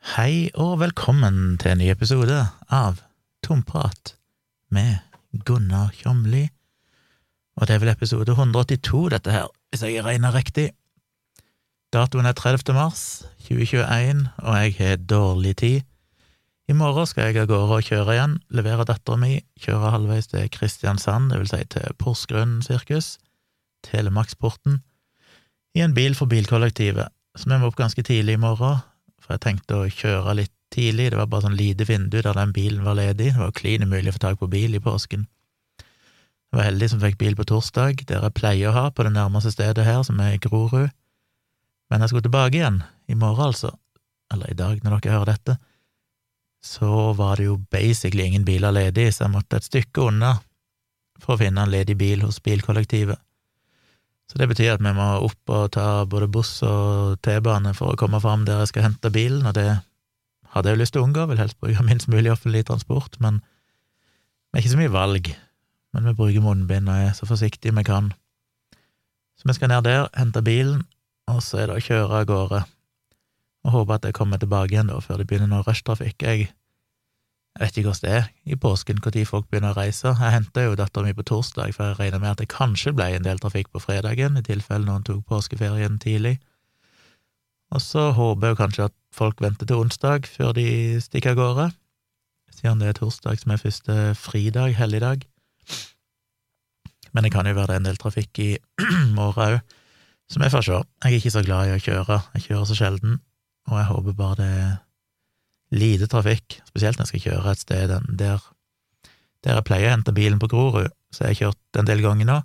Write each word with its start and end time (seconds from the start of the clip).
Hei 0.00 0.48
og 0.56 0.78
velkommen 0.80 1.58
til 1.60 1.74
en 1.74 1.82
ny 1.82 1.90
episode 1.92 2.38
av 2.72 3.02
Tomprat 3.44 4.14
med 4.72 4.96
Gunnar 5.44 5.90
Kjomli. 5.92 6.46
Og 7.60 7.68
det 7.68 7.74
er 7.74 7.82
vel 7.82 7.90
episode 7.92 8.32
182, 8.32 9.02
dette 9.12 9.34
her, 9.34 9.50
hvis 9.68 9.84
jeg 9.84 10.00
regner 10.06 10.32
riktig. 10.32 10.70
Datoen 11.92 12.24
er 12.24 12.32
30. 12.32 12.72
mars 12.72 13.02
2021, 13.44 14.24
og 14.40 14.56
jeg 14.62 14.74
har 14.80 15.04
dårlig 15.04 15.54
tid. 15.60 15.84
I 16.64 16.78
morgen 16.80 17.04
skal 17.04 17.28
jeg 17.28 17.44
av 17.44 17.52
gårde 17.52 17.82
og 17.82 17.92
kjøre 17.92 18.16
igjen, 18.16 18.40
levere 18.48 18.88
dattera 18.88 19.20
mi, 19.20 19.42
kjøre 19.60 19.92
halvveis 19.98 20.32
til 20.32 20.48
Kristiansand, 20.48 21.28
det 21.28 21.42
vil 21.42 21.52
si 21.52 21.60
til 21.76 21.98
Porsgrunn 22.00 22.62
sirkus, 22.64 23.18
Telemarksporten, 23.84 24.80
i 25.76 25.84
en 25.84 25.92
bil 25.92 26.16
for 26.16 26.32
bilkollektivet, 26.32 27.12
så 27.36 27.52
vi 27.52 27.60
må 27.60 27.68
opp 27.68 27.76
ganske 27.76 28.02
tidlig 28.08 28.40
i 28.40 28.46
morgen, 28.48 28.80
for 29.30 29.38
jeg 29.38 29.44
tenkte 29.44 29.76
å 29.78 29.86
kjøre 29.86 30.32
litt 30.40 30.52
tidlig, 30.74 31.12
det 31.12 31.18
var 31.20 31.28
bare 31.30 31.44
sånn 31.44 31.58
lite 31.58 31.84
vindu 31.86 32.16
der 32.18 32.34
den 32.34 32.50
bilen 32.50 32.82
var 32.82 32.96
ledig, 32.98 33.28
det 33.30 33.38
var 33.38 33.52
klin 33.54 33.84
umulig 33.86 34.10
å 34.10 34.16
få 34.16 34.22
tak 34.24 34.40
på 34.40 34.48
bil 34.50 34.74
i 34.74 34.82
påsken. 34.82 35.28
Jeg 36.50 36.58
var 36.58 36.66
heldig 36.66 36.88
som 36.90 37.02
fikk 37.04 37.18
bil 37.20 37.36
på 37.38 37.46
torsdag, 37.46 38.02
der 38.08 38.26
jeg 38.26 38.34
pleier 38.34 38.72
å 38.72 38.74
ha, 38.74 38.82
på 38.90 39.06
det 39.06 39.12
nærmeste 39.14 39.52
stedet 39.54 39.86
her, 39.86 40.02
som 40.02 40.18
er 40.18 40.34
Grorud, 40.42 40.90
men 41.90 42.02
jeg 42.02 42.10
skulle 42.10 42.26
tilbake 42.26 42.58
igjen, 42.58 42.82
i 43.06 43.14
morgen 43.14 43.52
altså, 43.52 43.70
eller 44.34 44.50
i 44.50 44.58
dag 44.58 44.82
når 44.82 44.98
dere 44.98 45.14
hører 45.14 45.30
dette, 45.30 45.58
så 46.66 47.12
var 47.14 47.38
det 47.38 47.46
jo 47.46 47.60
basically 47.70 48.26
ingen 48.26 48.48
biler 48.48 48.74
ledig, 48.74 49.12
så 49.14 49.28
jeg 49.28 49.34
måtte 49.36 49.62
et 49.62 49.70
stykke 49.70 50.10
unna 50.10 50.40
for 51.22 51.36
å 51.36 51.44
finne 51.44 51.62
en 51.62 51.70
ledig 51.70 51.94
bil 52.02 52.26
hos 52.26 52.42
bilkollektivet. 52.42 53.22
Så 54.30 54.38
det 54.38 54.46
betyr 54.46 54.76
at 54.76 54.82
vi 54.84 54.92
må 54.94 55.06
opp 55.26 55.50
og 55.50 55.72
ta 55.74 56.04
både 56.06 56.28
buss 56.30 56.60
og 56.62 57.18
T-bane 57.26 57.72
for 57.74 57.92
å 57.92 57.98
komme 57.98 58.20
fram 58.22 58.44
der 58.46 58.62
jeg 58.62 58.70
skal 58.70 58.86
hente 58.86 59.10
bilen, 59.10 59.42
og 59.42 59.56
det 59.58 59.66
hadde 60.54 60.70
jeg 60.70 60.76
jo 60.76 60.82
lyst 60.84 60.94
til 60.94 61.02
å 61.02 61.08
unngå, 61.08 61.24
vil 61.30 61.42
helst 61.42 61.58
bruke 61.58 61.82
minst 61.86 62.06
mulig 62.10 62.30
offentlig 62.30 62.62
transport, 62.68 63.18
men 63.18 63.40
det 63.42 64.58
er 64.58 64.62
ikke 64.62 64.74
så 64.76 64.82
mye 64.82 64.94
valg. 64.94 65.32
Men 65.90 66.06
vi 66.06 66.14
bruker 66.14 66.44
munnbind 66.44 66.90
og 66.90 67.08
er 67.08 67.16
så 67.18 67.26
forsiktige 67.26 67.74
vi 67.74 67.82
kan. 67.86 68.12
Så 69.38 69.50
vi 69.50 69.56
skal 69.56 69.72
ned 69.72 69.88
der, 69.88 70.06
hente 70.14 70.42
bilen, 70.46 70.84
og 71.30 71.42
så 71.42 71.62
er 71.62 71.70
det 71.70 71.80
å 71.80 71.82
kjøre 71.82 72.22
av 72.22 72.30
gårde 72.30 72.62
og 73.60 73.74
håpe 73.74 73.98
at 73.98 74.06
jeg 74.08 74.16
kommer 74.16 74.40
tilbake 74.40 74.72
igjen 74.72 74.88
da 74.88 74.98
før 75.04 75.20
det 75.20 75.26
begynner 75.28 75.50
noe 75.50 75.66
rushtrafikk. 75.66 76.22
Jeg, 76.22 76.48
jeg 77.58 77.66
vet 77.66 77.78
ikke 77.80 77.90
hvordan 77.90 78.04
det 78.04 78.12
er 78.16 78.28
i 78.46 78.56
påsken, 78.56 79.00
når 79.02 79.24
folk 79.26 79.48
begynner 79.50 79.74
å 79.74 79.80
reise. 79.80 80.12
Jeg 80.14 80.34
henta 80.36 80.62
jo 80.64 80.76
dattera 80.78 81.08
mi 81.08 81.16
på 81.18 81.26
torsdag, 81.26 81.72
for 81.74 81.90
jeg 81.90 81.98
regna 81.98 82.20
med 82.22 82.30
at 82.30 82.42
det 82.42 82.52
kanskje 82.52 82.92
ble 82.94 83.08
en 83.16 83.26
del 83.26 83.42
trafikk 83.42 83.72
på 83.74 83.82
fredagen, 83.82 84.38
i 84.38 84.44
tilfelle 84.46 84.86
noen 84.86 85.02
tok 85.04 85.24
påskeferien 85.26 85.98
tidlig. 85.98 86.38
Og 87.74 87.82
så 87.82 88.10
håper 88.14 88.52
jeg 88.52 88.60
kanskje 88.60 88.86
at 88.86 88.94
folk 89.14 89.42
venter 89.42 89.66
til 89.66 89.82
onsdag 89.82 90.30
før 90.30 90.54
de 90.54 90.66
stikker 91.02 91.34
av 91.34 91.40
gårde, 91.40 91.66
siden 92.54 92.82
det 92.82 92.92
er 92.92 92.98
torsdag 92.98 93.42
som 93.42 93.54
er 93.54 93.62
første 93.62 93.96
fridag, 94.18 94.76
helligdag. 94.78 95.26
Men 97.10 97.26
det 97.26 97.32
kan 97.34 97.46
jo 97.46 97.56
være 97.58 97.72
det 97.72 97.76
er 97.76 97.82
en 97.82 97.90
del 97.90 97.98
trafikk 97.98 98.38
i 98.42 98.50
morgen 99.18 99.58
òg, 99.58 99.74
så 100.30 100.38
vi 100.38 100.52
får 100.52 100.62
se. 100.62 100.78
Jeg 101.02 101.10
er 101.10 101.18
ikke 101.18 101.34
så 101.34 101.42
glad 101.42 101.66
i 101.66 101.74
å 101.74 101.82
kjøre, 101.82 102.20
jeg 102.36 102.46
kjører 102.46 102.70
så 102.70 102.78
sjelden, 102.78 103.18
og 103.66 103.80
jeg 103.80 103.90
håper 103.90 104.18
bare 104.22 104.38
det 104.38 104.54
lite 105.70 106.08
trafikk, 106.10 106.60
spesielt 106.68 106.98
når 106.98 107.06
jeg 107.06 107.12
skal 107.12 107.26
kjøre 107.26 107.52
et 107.52 107.62
sted 107.62 107.92
der, 108.18 108.46
der 109.44 109.58
jeg 109.58 109.66
pleier 109.66 109.90
å 109.90 109.94
hente 109.94 110.14
bilen 110.14 110.40
på 110.42 110.50
Grorud, 110.50 110.90
så 111.14 111.26
jeg 111.26 111.34
har 111.34 111.40
kjørt 111.40 111.80
en 111.80 111.88
del 111.88 112.02
ganger 112.04 112.28
nå. 112.28 112.38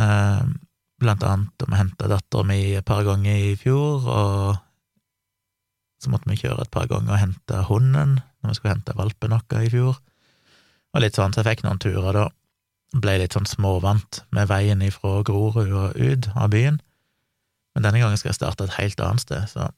Eh, 0.00 0.42
blant 1.00 1.24
annet 1.24 1.64
om 1.64 1.72
jeg 1.72 1.80
henta 1.80 2.10
dattera 2.10 2.46
mi 2.46 2.60
et 2.76 2.86
par 2.86 3.02
ganger 3.06 3.46
i 3.50 3.54
fjor, 3.58 4.04
og 4.04 4.60
så 6.00 6.12
måtte 6.12 6.30
vi 6.30 6.38
kjøre 6.40 6.64
et 6.64 6.72
par 6.72 6.88
ganger 6.90 7.16
og 7.16 7.22
hente 7.22 7.64
hunden 7.68 8.18
når 8.20 8.52
vi 8.52 8.56
skulle 8.56 8.74
hente 8.76 8.96
valpen 8.96 9.34
vår 9.36 9.64
i 9.64 9.72
fjor, 9.72 9.96
og 10.90 11.02
litt 11.04 11.16
sånn, 11.16 11.32
så 11.32 11.42
jeg 11.42 11.50
fikk 11.50 11.66
noen 11.66 11.80
turer 11.80 12.16
da. 12.16 12.28
Ble 12.90 13.20
litt 13.20 13.36
sånn 13.36 13.46
småvant 13.46 14.24
med 14.34 14.48
veien 14.50 14.80
ifra 14.82 15.20
Grorud 15.26 15.68
og 15.70 15.94
ut 15.94 16.30
av 16.34 16.50
byen, 16.50 16.80
men 17.74 17.84
denne 17.84 18.00
gangen 18.02 18.18
skal 18.18 18.32
jeg 18.32 18.40
starte 18.40 18.66
et 18.66 18.78
helt 18.80 19.02
annet 19.04 19.22
sted, 19.22 19.44
så 19.52 19.68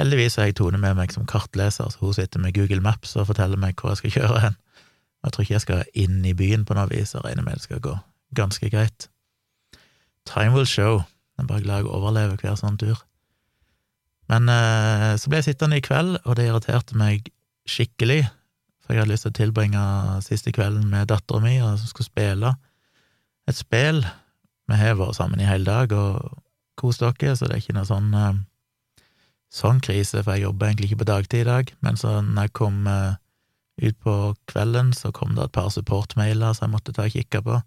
heldigvis 0.00 0.38
har 0.40 0.48
jeg 0.48 0.56
Tone 0.58 0.80
med 0.80 0.96
meg 0.98 1.12
som 1.14 1.26
kartleser, 1.28 1.90
så 1.92 2.02
hun 2.02 2.16
sitter 2.16 2.42
med 2.42 2.54
Google 2.56 2.82
Maps 2.84 3.14
og 3.16 3.28
forteller 3.28 3.60
meg 3.60 3.78
hvor 3.78 3.92
jeg 3.92 4.00
skal 4.00 4.16
kjøre 4.16 4.42
hen. 4.46 4.58
Jeg 5.20 5.32
tror 5.32 5.44
ikke 5.44 5.56
jeg 5.56 5.64
skal 5.66 6.00
inn 6.02 6.20
i 6.24 6.36
byen 6.36 6.64
på 6.64 6.76
noe 6.76 6.88
vis, 6.90 7.14
og 7.14 7.26
regner 7.26 7.44
med 7.44 7.58
det 7.58 7.66
skal 7.66 7.82
gå 7.84 7.94
ganske 8.36 8.70
greit. 8.72 9.08
Time 10.28 10.54
will 10.54 10.68
show. 10.68 11.02
Jeg 11.36 11.44
er 11.44 11.48
bare 11.50 11.64
glad 11.64 11.82
jeg 11.82 11.92
overlever 11.92 12.40
hver 12.40 12.56
sånn 12.56 12.78
tur. 12.80 13.00
Men 14.30 14.48
eh, 14.52 15.16
så 15.18 15.30
ble 15.30 15.40
jeg 15.40 15.50
sittende 15.50 15.80
i 15.80 15.84
kveld, 15.84 16.20
og 16.24 16.36
det 16.38 16.46
irriterte 16.48 16.96
meg 16.98 17.28
skikkelig, 17.68 18.22
for 18.80 18.94
jeg 18.94 19.02
hadde 19.02 19.12
lyst 19.12 19.26
til 19.26 19.34
å 19.34 19.38
tilbringe 19.40 19.82
siste 20.24 20.52
kvelden 20.54 20.86
med 20.92 21.10
dattera 21.10 21.42
mi, 21.42 21.56
og 21.64 21.80
skulle 21.82 22.08
spille 22.08 22.54
et 23.50 23.58
spill. 23.58 24.04
Vi 24.70 24.78
har 24.78 24.98
vært 25.00 25.18
sammen 25.18 25.42
i 25.42 25.48
hele 25.48 25.66
dag 25.66 25.92
og 25.96 26.38
kost 26.80 27.02
dere, 27.02 27.34
så 27.36 27.48
det 27.48 27.56
er 27.56 27.64
ikke 27.64 27.76
noe 27.76 27.88
sånn 27.88 28.14
eh, 28.14 28.38
sånn 29.50 29.80
krise, 29.82 30.22
for 30.22 30.36
jeg 30.36 30.46
jobber 30.46 30.70
egentlig 30.70 30.90
ikke 30.90 31.02
på 31.02 31.10
dagtid 31.10 31.42
i 31.42 31.48
dag, 31.48 31.72
men 31.84 31.98
så 31.98 32.20
når 32.22 32.48
jeg 32.48 32.56
kom 32.60 32.86
eh, 32.90 33.18
ut 33.82 33.98
på 34.04 34.14
kvelden, 34.50 34.92
så 34.94 35.10
kom 35.14 35.34
det 35.34 35.48
et 35.48 35.56
par 35.56 35.70
supportmailer 35.74 36.54
som 36.54 36.68
jeg 36.68 36.74
måtte 36.76 36.94
ta 36.94 37.08
og 37.08 37.16
kikke 37.16 37.42
på. 37.46 37.58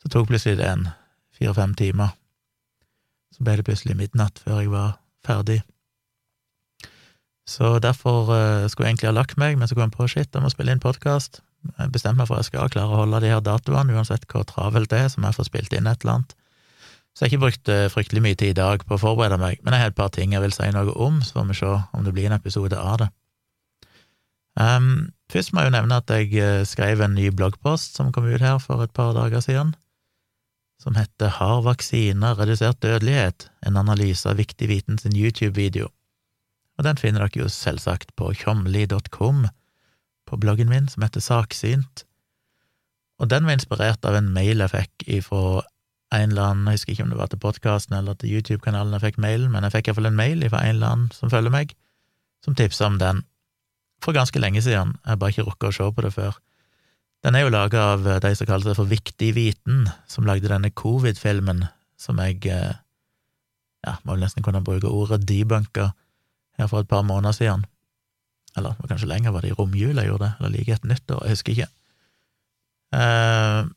Så 0.00 0.12
tok 0.12 0.30
plutselig 0.30 0.60
det 0.60 0.68
en 0.70 0.88
fire-fem 1.36 1.74
timer. 1.76 2.14
Så 3.34 3.44
ble 3.44 3.58
det 3.58 3.66
plutselig 3.66 3.98
midnatt 3.98 4.40
før 4.44 4.62
jeg 4.62 4.72
var 4.72 4.96
ferdig. 5.26 5.60
Så 7.50 7.78
derfor 7.82 8.30
uh, 8.30 8.68
skulle 8.70 8.88
jeg 8.88 8.94
egentlig 8.94 9.10
ha 9.10 9.16
lagt 9.16 9.38
meg, 9.40 9.56
men 9.58 9.66
så 9.66 9.74
kom 9.74 9.88
jeg 9.88 9.96
på 9.96 10.08
shit, 10.12 10.30
jeg 10.30 10.44
må 10.44 10.50
spille 10.52 10.74
inn 10.74 10.82
podkast. 10.82 11.40
Jeg 11.76 11.92
bestemte 11.92 12.20
meg 12.20 12.28
for 12.30 12.38
at 12.38 12.44
jeg 12.44 12.52
skal 12.52 12.70
klare 12.72 12.94
å 12.94 13.02
holde 13.02 13.20
de 13.24 13.32
her 13.32 13.42
datoene, 13.44 13.96
uansett 13.96 14.28
hvor 14.30 14.46
travelt 14.48 14.92
det 14.92 15.02
er, 15.02 15.10
så 15.10 15.20
må 15.20 15.28
jeg 15.28 15.40
få 15.40 15.48
spilt 15.48 15.74
inn 15.76 15.90
et 15.90 16.04
eller 16.04 16.20
annet. 16.20 16.36
Så 17.14 17.24
jeg 17.24 17.26
har 17.26 17.32
ikke 17.32 17.44
brukt 17.44 17.70
uh, 17.72 17.86
fryktelig 17.92 18.22
mye 18.24 18.38
tid 18.38 18.54
i 18.54 18.60
dag 18.60 18.84
på 18.86 18.96
å 18.96 19.02
forberede 19.02 19.38
meg, 19.40 19.60
men 19.64 19.74
jeg 19.74 19.82
har 19.82 19.92
et 19.92 19.98
par 19.98 20.12
ting 20.14 20.34
jeg 20.34 20.44
vil 20.44 20.54
si 20.54 20.68
noe 20.74 20.94
om, 20.94 21.20
så 21.26 21.40
får 21.40 21.48
vi 21.50 21.58
se 21.58 21.72
om 21.96 22.06
det 22.06 22.14
blir 22.16 22.30
en 22.30 22.38
episode 22.38 22.78
av 22.78 23.00
det. 23.02 23.10
Um, 24.60 25.10
først 25.32 25.54
må 25.54 25.62
jeg 25.62 25.70
jo 25.70 25.76
nevne 25.76 26.00
at 26.02 26.10
jeg 26.14 26.32
uh, 26.38 26.64
skrev 26.68 27.04
en 27.04 27.16
ny 27.18 27.28
bloggpost 27.34 27.98
som 27.98 28.10
kom 28.14 28.28
ut 28.30 28.42
her 28.42 28.58
for 28.62 28.82
et 28.84 28.94
par 28.96 29.14
dager 29.18 29.42
siden, 29.44 29.74
som 30.80 30.96
heter 30.96 31.36
Har 31.36 31.60
vaksiner 31.66 32.38
redusert 32.40 32.80
dødelighet? 32.80 33.50
En 33.66 33.76
analyse 33.76 34.24
av 34.28 34.40
viktig 34.40 34.70
viten 34.70 34.96
sin 34.98 35.12
YouTube-video 35.12 35.90
og 36.80 36.86
den 36.86 36.96
finner 36.96 37.26
dere 37.26 37.42
jo 37.42 37.50
selvsagt 37.52 38.14
på 38.16 38.30
tjomli.com, 38.40 39.42
på 40.24 40.36
bloggen 40.40 40.70
min, 40.72 40.86
som 40.88 41.04
heter 41.04 41.20
Saksynt. 41.20 42.06
Og 43.20 43.28
den 43.28 43.44
var 43.44 43.58
inspirert 43.58 44.06
av 44.08 44.16
en 44.16 44.30
mail 44.32 44.64
jeg 44.64 44.72
fikk 44.72 45.04
ifra 45.18 45.60
en 46.14 46.32
eller 46.32 46.50
annen, 46.50 46.68
jeg 46.70 46.80
husker 46.80 46.94
ikke 46.94 47.06
om 47.06 47.12
det 47.12 47.20
var 47.20 47.30
til 47.30 47.42
podkasten 47.42 47.96
eller 47.96 48.16
til 48.18 48.34
YouTube-kanalen 48.34 48.96
jeg 48.96 49.04
fikk 49.04 49.20
mailen, 49.22 49.50
men 49.52 49.66
jeg 49.66 49.76
fikk 49.76 49.90
iallfall 49.90 50.10
en 50.10 50.18
mail 50.18 50.42
fra 50.50 50.62
en 50.66 50.74
eller 50.74 50.94
annen 50.94 51.10
som 51.14 51.30
følger 51.30 51.54
meg, 51.54 51.74
som 52.44 52.56
tipsa 52.58 52.88
om 52.88 52.98
den 53.00 53.22
for 54.00 54.16
ganske 54.16 54.40
lenge 54.40 54.62
siden, 54.64 54.94
jeg 55.04 55.12
har 55.12 55.18
bare 55.20 55.34
ikke 55.34 55.46
rukket 55.46 55.68
å 55.68 55.76
se 55.76 55.88
på 55.92 56.04
det 56.06 56.12
før. 56.14 56.38
Den 57.20 57.36
er 57.36 57.44
jo 57.44 57.52
laga 57.52 57.82
av 57.94 58.06
de 58.24 58.30
som 58.36 58.48
kaller 58.48 58.70
seg 58.70 58.78
for 58.78 58.88
Viktig 58.88 59.34
viten, 59.36 59.82
som 60.08 60.24
lagde 60.24 60.48
denne 60.48 60.72
covid-filmen 60.72 61.66
som 62.00 62.20
jeg, 62.24 62.46
eh, 62.48 62.78
ja, 63.84 63.98
må 64.04 64.14
vel 64.14 64.24
nesten 64.24 64.44
kunne 64.44 64.64
bruke 64.64 64.88
ordet 64.88 65.20
debunka, 65.28 65.90
her 66.56 66.68
for 66.68 66.80
et 66.80 66.88
par 66.88 67.04
måneder 67.04 67.36
siden. 67.36 67.66
Eller 68.56 68.74
kanskje 68.88 69.08
lenger, 69.08 69.34
var 69.34 69.44
det 69.44 69.52
i 69.52 69.58
romjula 69.58 70.02
jeg 70.02 70.10
gjorde 70.10 70.26
det, 70.26 70.32
eller 70.40 70.54
like 70.54 70.72
etter 70.74 70.90
nyttår, 70.90 71.20
jeg 71.24 71.36
husker 71.36 71.52
ikke. 71.52 71.68
Uh, 72.90 73.68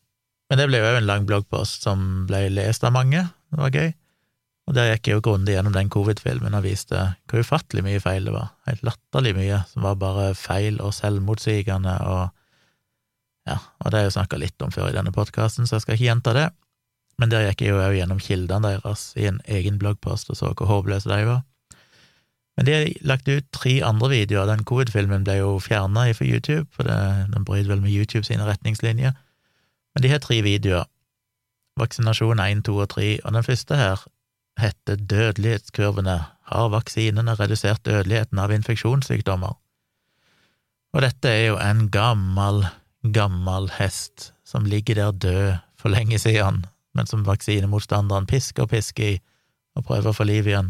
men 0.53 0.59
det 0.59 0.68
ble 0.69 0.84
jo 0.84 0.90
en 0.94 1.08
lang 1.09 1.24
bloggpost 1.25 1.88
som 1.88 2.28
ble 2.30 2.44
lest 2.53 2.84
av 2.86 2.91
mange, 2.94 3.24
det 3.50 3.58
var 3.58 3.74
gøy. 3.74 3.88
Og 4.69 4.75
der 4.78 4.91
gikk 4.91 5.08
jeg 5.09 5.18
jo 5.18 5.24
grundig 5.25 5.56
gjennom 5.56 5.74
den 5.74 5.90
covid-filmen 5.90 6.53
og 6.53 6.62
viste 6.68 7.00
hvor 7.25 7.41
ufattelig 7.41 7.81
mye 7.81 8.02
feil 8.03 8.30
det 8.30 8.36
var. 8.36 8.52
Helt 8.69 8.84
latterlig 8.86 9.33
mye 9.39 9.63
som 9.72 9.88
var 9.88 9.98
bare 9.98 10.27
feil 10.38 10.77
og 10.77 10.94
selvmotsigende 10.94 11.95
og 12.06 12.22
ja, 13.50 13.57
og 13.81 13.89
det 13.89 13.98
har 13.98 14.06
jeg 14.06 14.12
jo 14.12 14.16
snakka 14.19 14.38
litt 14.44 14.62
om 14.62 14.69
før 14.72 14.92
i 14.92 14.95
denne 14.95 15.12
podkasten, 15.16 15.66
så 15.66 15.80
jeg 15.80 15.88
skal 15.88 15.98
ikke 15.98 16.06
gjenta 16.06 16.36
det. 16.38 16.45
Men 17.18 17.33
der 17.33 17.48
gikk 17.48 17.66
jeg 17.66 17.74
jo 17.74 17.81
òg 17.81 17.98
gjennom 17.98 18.22
kildene 18.22 18.75
deres 18.77 19.10
i 19.18 19.25
en 19.31 19.42
egen 19.57 19.81
bloggpost 19.81 20.30
og 20.30 20.38
så 20.38 20.54
hvor 20.54 20.69
håpløse 20.69 21.10
de 21.10 21.19
var. 21.31 21.42
Men 22.54 22.69
de 22.69 22.77
har 22.77 22.88
lagt 23.01 23.27
ut 23.27 23.50
tre 23.57 23.80
andre 23.81 24.13
videoer. 24.13 24.45
Den 24.54 24.62
covid-filmen 24.69 25.25
ble 25.25 25.42
jo 25.42 25.57
fjerna 25.57 26.06
fra 26.13 26.30
YouTube, 26.30 26.69
for 26.77 26.86
det, 26.86 27.01
den 27.33 27.50
bryter 27.50 27.74
vel 27.74 27.81
med 27.81 27.98
YouTube 27.98 28.30
sine 28.30 28.45
retningslinjer. 28.45 29.18
Men 29.94 30.06
de 30.06 30.12
har 30.13 30.22
tre 30.24 30.42
videoer. 30.45 30.90
Vaksinasjon 31.80 32.40
1, 32.40 32.63
2 32.68 32.75
og 32.78 32.90
3, 32.94 33.07
og 33.25 33.34
den 33.34 33.45
første 33.45 33.78
her 33.78 34.06
heter 34.62 34.95
Dødelighetskurvene. 34.95 36.18
Har 36.54 36.69
vaksinene 36.69 37.34
redusert 37.40 37.86
dødeligheten 37.86 38.40
av 38.40 38.51
infeksjonssykdommer? 38.54 39.56
Og 40.94 41.01
dette 41.01 41.30
er 41.30 41.48
jo 41.48 41.57
en 41.57 41.88
gammel, 41.90 42.68
gammel 43.16 43.72
hest 43.80 44.31
som 44.45 44.68
ligger 44.69 45.00
der 45.00 45.12
død 45.12 45.62
for 45.80 45.90
lenge 45.90 46.19
siden, 46.22 46.66
men 46.94 47.10
som 47.10 47.25
vaksinemotstanderen 47.25 48.30
pisker 48.30 48.68
og 48.68 48.74
pisker 48.75 49.16
i 49.16 49.19
og 49.74 49.88
prøver 49.88 50.12
å 50.12 50.13
få 50.13 50.28
liv 50.30 50.48
igjen. 50.48 50.69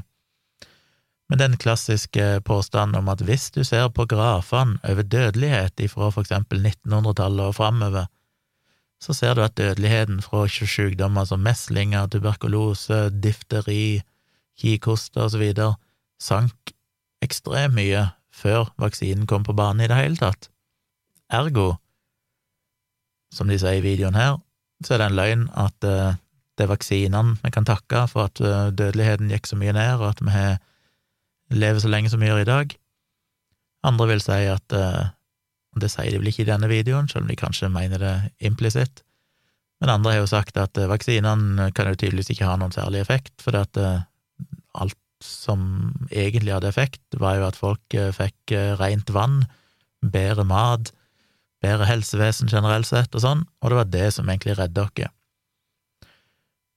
Men 1.27 1.39
den 1.41 1.57
klassiske 1.59 2.39
påstanden 2.47 2.99
om 2.99 3.09
at 3.11 3.23
hvis 3.25 3.49
du 3.51 3.63
ser 3.67 3.89
på 3.91 4.05
grafene 4.07 4.79
over 4.87 5.03
dødelighet 5.03 5.81
fra 5.91 6.11
for 6.13 6.23
eksempel 6.23 6.61
1900-tallet 6.61 7.49
og 7.49 7.55
framover, 7.57 8.07
så 9.03 9.13
ser 9.15 9.35
du 9.35 9.43
at 9.43 9.57
dødeligheten 9.59 10.21
fra 10.23 10.45
sykdommer 10.47 11.27
som 11.27 11.43
meslinger, 11.43 12.07
tuberkulose, 12.07 13.09
difteri, 13.23 14.01
så 14.55 15.39
videre 15.41 15.73
sank 16.21 16.71
ekstremt 17.23 17.75
mye 17.75 18.05
før 18.33 18.69
vaksinen 18.79 19.27
kom 19.27 19.43
på 19.43 19.55
banen 19.57 19.83
i 19.83 19.89
det 19.89 19.97
hele 19.97 20.19
tatt. 20.19 20.49
Ergo, 21.33 21.75
som 23.33 23.49
de 23.49 23.57
sier 23.59 23.81
i 23.81 23.85
videoen 23.85 24.15
her, 24.15 24.37
så 24.85 24.93
er 24.93 25.01
det 25.01 25.09
en 25.09 25.17
løgn 25.17 25.47
at 25.57 25.87
uh, 25.87 26.15
det 26.53 26.67
er 26.67 26.69
vaksinene 26.69 27.39
vi 27.41 27.51
kan 27.51 27.65
takke 27.65 28.05
for 28.11 28.29
at 28.29 28.39
uh, 28.43 28.69
dødeligheten 28.71 29.33
gikk 29.33 29.49
så 29.49 29.57
mye 29.59 29.73
ned, 29.75 29.99
og 29.99 30.13
at 30.13 30.21
vi 31.49 31.57
lever 31.57 31.81
så 31.81 31.91
lenge 31.91 32.13
som 32.13 32.21
vi 32.21 32.29
gjør 32.29 32.43
i 32.43 32.49
dag. 32.49 32.75
Andre 33.83 34.07
vil 34.13 34.23
si 34.23 34.39
at 34.47 34.77
uh, 34.77 35.11
Det 35.79 35.89
sier 35.91 36.11
de 36.13 36.19
vel 36.21 36.29
ikke 36.31 36.43
i 36.45 36.51
denne 36.51 36.69
videoen, 36.71 37.09
selv 37.09 37.25
om 37.25 37.31
de 37.31 37.39
kanskje 37.39 37.71
mener 37.73 38.01
det 38.01 38.13
implisitt. 38.45 39.03
Men 39.81 39.95
andre 39.95 40.13
har 40.13 40.21
jo 40.21 40.31
sagt 40.31 40.57
at 40.61 40.77
uh, 40.79 40.89
vaksinene 40.91 41.71
kan 41.75 41.89
jo 41.89 41.97
tydeligvis 41.97 42.33
ikke 42.33 42.47
ha 42.47 42.57
noen 42.59 42.75
særlig 42.75 43.03
effekt, 43.03 43.33
for 43.43 43.57
at 43.59 43.79
uh, 43.81 44.05
alt 44.79 44.99
som 45.23 45.93
egentlig 46.11 46.53
hadde 46.53 46.69
effekt, 46.69 47.03
var 47.19 47.39
jo 47.39 47.47
at 47.47 47.55
folk 47.55 47.95
fikk 48.11 48.51
rent 48.75 49.07
vann, 49.15 49.45
bedre 50.03 50.43
mat, 50.43 50.91
bedre 51.63 51.87
helsevesen 51.87 52.51
generelt 52.51 52.89
sett 52.89 53.15
og 53.15 53.23
sånn, 53.23 53.43
og 53.63 53.71
det 53.71 53.77
var 53.79 53.91
det 53.93 54.07
som 54.17 54.27
egentlig 54.27 54.57
redda 54.59 54.83
oss. 54.89 55.13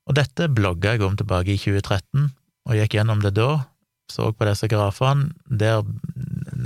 Og 0.07 0.15
dette 0.15 0.47
blogga 0.55 0.95
jeg 0.95 1.03
om 1.03 1.17
tilbake 1.19 1.57
i 1.57 1.59
2013, 1.59 2.29
og 2.67 2.79
gikk 2.79 2.95
gjennom 2.99 3.23
det 3.25 3.35
da, 3.35 3.67
så 4.11 4.31
på 4.31 4.47
disse 4.47 4.69
grafene, 4.71 5.33
der 5.51 5.83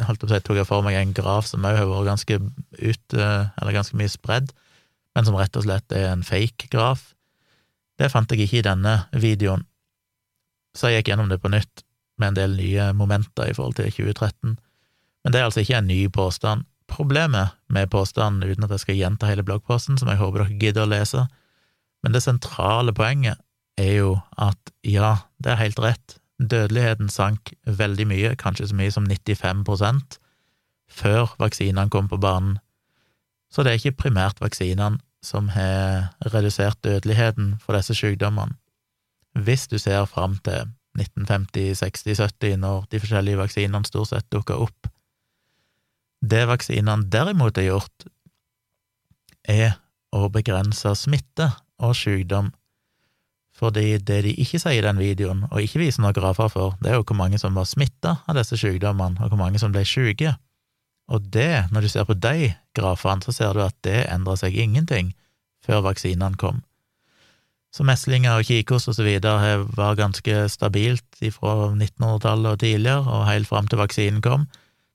holdt 0.07 0.27
jeg 0.31 0.45
tok 0.47 0.61
jeg 0.61 0.69
for 0.69 0.85
meg 0.87 0.99
en 0.99 1.15
graf 1.17 1.49
som 1.49 1.65
òg 1.67 1.79
har 1.79 1.89
vært 1.89 2.11
ganske 2.11 2.39
ut, 2.41 3.17
eller 3.17 3.77
ganske 3.77 3.99
mye 3.99 4.13
spredd, 4.13 4.53
men 5.17 5.27
som 5.27 5.39
rett 5.39 5.57
og 5.59 5.67
slett 5.67 5.97
er 5.97 6.11
en 6.13 6.25
fake 6.27 6.71
graf. 6.73 7.13
Det 8.01 8.11
fant 8.13 8.31
jeg 8.33 8.47
ikke 8.47 8.61
i 8.61 8.67
denne 8.69 8.95
videoen, 9.13 9.67
så 10.77 10.89
jeg 10.89 11.01
gikk 11.01 11.13
gjennom 11.13 11.31
det 11.33 11.41
på 11.43 11.51
nytt 11.53 11.85
med 12.21 12.33
en 12.33 12.39
del 12.39 12.57
nye 12.59 12.91
momenter 12.97 13.51
i 13.51 13.57
forhold 13.57 13.79
til 13.79 13.91
2013. 13.91 14.57
Men 15.25 15.33
det 15.33 15.41
er 15.41 15.49
altså 15.49 15.65
ikke 15.65 15.81
en 15.81 15.91
ny 15.91 16.01
påstand. 16.13 16.67
Problemet 16.91 17.57
med 17.69 17.91
påstanden, 17.91 18.47
uten 18.47 18.67
at 18.67 18.75
jeg 18.75 18.85
skal 18.85 18.99
gjenta 18.99 19.29
hele 19.31 19.45
bloggposten, 19.47 19.99
som 19.99 20.11
jeg 20.11 20.21
håper 20.21 20.45
dere 20.45 20.59
gidder 20.61 20.87
å 20.87 20.91
lese, 20.91 21.27
men 22.05 22.15
det 22.15 22.23
sentrale 22.25 22.95
poenget 22.97 23.41
er 23.81 23.93
jo 23.99 24.15
at 24.41 24.73
ja, 24.87 25.17
det 25.43 25.53
er 25.53 25.63
helt 25.65 25.83
rett, 25.83 26.17
Dødeligheten 26.41 27.11
sank 27.13 27.53
veldig 27.67 28.07
mye, 28.09 28.33
kanskje 28.41 28.71
så 28.71 28.77
mye 28.79 28.93
som 28.95 29.07
95% 29.07 30.17
før 30.91 31.35
vaksinene 31.39 31.91
kom 31.93 32.09
på 32.09 32.19
banen. 32.21 32.59
Så 33.53 33.63
det 33.63 33.73
er 33.73 33.81
ikke 33.81 34.07
primært 34.07 34.41
vaksinene 34.41 34.99
som 35.23 35.51
har 35.53 36.11
redusert 36.33 36.81
dødeligheten 36.85 37.59
for 37.61 37.77
disse 37.77 37.95
sykdommene. 37.95 38.57
Hvis 39.37 39.69
du 39.71 39.79
ser 39.79 40.07
fram 40.11 40.39
til 40.45 40.73
1950-, 40.99 41.77
60-, 41.85 42.23
70, 42.23 42.57
når 42.57 42.87
de 42.91 43.01
forskjellige 43.01 43.39
vaksinene 43.39 43.87
stort 43.87 44.11
sett 44.11 44.27
dukka 44.33 44.57
opp. 44.59 44.89
Det 46.21 46.47
vaksinene 46.49 47.07
derimot 47.13 47.57
har 47.61 47.69
gjort, 47.69 48.09
er 49.49 49.77
å 50.13 50.27
begrense 50.33 50.93
smitte 50.99 51.47
og 51.81 51.95
sykdom 51.97 52.51
fordi 53.61 53.99
det 53.99 54.23
de 54.25 54.33
ikke 54.41 54.59
sier 54.63 54.81
i 54.81 54.87
den 54.87 55.01
videoen, 55.01 55.45
og 55.51 55.61
ikke 55.61 55.83
viser 55.83 56.01
noen 56.01 56.17
grafer 56.17 56.49
for, 56.53 56.79
det 56.81 56.93
er 56.93 56.97
jo 56.97 57.05
hvor 57.05 57.19
mange 57.19 57.41
som 57.41 57.57
var 57.59 57.69
smitta 57.69 58.17
av 58.25 58.39
disse 58.39 58.57
sykdommene, 58.57 59.21
og 59.21 59.33
hvor 59.33 59.41
mange 59.41 59.61
som 59.61 59.75
ble 59.75 59.85
syke. 59.85 60.33
Og 61.11 61.27
det, 61.35 61.67
når 61.75 61.85
du 61.85 61.91
ser 61.93 62.07
på 62.09 62.17
de 62.17 62.53
grafene, 62.77 63.23
så 63.27 63.35
ser 63.37 63.55
du 63.55 63.65
at 63.65 63.77
det 63.85 64.07
endra 64.09 64.39
seg 64.41 64.57
ingenting 64.57 65.13
før 65.67 65.85
vaksinene 65.91 66.39
kom. 66.41 66.63
Så 67.71 67.85
meslinger 67.87 68.41
og 68.41 68.49
kikhost 68.49 68.91
og 68.91 68.97
så 68.97 69.05
videre 69.07 69.61
var 69.77 69.99
ganske 69.99 70.47
stabilt 70.51 71.21
fra 71.37 71.71
1900-tallet 71.71 72.55
og 72.55 72.63
tidligere, 72.63 73.05
og 73.07 73.29
helt 73.29 73.51
fram 73.51 73.69
til 73.71 73.79
vaksinen 73.79 74.23
kom. 74.25 74.49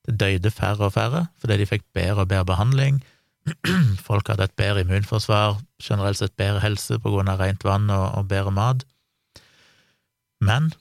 Det 0.08 0.18
døde 0.20 0.52
færre 0.52 0.90
og 0.90 0.96
færre 0.98 1.28
fordi 1.42 1.62
de 1.62 1.70
fikk 1.70 1.86
bedre 1.96 2.26
og 2.26 2.32
bedre 2.34 2.50
behandling, 2.50 3.00
Folk 4.07 4.30
hadde 4.31 4.47
et 4.47 4.57
bedre 4.57 4.81
immunforsvar, 4.86 5.59
generelt 5.81 6.18
sett 6.18 6.36
bedre 6.39 6.63
helse 6.63 6.97
på 7.01 7.12
grunn 7.13 7.30
av 7.30 7.44
rent 7.44 7.65
vann 7.65 7.89
og, 7.94 8.07
og 8.18 8.30
bedre 8.31 8.53
mat. 8.56 8.86
Men 10.44 10.71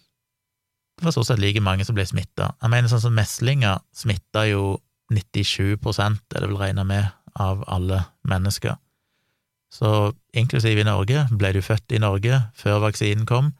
det 0.99 1.09
var 1.09 1.15
stort 1.17 1.29
sett 1.29 1.43
like 1.43 1.61
mange 1.65 1.85
som 1.85 1.97
ble 1.97 2.07
smitta. 2.07 2.53
Jeg 2.63 2.73
mener 2.73 2.91
sånn 2.91 3.03
som 3.03 3.17
meslinger 3.17 3.83
smitta 3.97 4.47
jo 4.49 4.79
97 5.13 5.75
er 5.75 6.41
det 6.41 6.49
vel 6.49 6.59
regna 6.59 6.85
med, 6.87 7.11
av 7.35 7.65
alle 7.69 8.05
mennesker. 8.31 8.79
Så 9.75 10.15
inklusiv 10.33 10.79
i 10.79 10.87
Norge, 10.87 11.27
ble 11.35 11.51
du 11.53 11.61
født 11.63 11.93
i 11.93 11.99
Norge 11.99 12.39
før 12.55 12.79
vaksinen 12.87 13.27
kom, 13.27 13.53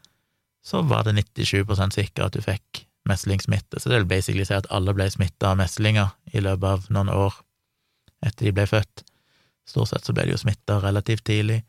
så 0.65 0.81
var 0.81 1.03
det 1.03 1.13
97% 1.19 1.93
sikkert 1.93 2.25
at 2.25 2.37
du 2.37 2.41
fikk 2.41 2.85
meslingsmitte. 3.05 3.79
Så 3.79 3.91
det 3.91 3.99
vil 3.99 4.09
basically 4.09 4.45
si 4.47 4.55
at 4.55 4.69
alle 4.73 4.95
ble 4.95 5.09
smitta 5.11 5.51
av 5.51 5.59
meslinger 5.59 6.15
i 6.33 6.41
løpet 6.41 6.71
av 6.71 6.87
noen 6.89 7.11
år 7.13 7.35
etter 8.23 8.47
de 8.47 8.55
ble 8.55 8.67
født. 8.69 9.05
Stort 9.65 9.91
sett 9.91 10.05
så 10.05 10.13
ble 10.13 10.27
de 10.27 10.35
jo 10.35 10.41
smitta 10.41 10.77
relativt 10.83 11.25
tidlig. 11.27 11.63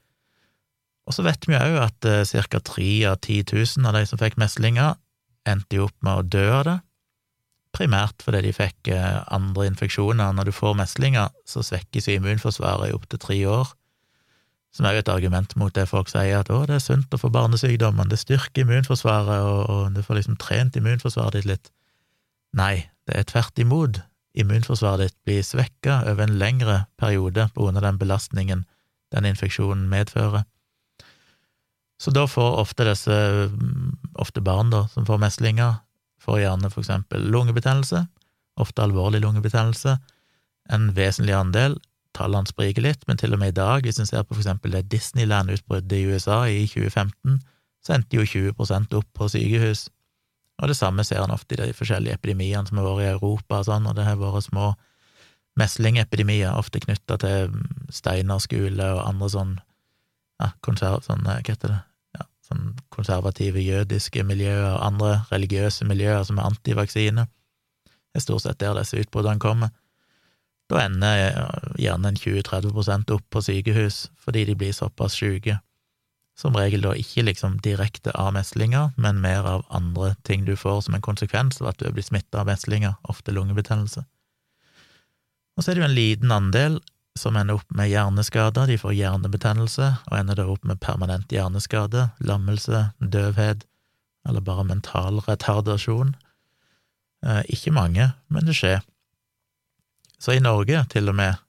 Og 1.06 1.14
så 1.14 1.22
vet 1.26 1.46
vi 1.46 1.54
jo 1.54 1.80
at 1.82 2.08
eh, 2.08 2.26
ca. 2.26 2.60
tre 2.60 2.90
av 3.08 3.20
10 3.22 3.46
000 3.54 3.86
av 3.88 3.94
de 3.96 4.02
som 4.10 4.20
fikk 4.20 4.36
meslinger, 4.42 4.98
endte 5.46 5.78
jo 5.78 5.86
opp 5.86 5.96
med 6.02 6.18
å 6.18 6.26
dø 6.26 6.44
av 6.50 6.64
det, 6.66 6.76
primært 7.76 8.24
fordi 8.24 8.42
de 8.48 8.54
fikk 8.56 8.90
eh, 8.90 9.20
andre 9.32 9.68
infeksjoner. 9.70 10.34
Når 10.34 10.50
du 10.50 10.54
får 10.56 10.74
meslinger, 10.80 11.30
så 11.46 11.62
svekkes 11.64 12.10
immunforsvaret 12.16 12.90
i 12.90 12.96
opptil 12.96 13.22
tre 13.22 13.38
år, 13.50 13.70
som 14.74 14.88
er 14.88 14.96
jo 14.96 15.04
et 15.04 15.12
argument 15.12 15.54
mot 15.56 15.72
det 15.72 15.86
folk 15.88 16.10
sier, 16.10 16.42
at 16.42 16.50
å, 16.52 16.64
det 16.68 16.80
er 16.80 16.84
sunt 16.84 17.14
å 17.14 17.20
få 17.20 17.30
barnesykdommen, 17.32 18.10
det 18.10 18.18
styrker 18.20 18.66
immunforsvaret, 18.66 19.46
og, 19.46 19.62
og 19.70 19.96
du 19.96 20.02
får 20.04 20.20
liksom 20.20 20.36
trent 20.42 20.76
immunforsvaret 20.76 21.38
ditt 21.38 21.48
litt. 21.54 21.72
Nei, 22.56 22.88
det 23.06 23.22
er 23.22 23.30
tvert 23.30 23.62
imot 23.62 24.02
immunforsvaret 24.36 25.08
ditt 25.08 25.16
blir 25.26 25.44
svekka 25.44 26.02
over 26.10 26.26
en 26.26 26.38
lengre 26.40 26.82
periode 27.00 27.48
på 27.54 27.64
grunn 27.64 27.78
av 27.80 27.86
den 27.86 28.00
belastningen 28.00 28.64
den 29.14 29.28
infeksjonen 29.28 29.86
medfører. 29.88 30.44
Så 32.02 32.12
da 32.12 32.26
får 32.28 32.58
ofte 32.60 32.84
disse, 32.84 33.16
ofte 34.20 34.42
barn 34.44 34.72
da, 34.74 34.84
som 34.92 35.06
får 35.08 35.22
meslinger, 35.22 35.78
får 36.20 36.42
gjerne 36.42 36.70
for 36.72 36.84
eksempel 36.84 37.24
lungebetennelse, 37.32 38.04
ofte 38.60 38.84
alvorlig 38.84 39.22
lungebetennelse, 39.24 39.96
en 40.72 40.88
vesentlig 40.96 41.36
andel. 41.36 41.78
Tallene 42.16 42.48
spriker 42.48 42.84
litt, 42.84 43.04
men 43.08 43.20
til 43.20 43.36
og 43.36 43.40
med 43.40 43.54
i 43.54 43.58
dag, 43.60 43.86
hvis 43.86 44.00
en 44.00 44.08
ser 44.08 44.24
på 44.26 44.34
for 44.34 44.42
eksempel 44.42 44.74
det 44.74 44.88
Disneyland-utbruddet 44.92 45.96
i 45.96 46.04
USA 46.10 46.42
i 46.50 46.64
2015, 46.68 47.40
så 47.84 47.96
endte 47.96 48.18
jo 48.18 48.26
20% 48.26 48.96
opp 48.98 49.08
på 49.14 49.28
sykehus 49.30 49.86
og 50.56 50.70
det 50.70 50.76
samme 50.78 51.04
ser 51.04 51.20
en 51.20 51.34
ofte 51.34 51.56
i 51.56 51.60
de 51.60 51.74
forskjellige 51.76 52.16
epidemiene 52.16 52.64
som 52.68 52.80
har 52.80 52.88
vært 52.88 53.04
i 53.04 53.14
Europa 53.14 53.60
og 53.60 53.68
sånn, 53.68 53.88
og 53.88 53.96
det 53.98 54.06
har 54.06 54.20
vært 54.20 54.46
små 54.48 54.70
meslingepidemier, 55.60 56.56
ofte 56.56 56.80
knytta 56.84 57.18
til 57.20 57.52
Steinar 57.92 58.40
skole 58.44 58.88
og 58.96 59.02
andre 59.04 59.28
sånn, 59.32 59.54
ja, 60.40 60.50
konserv, 60.64 61.04
sånn, 61.04 61.24
hva 61.24 61.38
heter 61.40 61.72
det, 61.72 61.80
ja, 62.16 62.26
sånn 62.48 62.74
konservative 62.92 63.62
jødiske 63.64 64.24
miljøer 64.28 64.74
og 64.74 64.84
andre 64.84 65.12
religiøse 65.32 65.88
miljøer 65.88 66.24
som 66.28 66.40
er 66.40 66.48
antivaksine. 66.50 67.26
Det 67.86 68.20
er 68.20 68.24
stort 68.24 68.44
sett 68.44 68.60
der 68.60 68.76
disse 68.76 69.00
utbruddene 69.00 69.40
kommer. 69.40 69.72
Da 70.72 70.82
ender 70.82 71.20
gjerne 71.78 72.10
en 72.10 72.20
20-30% 72.20 73.12
opp 73.14 73.28
på 73.30 73.44
sykehus 73.44 74.06
fordi 74.24 74.48
de 74.48 74.56
blir 74.58 74.74
såpass 74.74 75.14
syke 75.20 75.60
som 76.36 76.56
regel 76.56 76.84
da 76.84 76.92
ikke 76.96 77.24
liksom 77.24 77.60
direkte 77.64 78.12
av 78.12 78.34
meslinger, 78.36 78.90
men 79.00 79.22
mer 79.24 79.46
av 79.48 79.64
andre 79.72 80.14
ting 80.28 80.44
du 80.44 80.52
får 80.56 80.82
som 80.84 80.96
en 80.96 81.04
konsekvens 81.04 81.62
av 81.62 81.70
at 81.72 81.78
du 81.80 81.86
er 81.88 81.94
blitt 81.96 82.10
smitta 82.10 82.42
av 82.42 82.50
meslinger, 82.50 82.98
ofte 83.08 83.32
lungebetennelse. 83.32 84.04
Og 85.56 85.64
så 85.64 85.72
er 85.72 85.78
det 85.78 85.82
jo 85.82 85.88
en 85.88 85.96
liten 85.96 86.34
andel 86.34 86.76
som 87.16 87.36
ender 87.40 87.56
opp 87.56 87.70
med 87.72 87.88
hjerneskader, 87.88 88.68
de 88.68 88.76
får 88.76 88.92
hjernebetennelse 88.92 89.88
og 90.10 90.18
ender 90.18 90.36
da 90.36 90.44
opp 90.52 90.66
med 90.68 90.82
permanent 90.84 91.32
hjerneskade, 91.32 92.10
lammelse, 92.20 92.90
døvhet 93.00 93.64
eller 94.28 94.44
bare 94.44 94.66
mental 94.68 95.22
retardasjon. 95.24 96.12
Eh, 97.24 97.42
ikke 97.48 97.72
mange, 97.72 98.10
men 98.28 98.44
det 98.44 98.58
skjer. 98.58 98.84
Så 100.20 100.36
i 100.36 100.42
Norge, 100.42 100.84
til 100.92 101.08
og 101.08 101.16
med, 101.16 101.40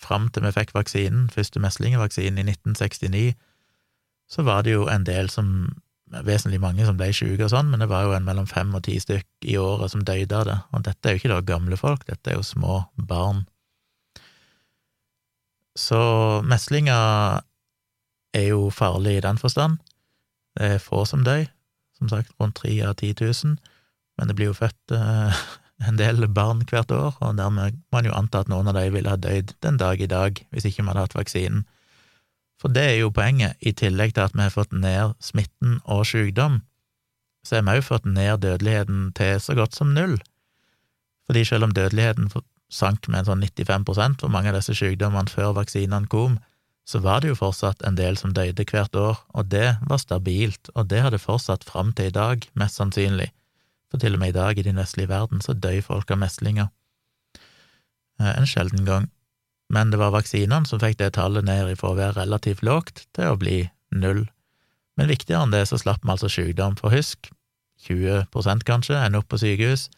fram 0.00 0.28
til 0.28 0.44
vi 0.44 0.52
fikk 0.52 0.74
vaksinen, 0.76 1.30
første 1.32 1.62
meslingevaksinen 1.62 2.42
i 2.42 2.48
1969, 2.52 3.36
så 4.30 4.44
var 4.46 4.64
det 4.64 4.76
jo 4.76 4.86
en 4.90 5.06
del 5.06 5.30
som 5.32 5.72
Vesentlig 6.14 6.60
mange 6.62 6.84
som 6.86 6.98
ble 6.98 7.08
syke 7.16 7.46
og 7.46 7.50
sånn, 7.50 7.72
men 7.72 7.80
det 7.82 7.88
var 7.90 8.04
jo 8.06 8.12
en 8.14 8.26
mellom 8.26 8.46
fem 8.46 8.70
og 8.76 8.84
ti 8.86 9.00
stykk 9.02 9.48
i 9.50 9.56
året 9.58 9.90
som 9.90 10.04
døde 10.06 10.36
av 10.36 10.44
det, 10.46 10.56
og 10.70 10.84
dette 10.86 11.08
er 11.08 11.16
jo 11.16 11.22
ikke 11.22 11.32
da 11.32 11.40
gamle 11.48 11.78
folk, 11.80 12.04
dette 12.06 12.30
er 12.30 12.36
jo 12.38 12.44
små 12.46 12.76
barn. 12.94 13.40
Så 15.74 15.98
meslinger 16.46 17.42
er 18.34 18.46
jo 18.46 18.68
farlig 18.70 19.16
i 19.18 19.24
den 19.24 19.40
forstand. 19.42 19.80
Det 20.54 20.76
er 20.76 20.82
få 20.82 21.02
som 21.08 21.24
dør, 21.26 21.48
som 21.98 22.12
sagt 22.12 22.30
rundt 22.38 22.60
tre 22.60 22.76
av 22.86 22.94
ti 23.00 23.10
tusen, 23.16 23.58
men 24.14 24.30
det 24.30 24.38
blir 24.38 24.52
jo 24.52 24.58
født 24.60 24.94
eh, 24.94 25.44
en 25.88 25.98
del 25.98 26.28
barn 26.30 26.62
hvert 26.70 26.94
år, 26.94 27.18
og 27.18 27.38
dermed 27.40 27.74
må 27.74 27.98
man 27.98 28.06
jo 28.06 28.14
anta 28.14 28.44
at 28.44 28.52
noen 28.52 28.70
av 28.70 28.78
dem 28.78 28.94
ville 28.94 29.10
ha 29.10 29.18
dødd 29.18 29.56
den 29.66 29.80
dag 29.82 29.98
i 29.98 30.10
dag 30.10 30.38
hvis 30.54 30.68
ikke 30.70 30.86
man 30.86 30.94
hadde 30.94 31.10
hatt 31.10 31.22
vaksinen. 31.24 31.64
For 32.64 32.72
det 32.72 32.82
er 32.88 32.94
jo 33.02 33.10
poenget, 33.12 33.58
i 33.60 33.74
tillegg 33.76 34.14
til 34.16 34.24
at 34.24 34.32
vi 34.32 34.40
har 34.40 34.52
fått 34.54 34.70
ned 34.72 35.12
smitten 35.20 35.82
og 35.84 36.06
sykdom, 36.08 36.62
så 37.44 37.58
har 37.58 37.66
vi 37.66 37.74
òg 37.76 37.84
fått 37.84 38.06
ned 38.08 38.40
dødeligheten 38.40 39.10
til 39.18 39.36
så 39.44 39.52
godt 39.58 39.76
som 39.76 39.90
null. 39.92 40.14
Fordi 41.28 41.42
selv 41.44 41.68
om 41.68 41.74
dødeligheten 41.76 42.30
sank 42.72 43.04
med 43.10 43.20
en 43.20 43.28
sånn 43.28 43.44
95% 43.44 44.24
for 44.24 44.32
mange 44.32 44.48
av 44.48 44.56
disse 44.56 44.72
sykdommene 44.80 45.28
før 45.28 45.52
vaksinene 45.58 46.08
kom, 46.08 46.38
så 46.88 47.02
var 47.04 47.20
det 47.20 47.34
jo 47.34 47.36
fortsatt 47.42 47.84
en 47.84 48.00
del 48.00 48.16
som 48.16 48.32
døde 48.32 48.64
hvert 48.64 48.96
år, 48.96 49.20
og 49.36 49.52
det 49.52 49.76
var 49.84 50.00
stabilt, 50.00 50.72
og 50.72 50.88
det 50.88 51.02
hadde 51.04 51.20
fortsatt 51.20 51.68
fram 51.68 51.92
til 51.92 52.08
i 52.08 52.16
dag, 52.16 52.48
mest 52.56 52.80
sannsynlig, 52.80 53.28
for 53.92 54.00
til 54.00 54.16
og 54.16 54.24
med 54.24 54.32
i 54.32 54.38
dag 54.38 54.56
i 54.56 54.64
den 54.64 54.80
vestlige 54.80 55.12
verden 55.12 55.44
så 55.44 55.52
dør 55.52 55.82
folk 55.84 56.16
av 56.16 56.24
meslinger. 56.24 56.72
Eh, 58.20 58.32
en 58.38 58.48
sjelden 58.48 58.88
gang. 58.88 59.12
Men 59.72 59.90
det 59.90 59.98
var 60.00 60.12
vaksinene 60.14 60.68
som 60.68 60.80
fikk 60.82 60.98
det 61.00 61.14
tallet 61.16 61.46
ned 61.46 61.70
ifra 61.72 61.92
å 61.92 61.98
være 61.98 62.18
relativt 62.20 62.64
lågt 62.66 63.06
til 63.16 63.32
å 63.32 63.38
bli 63.40 63.62
null. 63.94 64.26
Men 64.98 65.10
viktigere 65.10 65.46
enn 65.46 65.54
det 65.54 65.64
så 65.70 65.78
slapp 65.80 66.04
vi 66.04 66.12
altså 66.14 66.30
sykdom, 66.30 66.76
for 66.78 66.94
husk, 66.94 67.30
20% 67.84 68.64
kanskje 68.68 68.98
ender 69.00 69.22
opp 69.22 69.30
på 69.32 69.40
sykehus. 69.40 69.88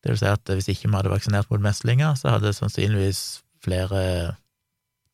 Det 0.00 0.14
vil 0.14 0.20
si 0.20 0.30
at 0.30 0.48
hvis 0.48 0.70
ikke 0.72 0.88
vi 0.88 0.96
hadde 0.96 1.12
vaksinert 1.12 1.50
mot 1.52 1.62
meslinger, 1.62 2.14
så 2.16 2.36
hadde 2.36 2.54
sannsynligvis 2.56 3.42
flere 3.64 4.36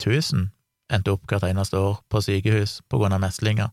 tusen 0.03 0.51
endt 0.93 1.09
opp 1.11 1.25
hvert 1.27 1.49
eneste 1.49 1.81
år 1.81 1.99
på 2.13 2.23
sykehus 2.23 2.79
på 2.87 3.01
grunn 3.01 3.17
av 3.17 3.25
meslinger. 3.25 3.73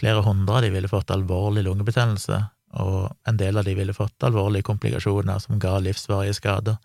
Flere 0.00 0.22
hundre 0.24 0.58
av 0.58 0.64
de 0.64 0.72
ville 0.72 0.88
fått 0.88 1.12
alvorlig 1.12 1.64
lungebetennelse, 1.66 2.40
og 2.76 3.12
en 3.28 3.38
del 3.40 3.56
av 3.60 3.64
de 3.64 3.74
ville 3.76 3.94
fått 3.96 4.24
alvorlige 4.26 4.66
komplikasjoner 4.68 5.40
som 5.44 5.60
ga 5.60 5.76
livsvarige 5.80 6.36
skader. 6.36 6.76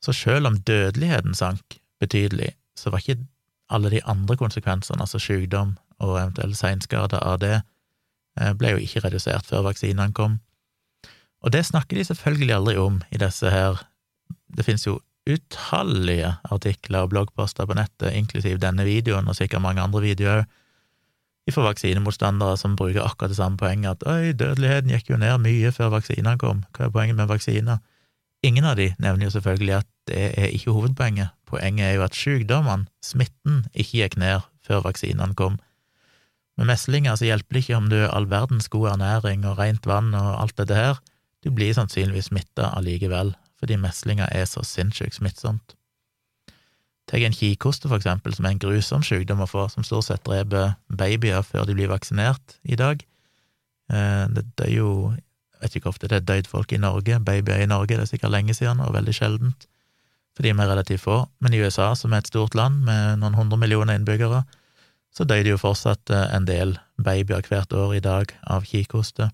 Så 0.00 0.12
selv 0.16 0.46
om 0.46 0.56
dødeligheten 0.56 1.34
sank 1.34 1.78
betydelig, 2.00 2.54
så 2.76 2.90
var 2.90 3.02
ikke 3.02 3.20
alle 3.70 3.90
de 3.90 4.04
andre 4.04 4.36
konsekvensene, 4.36 5.00
altså 5.00 5.18
sykdom 5.18 5.76
og 6.00 6.16
eventuelle 6.16 6.56
seinskader 6.56 7.20
av 7.22 7.38
det, 7.42 7.60
eh, 8.40 8.52
ble 8.52 8.74
jo 8.74 8.80
ikke 8.80 9.04
redusert 9.04 9.46
før 9.46 9.68
vaksinene 9.68 10.12
kom. 10.12 10.40
Og 11.42 11.52
det 11.52 11.66
snakker 11.66 11.96
de 11.96 12.04
selvfølgelig 12.04 12.54
aldri 12.54 12.76
om 12.76 13.02
i 13.12 13.16
disse 13.20 13.50
her 13.50 13.86
Det 14.56 14.64
finnes 14.64 14.86
jo 14.86 14.98
utallige 15.30 16.34
artikler 16.50 17.04
og 17.04 17.10
bloggposter 17.10 17.66
på 17.66 17.74
nettet, 17.74 18.12
inklusiv 18.18 18.58
denne 18.58 18.84
videoen 18.84 19.28
og 19.28 19.36
sikkert 19.36 19.62
mange 19.62 19.82
andre 19.82 20.00
videoer 20.02 20.42
òg, 20.42 21.54
fra 21.54 21.64
vaksinemotstandere 21.66 22.56
som 22.56 22.76
bruker 22.78 23.02
akkurat 23.02 23.32
det 23.32 23.36
samme 23.36 23.58
poenget, 23.58 23.90
at 23.90 24.06
øy, 24.06 24.32
dødeligheten 24.38 24.90
gikk 24.90 25.10
jo 25.10 25.16
ned 25.18 25.38
mye 25.42 25.72
før 25.74 25.94
vaksinene 25.96 26.36
kom, 26.38 26.64
hva 26.76 26.86
er 26.86 26.92
poenget 26.94 27.16
med 27.18 27.30
vaksiner? 27.30 27.78
Ingen 28.42 28.64
av 28.64 28.78
de 28.78 28.88
nevner 28.98 29.26
jo 29.26 29.34
selvfølgelig 29.34 29.74
at 29.82 29.88
det 30.08 30.20
er 30.40 30.54
ikke 30.54 30.72
hovedpoenget, 30.72 31.34
poenget 31.46 31.86
er 31.86 31.98
jo 31.98 32.04
at 32.06 32.16
sykdommene, 32.16 32.88
smitten, 33.04 33.66
ikke 33.74 34.00
gikk 34.00 34.16
ned 34.20 34.46
før 34.64 34.86
vaksinene 34.86 35.36
kom. 35.36 35.58
Med 36.56 36.70
meslinger 36.72 37.16
så 37.16 37.28
hjelper 37.28 37.56
det 37.56 37.64
ikke 37.64 37.76
om 37.76 37.90
du 37.92 37.98
har 38.00 38.14
all 38.16 38.28
verdens 38.30 38.68
god 38.72 38.94
ernæring 38.94 39.44
og 39.48 39.58
rent 39.60 39.86
vann 39.88 40.14
og 40.16 40.40
alt 40.40 40.56
dette 40.60 40.76
her, 40.76 41.02
du 41.44 41.52
blir 41.52 41.72
sannsynligvis 41.76 42.28
smitta 42.28 42.72
allikevel, 42.76 43.34
fordi 43.60 43.76
meslinger 43.80 44.28
er 44.32 44.48
så 44.48 44.64
sinnssykt 44.64 45.20
smittsomt. 45.20 45.76
Ta 47.08 47.18
en 47.18 47.34
kikhoste, 47.34 47.88
for 47.88 47.98
eksempel, 47.98 48.34
som 48.36 48.46
er 48.46 48.54
en 48.54 48.62
grusom 48.62 49.02
sykdom 49.02 49.40
å 49.42 49.48
få, 49.50 49.66
som 49.72 49.84
stort 49.84 50.06
sett 50.06 50.24
dreper 50.28 50.76
babyer 50.88 51.42
før 51.42 51.66
de 51.66 51.74
blir 51.74 51.90
vaksinert 51.90 52.60
i 52.62 52.76
dag. 52.78 53.02
Eh, 53.90 54.26
det 54.36 54.44
dør 54.60 54.70
jo 54.70 54.92
vet 55.60 55.76
ikke 55.76 55.88
hvor 55.88 55.96
ofte 55.96 56.08
det 56.10 56.20
er 56.20 56.28
døyd 56.28 56.48
folk 56.50 56.72
i 56.72 56.80
Norge, 56.80 57.18
babyer 57.24 57.64
i 57.64 57.68
Norge, 57.70 57.96
det 57.96 58.06
er 58.06 58.12
sikkert 58.12 58.34
lenge 58.34 58.56
siden 58.56 58.80
og 58.84 58.94
veldig 58.96 59.14
sjeldent, 59.16 59.66
fordi 60.36 60.54
vi 60.54 60.64
er 60.64 60.70
relativt 60.72 61.04
få. 61.04 61.18
Men 61.40 61.54
i 61.54 61.60
USA, 61.60 61.92
som 61.94 62.12
er 62.12 62.22
et 62.22 62.30
stort 62.30 62.54
land 62.58 62.84
med 62.86 63.20
noen 63.20 63.36
hundre 63.36 63.58
millioner 63.60 63.98
innbyggere, 63.98 64.44
så 65.10 65.26
døde 65.26 65.50
jo 65.52 65.58
fortsatt 65.58 66.10
eh, 66.14 66.28
en 66.36 66.46
del 66.46 66.76
babyer 67.02 67.42
hvert 67.48 67.72
år 67.74 67.96
i 67.98 68.04
dag 68.04 68.32
av 68.46 68.66
kikhoste 68.68 69.32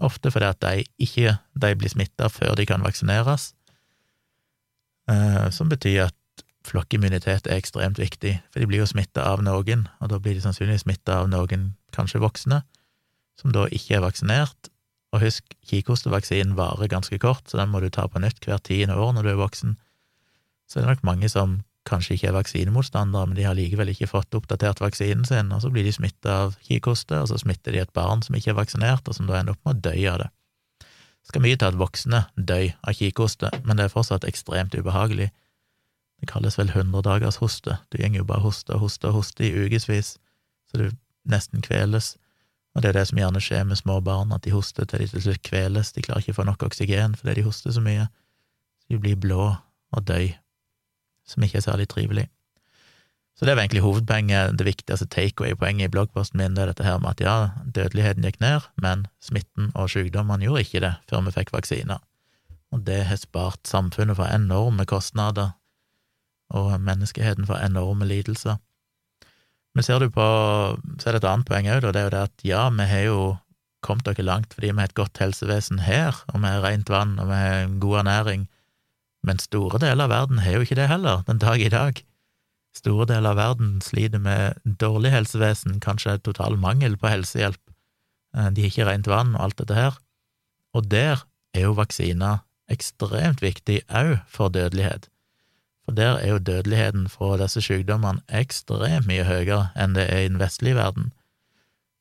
ofte 0.00 0.32
fordi 0.32 0.48
at 0.48 0.60
de 0.64 0.84
ikke 1.04 1.34
de 1.62 1.74
blir 1.78 1.92
smitta 1.92 2.30
før 2.32 2.56
de 2.58 2.66
kan 2.68 2.84
vaksineres, 2.84 3.52
eh, 5.10 5.46
som 5.52 5.68
betyr 5.68 6.08
at 6.08 6.44
flokkimmunitet 6.66 7.48
er 7.48 7.56
ekstremt 7.56 8.00
viktig, 8.00 8.34
for 8.52 8.60
de 8.60 8.68
blir 8.68 8.82
jo 8.82 8.88
smitta 8.88 9.24
av 9.28 9.44
noen, 9.44 9.86
og 10.00 10.12
da 10.12 10.20
blir 10.20 10.36
de 10.36 10.44
sannsynligvis 10.44 10.84
smitta 10.84 11.22
av 11.22 11.30
noen, 11.32 11.72
kanskje 11.96 12.20
voksne, 12.20 12.62
som 13.40 13.54
da 13.54 13.66
ikke 13.72 13.96
er 13.96 14.04
vaksinert. 14.04 14.68
Og 15.10 15.24
husk, 15.24 15.46
kikhostevaksinen 15.66 16.54
varer 16.58 16.90
ganske 16.90 17.18
kort, 17.18 17.48
så 17.50 17.58
den 17.58 17.72
må 17.72 17.80
du 17.82 17.88
ta 17.90 18.06
på 18.06 18.22
nytt 18.22 18.44
hvert 18.46 18.68
tiende 18.68 18.94
år 18.94 19.16
når 19.16 19.26
du 19.26 19.32
er 19.32 19.42
voksen. 19.42 19.74
Så 20.70 20.78
det 20.78 20.86
er 20.86 20.92
nok 20.92 21.06
mange 21.06 21.30
som 21.32 21.58
kanskje 21.88 22.14
ikke 22.14 22.28
er 22.30 22.36
vaksinemotstandere, 22.36 23.26
men 23.26 23.38
de 23.38 23.46
har 23.48 23.56
likevel 23.58 23.90
ikke 23.90 24.10
fått 24.10 24.36
oppdatert 24.36 24.82
vaksinen 24.82 25.24
sin, 25.26 25.50
og 25.54 25.64
så 25.64 25.70
blir 25.72 25.86
de 25.86 25.94
smitta 25.96 26.36
av 26.44 26.54
kikhoste, 26.66 27.22
og 27.22 27.30
så 27.30 27.40
smitter 27.40 27.74
de 27.74 27.82
et 27.82 27.92
barn 27.96 28.22
som 28.22 28.36
ikke 28.36 28.52
er 28.52 28.60
vaksinert, 28.60 29.08
og 29.08 29.16
som 29.16 29.26
da 29.26 29.40
ender 29.40 29.56
opp 29.56 29.64
med 29.66 29.80
å 29.80 29.82
dø 29.88 29.96
av 30.12 30.20
det. 30.22 30.30
Det 31.20 31.32
skal 31.32 31.44
mye 31.44 31.58
til 31.58 31.68
at 31.68 31.78
voksne 31.80 32.22
dør 32.36 32.70
av 32.86 32.96
kikhoste, 32.96 33.50
men 33.64 33.78
det 33.78 33.86
er 33.86 33.94
fortsatt 33.94 34.26
ekstremt 34.28 34.76
ubehagelig. 34.76 35.30
Det 36.20 36.28
kalles 36.28 36.58
vel 36.60 36.72
hundredagershoste, 36.74 37.78
du 37.88 38.00
gjenger 38.00 38.22
jo 38.22 38.28
bare 38.28 38.44
hoste 38.44 38.76
og 38.76 38.84
hoste 38.84 39.08
og 39.08 39.20
hoste 39.20 39.46
i 39.46 39.52
ukevis, 39.56 40.18
så 40.70 40.82
du 40.82 40.90
nesten 41.28 41.64
kveles. 41.64 42.14
Og 42.74 42.82
det 42.82 42.90
er 42.90 43.00
det 43.00 43.06
som 43.10 43.18
gjerne 43.18 43.42
skjer 43.42 43.64
med 43.66 43.80
små 43.80 43.98
barn, 44.04 44.32
at 44.32 44.44
de 44.46 44.54
hoster 44.54 44.86
til 44.86 45.02
de 45.02 45.08
til 45.10 45.24
slutt 45.24 45.42
kveles, 45.46 45.92
de 45.92 46.04
klarer 46.06 46.22
ikke 46.22 46.36
å 46.36 46.40
få 46.40 46.46
nok 46.46 46.68
oksygen 46.68 47.16
fordi 47.18 47.40
de 47.40 47.46
hoster 47.46 47.74
så 47.74 47.82
mye. 47.82 48.06
Så 48.82 48.94
de 48.94 49.00
blir 49.02 49.18
blå 49.18 49.48
og 49.90 50.04
døy, 50.06 50.30
som 51.26 51.42
ikke 51.42 51.58
er 51.58 51.66
særlig 51.66 51.88
trivelig. 51.90 52.28
Så 53.40 53.46
det 53.46 53.54
var 53.56 53.64
egentlig 53.64 53.82
hovedpoenget, 53.82 54.58
det 54.58 54.66
viktigste 54.66 55.06
takeaway-poenget 55.08 55.88
i 55.88 55.92
bloggposten 55.92 56.38
min, 56.38 56.54
det 56.54 56.62
er 56.62 56.72
dette 56.74 56.84
her 56.84 56.98
med 57.00 57.14
at 57.14 57.22
ja, 57.24 57.36
dødeligheten 57.64 58.26
gikk 58.26 58.36
ned, 58.42 58.66
men 58.84 59.06
smitten 59.24 59.70
og 59.74 59.88
sykdommene 59.90 60.44
gjorde 60.44 60.66
ikke 60.66 60.82
det 60.84 60.90
før 61.08 61.24
vi 61.24 61.32
fikk 61.38 61.54
vaksiner. 61.54 62.02
Og 62.70 62.84
det 62.86 63.00
har 63.08 63.18
spart 63.18 63.64
samfunnet 63.66 64.18
for 64.18 64.28
enorme 64.28 64.84
kostnader, 64.86 65.54
og 66.50 66.74
menneskeheten 66.82 67.46
for 67.48 67.62
enorme 67.64 68.04
lidelser. 68.04 68.60
Men 69.74 69.86
ser 69.86 70.02
du 70.02 70.10
på, 70.10 70.26
så 70.98 71.08
er 71.08 71.14
det 71.14 71.22
et 71.22 71.30
annet 71.30 71.46
poeng 71.46 71.68
òg, 71.70 71.84
og 71.86 71.94
det 71.94 72.00
er 72.00 72.08
jo 72.08 72.14
det 72.14 72.24
at 72.26 72.44
ja, 72.46 72.64
vi 72.74 72.86
har 72.90 73.04
jo 73.06 73.20
kommet 73.84 74.04
dere 74.04 74.26
langt 74.26 74.52
fordi 74.52 74.72
vi 74.72 74.82
har 74.82 74.90
et 74.90 74.98
godt 74.98 75.20
helsevesen 75.22 75.84
her, 75.86 76.16
og 76.34 76.42
vi 76.42 76.50
har 76.50 76.64
rent 76.64 76.90
vann, 76.92 77.16
og 77.22 77.30
vi 77.30 77.38
har 77.38 77.70
god 77.82 78.00
ernæring, 78.02 78.48
men 79.26 79.40
store 79.40 79.80
deler 79.80 80.06
av 80.06 80.12
verden 80.12 80.40
har 80.44 80.56
jo 80.56 80.66
ikke 80.66 80.78
det 80.78 80.88
heller, 80.90 81.24
den 81.28 81.40
dag 81.42 81.60
i 81.60 81.72
dag. 81.72 82.00
Store 82.76 83.06
deler 83.10 83.34
av 83.34 83.40
verden 83.40 83.80
sliter 83.84 84.22
med 84.22 84.60
dårlig 84.64 85.12
helsevesen, 85.12 85.80
kanskje 85.82 86.20
total 86.24 86.56
mangel 86.60 86.96
på 87.00 87.10
helsehjelp. 87.10 87.60
Eh, 88.36 88.50
de 88.54 88.64
har 88.64 88.72
ikke 88.72 88.86
rent 88.88 89.10
vann 89.10 89.34
og 89.34 89.48
alt 89.48 89.58
dette 89.60 89.76
her. 89.76 89.98
Og 90.76 90.86
der 90.88 91.24
er 91.54 91.66
jo 91.66 91.76
vaksiner 91.76 92.44
ekstremt 92.70 93.42
viktig 93.42 93.82
òg 93.88 94.20
for 94.30 94.54
dødelighet. 94.54 95.10
For 95.90 95.96
der 95.98 96.20
er 96.22 96.28
jo 96.28 96.38
dødeligheten 96.38 97.08
fra 97.10 97.32
disse 97.40 97.58
sykdommene 97.66 98.20
ekstremt 98.30 99.08
mye 99.10 99.24
høyere 99.26 99.72
enn 99.74 99.96
det 99.96 100.04
er 100.06 100.20
i 100.22 100.28
den 100.28 100.38
vestlige 100.38 100.76
verden. 100.78 101.08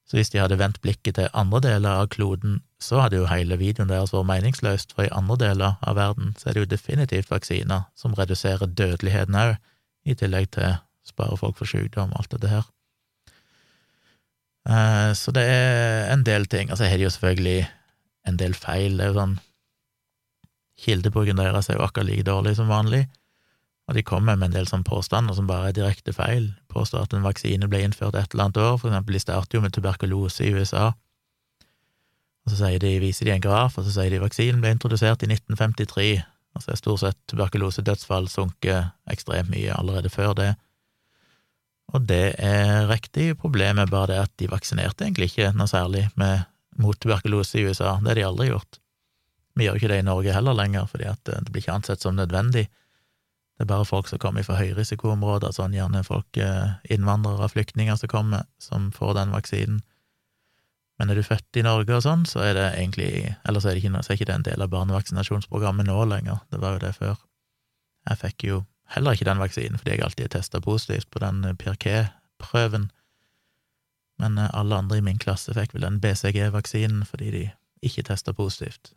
Så 0.06 0.20
hvis 0.20 0.30
de 0.30 0.38
hadde 0.38 0.60
vendt 0.60 0.78
blikket 0.84 1.18
til 1.18 1.32
andre 1.34 1.58
deler 1.66 2.04
av 2.04 2.12
kloden, 2.14 2.60
så 2.78 3.00
hadde 3.02 3.18
jo 3.18 3.26
hele 3.32 3.58
videoen 3.58 3.90
deres 3.90 4.14
vært 4.14 4.30
meningsløst, 4.30 4.94
for 4.94 5.08
i 5.08 5.10
andre 5.10 5.40
deler 5.42 5.82
av 5.82 5.98
verden 5.98 6.38
så 6.38 6.52
er 6.52 6.54
det 6.54 6.68
jo 6.68 6.70
definitivt 6.76 7.34
vaksiner 7.34 7.90
som 7.98 8.14
reduserer 8.14 8.70
dødeligheten 8.70 9.42
òg, 9.42 9.58
i 10.06 10.14
tillegg 10.14 10.52
til 10.54 10.78
spare 11.10 11.42
folk 11.42 11.58
for 11.58 11.74
sykdom 11.74 12.14
og 12.14 12.22
alt 12.22 12.38
dette 12.38 12.54
her. 12.54 12.72
Eh, 14.70 15.12
så 15.18 15.34
det 15.34 15.50
er 15.50 16.14
en 16.14 16.30
del 16.30 16.46
ting. 16.46 16.70
Altså, 16.70 16.86
jeg 16.86 16.94
har 16.94 17.08
jo 17.08 17.16
selvfølgelig 17.18 17.62
en 18.30 18.38
del 18.38 18.54
feil. 18.54 19.02
Det 19.02 19.08
er 19.08 19.16
jo 19.16 19.22
sånn 19.24 19.40
Kildebruken 20.80 21.42
deres 21.42 21.74
er 21.74 21.82
jo 21.82 21.90
akkurat 21.90 22.06
like 22.08 22.30
dårlig 22.30 22.54
som 22.56 22.70
vanlig. 22.70 23.08
Og 23.90 23.96
de 23.98 24.06
kommer 24.06 24.38
med 24.38 24.52
en 24.52 24.60
del 24.60 24.68
sånne 24.70 24.86
påstander 24.86 25.34
som 25.34 25.48
bare 25.50 25.72
er 25.72 25.78
direkte 25.80 26.14
feil. 26.14 26.52
Påstår 26.70 27.08
at 27.08 27.14
en 27.18 27.26
vaksine 27.26 27.66
ble 27.72 27.82
innført 27.82 28.14
et 28.14 28.36
eller 28.36 28.46
annet 28.46 28.60
år, 28.62 28.76
for 28.78 28.92
eksempel 28.92 29.18
de 29.18 29.22
starter 29.24 29.58
jo 29.58 29.64
med 29.64 29.74
tuberkulose 29.74 30.46
i 30.46 30.52
USA. 30.54 30.92
Og 32.46 32.54
så 32.54 32.70
de, 32.82 32.92
viser 33.02 33.26
de 33.26 33.34
en 33.34 33.42
graf, 33.44 33.78
og 33.78 33.88
så 33.88 33.96
sier 33.96 34.14
de 34.14 34.22
vaksinen 34.22 34.62
ble 34.62 34.76
introdusert 34.76 35.26
i 35.26 35.32
1953. 35.34 36.12
Og 36.54 36.64
så 36.64 36.74
er 36.74 36.80
stort 36.80 37.02
sett 37.02 37.18
tuberkulosedødsfall 37.32 38.30
sunket 38.30 38.94
ekstremt 39.10 39.50
mye 39.54 39.74
allerede 39.74 40.14
før 40.14 40.36
det. 40.38 40.52
Og 41.90 42.06
det 42.06 42.36
er 42.46 42.86
riktig, 42.90 43.32
problemet 43.42 43.90
bare 43.90 44.12
det 44.12 44.20
at 44.22 44.34
de 44.38 44.50
vaksinerte 44.52 45.08
egentlig 45.08 45.32
ikke 45.32 45.50
noe 45.58 45.70
særlig 45.70 46.06
med, 46.20 46.46
mot 46.78 46.98
tuberkulose 47.02 47.58
i 47.58 47.66
USA. 47.66 47.98
Det 47.98 48.14
har 48.14 48.22
de 48.22 48.28
aldri 48.28 48.52
gjort. 48.52 48.78
Vi 49.58 49.66
gjør 49.66 49.80
ikke 49.82 49.90
det 49.92 49.98
i 50.04 50.06
Norge 50.08 50.36
heller 50.36 50.56
lenger, 50.56 50.86
fordi 50.88 51.10
at 51.10 51.24
det 51.26 51.50
blir 51.50 51.66
ikke 51.66 51.80
ansett 51.82 52.06
som 52.06 52.16
nødvendig. 52.16 52.70
Det 53.60 53.66
er 53.66 53.74
bare 53.74 53.84
folk 53.84 54.08
som 54.08 54.20
kommer 54.24 54.46
fra 54.48 54.56
høyrisikoområder, 54.56 55.52
sånn 55.52 55.74
gjerne 55.76 56.00
folk, 56.08 56.38
eh, 56.40 56.78
innvandrere 56.96 57.50
flyktninger 57.52 57.98
som 58.00 58.08
kommer, 58.08 58.46
som 58.58 58.86
får 58.96 59.18
den 59.18 59.34
vaksinen. 59.36 59.82
Men 61.00 61.10
er 61.10 61.20
du 61.20 61.24
født 61.28 61.60
i 61.60 61.64
Norge 61.68 61.98
og 61.98 62.06
sånn, 62.06 62.24
så 62.24 62.40
er 62.40 62.54
det 62.56 62.68
egentlig 62.78 63.36
Eller 63.48 63.60
så 63.60 63.72
er 63.72 63.76
ikke, 63.76 63.92
så 64.00 64.14
er 64.14 64.16
ikke 64.16 64.34
en 64.34 64.48
del 64.48 64.62
av 64.62 64.72
barnevaksinasjonsprogrammet 64.72 65.88
nå 65.88 66.06
lenger, 66.08 66.40
det 66.52 66.60
var 66.60 66.78
jo 66.78 66.86
det 66.86 66.96
før. 66.96 67.18
Jeg 68.08 68.18
fikk 68.18 68.44
jo 68.48 68.66
heller 68.96 69.12
ikke 69.12 69.28
den 69.28 69.44
vaksinen 69.44 69.78
fordi 69.78 69.92
jeg 69.92 70.04
alltid 70.04 70.26
er 70.26 70.34
testa 70.40 70.62
positivt 70.62 71.10
på 71.12 71.20
den 71.20 71.44
Pirquet-prøven, 71.58 72.92
men 74.20 74.38
alle 74.38 74.76
andre 74.76 74.98
i 74.98 75.04
min 75.04 75.20
klasse 75.20 75.54
fikk 75.54 75.76
vel 75.76 75.84
den 75.84 76.00
BCG-vaksinen 76.00 77.04
fordi 77.08 77.32
de 77.32 77.44
ikke 77.84 78.08
testa 78.08 78.32
positivt. 78.34 78.94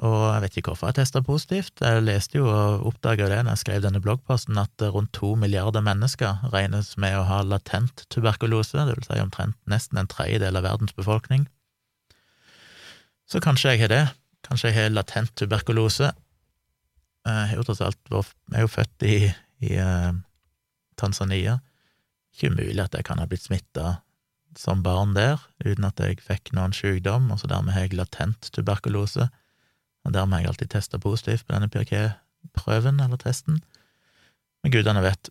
Og 0.00 0.20
jeg 0.32 0.40
vet 0.44 0.54
ikke 0.56 0.72
hvorfor 0.72 0.88
jeg 0.88 0.96
testa 0.96 1.20
positivt. 1.20 1.82
Jeg 1.84 2.04
leste 2.06 2.38
jo 2.38 2.46
og 2.48 2.86
oppdaga 2.88 3.26
det 3.28 3.42
når 3.44 3.58
jeg 3.58 3.62
skrev 3.64 3.82
denne 3.84 4.00
bloggposten, 4.00 4.56
at 4.60 4.84
rundt 4.94 5.12
to 5.16 5.34
milliarder 5.36 5.84
mennesker 5.84 6.46
regnes 6.54 6.94
med 7.00 7.18
å 7.18 7.26
ha 7.28 7.42
latent 7.44 8.06
tuberkulose, 8.12 8.80
det 8.88 8.96
vil 8.96 9.04
si 9.04 9.18
omtrent 9.20 9.58
nesten 9.68 10.00
en 10.00 10.08
tredjedel 10.08 10.56
av 10.56 10.64
verdens 10.64 10.96
befolkning. 10.96 11.44
Så 13.28 13.42
kanskje 13.44 13.74
jeg 13.74 13.84
har 13.84 13.92
det. 13.92 14.04
Kanskje 14.48 14.70
jeg 14.70 14.78
har 14.78 14.94
latent 14.94 15.34
tuberkulose. 15.36 16.14
Jeg 17.28 17.50
er 17.50 17.58
jo 17.58 17.66
tross 17.68 17.82
alt 17.84 18.14
er 18.56 18.64
jo 18.64 18.70
født 18.72 19.04
i, 19.04 19.18
i 19.68 19.74
uh, 19.76 20.14
Tanzania. 20.96 21.58
Ikke 22.32 22.48
umulig 22.54 22.80
at 22.86 22.96
jeg 22.96 23.04
kan 23.04 23.20
ha 23.20 23.28
blitt 23.28 23.44
smitta 23.44 23.98
som 24.56 24.80
barn 24.82 25.12
der, 25.14 25.38
uten 25.62 25.84
at 25.86 26.00
jeg 26.00 26.24
fikk 26.24 26.54
noen 26.56 26.72
sykdom, 26.74 27.28
og 27.30 27.38
så 27.38 27.52
dermed 27.52 27.76
har 27.76 27.84
jeg 27.84 28.00
latent 28.00 28.48
tuberkulose 28.56 29.28
og 30.06 30.14
dermed 30.14 30.38
har 30.38 30.44
jeg 30.44 30.52
alltid 30.54 30.72
testa 30.72 31.00
positivt 31.02 31.46
på 31.46 31.54
denne 31.54 31.68
PRK-prøven, 31.72 33.00
eller 33.04 33.20
testen. 33.20 33.60
Men 34.62 34.72
gudene 34.74 35.02
vet. 35.04 35.30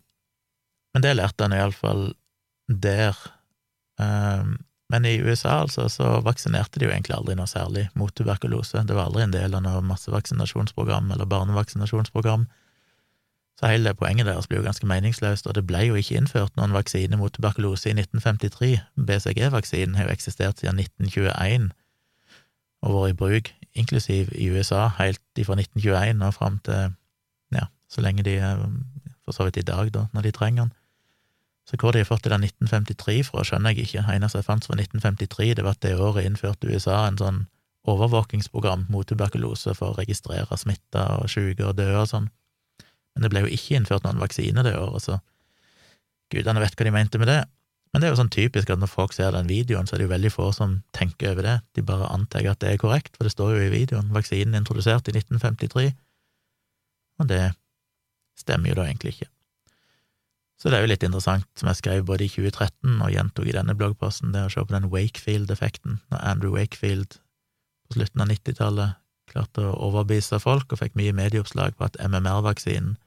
Men 0.94 1.04
det 1.04 1.16
lærte 1.16 1.46
han 1.46 1.54
iallfall 1.54 2.10
der. 2.70 3.18
Um, 3.98 4.58
men 4.90 5.06
i 5.06 5.20
USA, 5.22 5.60
altså, 5.62 5.88
så 5.88 6.16
vaksinerte 6.26 6.80
de 6.80 6.88
jo 6.88 6.90
egentlig 6.90 7.14
aldri 7.14 7.36
noe 7.38 7.50
særlig 7.50 7.86
mot 7.98 8.14
tuberkulose. 8.14 8.82
Det 8.86 8.96
var 8.96 9.10
aldri 9.10 9.26
en 9.26 9.34
del 9.34 9.54
av 9.54 9.62
noe 9.62 9.82
massevaksinasjonsprogram 9.86 11.12
eller 11.14 11.30
barnevaksinasjonsprogram. 11.30 12.48
Så 13.60 13.68
hele 13.68 13.90
det 13.90 13.98
poenget 14.00 14.26
deres 14.26 14.48
blir 14.48 14.62
jo 14.62 14.66
ganske 14.66 14.88
meningsløst, 14.88 15.46
og 15.46 15.54
det 15.54 15.66
ble 15.68 15.84
jo 15.84 15.98
ikke 16.00 16.16
innført 16.16 16.56
noen 16.56 16.72
vaksine 16.74 17.18
mot 17.20 17.32
tuberkulose 17.34 17.90
i 17.90 17.94
1953. 17.94 18.70
BCG-vaksinen 18.96 19.98
har 19.98 20.08
jo 20.08 20.14
eksistert 20.14 20.62
siden 20.62 20.80
1921 20.80 21.70
og 22.80 22.94
vært 22.96 23.12
i 23.12 23.18
bruk 23.20 23.52
inklusiv 23.74 24.32
i 24.34 24.50
USA, 24.50 24.88
helt 24.98 25.22
fra 25.46 25.56
1921 25.58 26.26
og 26.26 26.34
fram 26.34 26.58
til 26.66 26.94
ja, 27.54 27.66
så 27.88 28.00
lenge 28.04 28.26
de 28.26 28.40
For 29.24 29.36
så 29.36 29.44
vidt 29.46 29.60
i 29.60 29.62
dag, 29.62 29.92
da, 29.94 30.06
når 30.12 30.22
de 30.22 30.30
trenger 30.30 30.62
den. 30.64 30.72
Så 31.68 31.76
hvor 31.78 31.92
de 31.92 32.00
har 32.00 32.08
fått 32.08 32.24
det 32.24 32.32
der 32.32 32.42
1953 32.42 33.28
fra, 33.28 33.44
skjønner 33.46 33.70
jeg 33.70 33.86
ikke. 33.86 34.02
Eneste 34.10 34.40
jeg 34.40 34.46
fant 34.48 34.64
fra 34.66 34.74
1953, 34.74 35.54
det 35.54 35.64
var 35.64 35.76
at 35.76 35.82
det 35.84 35.92
året 36.00 36.26
innførte 36.26 36.66
USA 36.66 37.04
en 37.06 37.18
sånn 37.20 37.44
overvåkingsprogram 37.86 38.88
mot 38.90 39.06
tuberkulose 39.06 39.74
for 39.78 39.92
å 39.92 39.98
registrere 40.00 40.58
smitta 40.58 41.06
og 41.20 41.30
syke 41.30 41.68
og 41.68 41.76
døde 41.78 42.00
og 42.00 42.10
sånn. 42.10 42.26
Men 43.14 43.22
det 43.22 43.30
ble 43.30 43.44
jo 43.44 43.52
ikke 43.54 43.78
innført 43.78 44.06
noen 44.06 44.18
vaksine 44.18 44.64
det 44.66 44.74
året, 44.80 45.04
så 45.04 45.20
gudene 46.32 46.62
vet 46.62 46.74
hva 46.74 46.88
de 46.88 46.94
mente 46.94 47.22
med 47.22 47.30
det. 47.30 47.40
Men 47.90 48.02
det 48.02 48.06
er 48.06 48.12
jo 48.12 48.20
sånn 48.20 48.30
typisk 48.30 48.70
at 48.70 48.78
når 48.78 48.90
folk 48.92 49.14
ser 49.16 49.32
den 49.34 49.48
videoen, 49.50 49.88
så 49.88 49.96
er 49.96 50.02
det 50.02 50.06
jo 50.06 50.12
veldig 50.12 50.30
få 50.30 50.50
som 50.54 50.76
tenker 50.94 51.32
over 51.32 51.46
det, 51.46 51.56
de 51.74 51.82
bare 51.86 52.10
antar 52.14 52.46
at 52.52 52.60
det 52.62 52.70
er 52.70 52.82
korrekt, 52.82 53.16
for 53.16 53.26
det 53.26 53.34
står 53.34 53.56
jo 53.56 53.64
i 53.66 53.72
videoen, 53.72 54.12
vaksinen 54.14 54.54
introdusert 54.58 55.10
i 55.10 55.16
1953, 55.16 55.90
og 57.20 57.28
det 57.32 57.42
stemmer 58.38 58.70
jo 58.70 58.78
da 58.78 58.86
egentlig 58.86 59.16
ikke. 59.16 59.30
Så 60.60 60.68
det 60.68 60.76
er 60.76 60.84
jo 60.84 60.90
litt 60.92 61.04
interessant, 61.06 61.48
som 61.56 61.70
jeg 61.70 61.80
skrev 61.80 62.06
både 62.06 62.26
i 62.26 62.30
2013 62.30 63.00
og 63.00 63.10
gjentok 63.14 63.48
i 63.48 63.56
denne 63.56 63.74
bloggposten, 63.74 64.34
det 64.34 64.44
å 64.44 64.52
se 64.52 64.62
på 64.62 64.76
den 64.76 64.90
Wakefield-effekten, 64.92 65.98
når 66.12 66.24
Andrew 66.30 66.54
Wakefield 66.54 67.16
på 67.88 67.96
slutten 67.96 68.22
av 68.22 68.30
90-tallet 68.30 68.98
klarte 69.30 69.64
å 69.64 69.76
overbevise 69.88 70.38
folk 70.42 70.70
og 70.70 70.82
fikk 70.82 70.98
mye 70.98 71.14
medieoppslag 71.16 71.78
på 71.78 71.86
at 71.88 71.96
MMR-vaksinen 72.02 72.98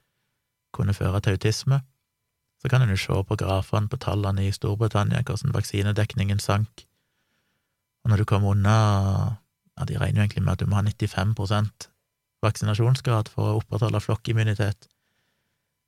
kunne 0.74 0.96
føre 0.98 1.22
til 1.22 1.38
autisme 1.38 1.84
så 2.64 2.72
kan 2.72 2.82
en 2.82 2.94
jo 2.94 3.00
se 3.00 3.20
på 3.28 3.38
grafene 3.40 3.92
på 3.92 4.00
tallene 4.00 4.48
i 4.48 4.54
Storbritannia 4.56 5.22
hvordan 5.28 5.52
vaksinedekningen 5.56 6.40
sank. 6.40 6.86
Og 8.04 8.12
når 8.12 8.24
du 8.24 8.30
kommer 8.30 8.56
unna 8.56 9.40
Ja, 9.74 9.88
de 9.90 9.96
regner 9.98 10.22
jo 10.22 10.24
egentlig 10.28 10.44
med 10.46 10.52
at 10.54 10.60
du 10.62 10.68
må 10.70 10.76
ha 10.78 10.84
95% 10.86 11.88
vaksinasjonsgrad 12.46 13.32
for 13.34 13.48
å 13.48 13.56
opprettholde 13.58 14.04
flokkimmunitet. 14.06 14.86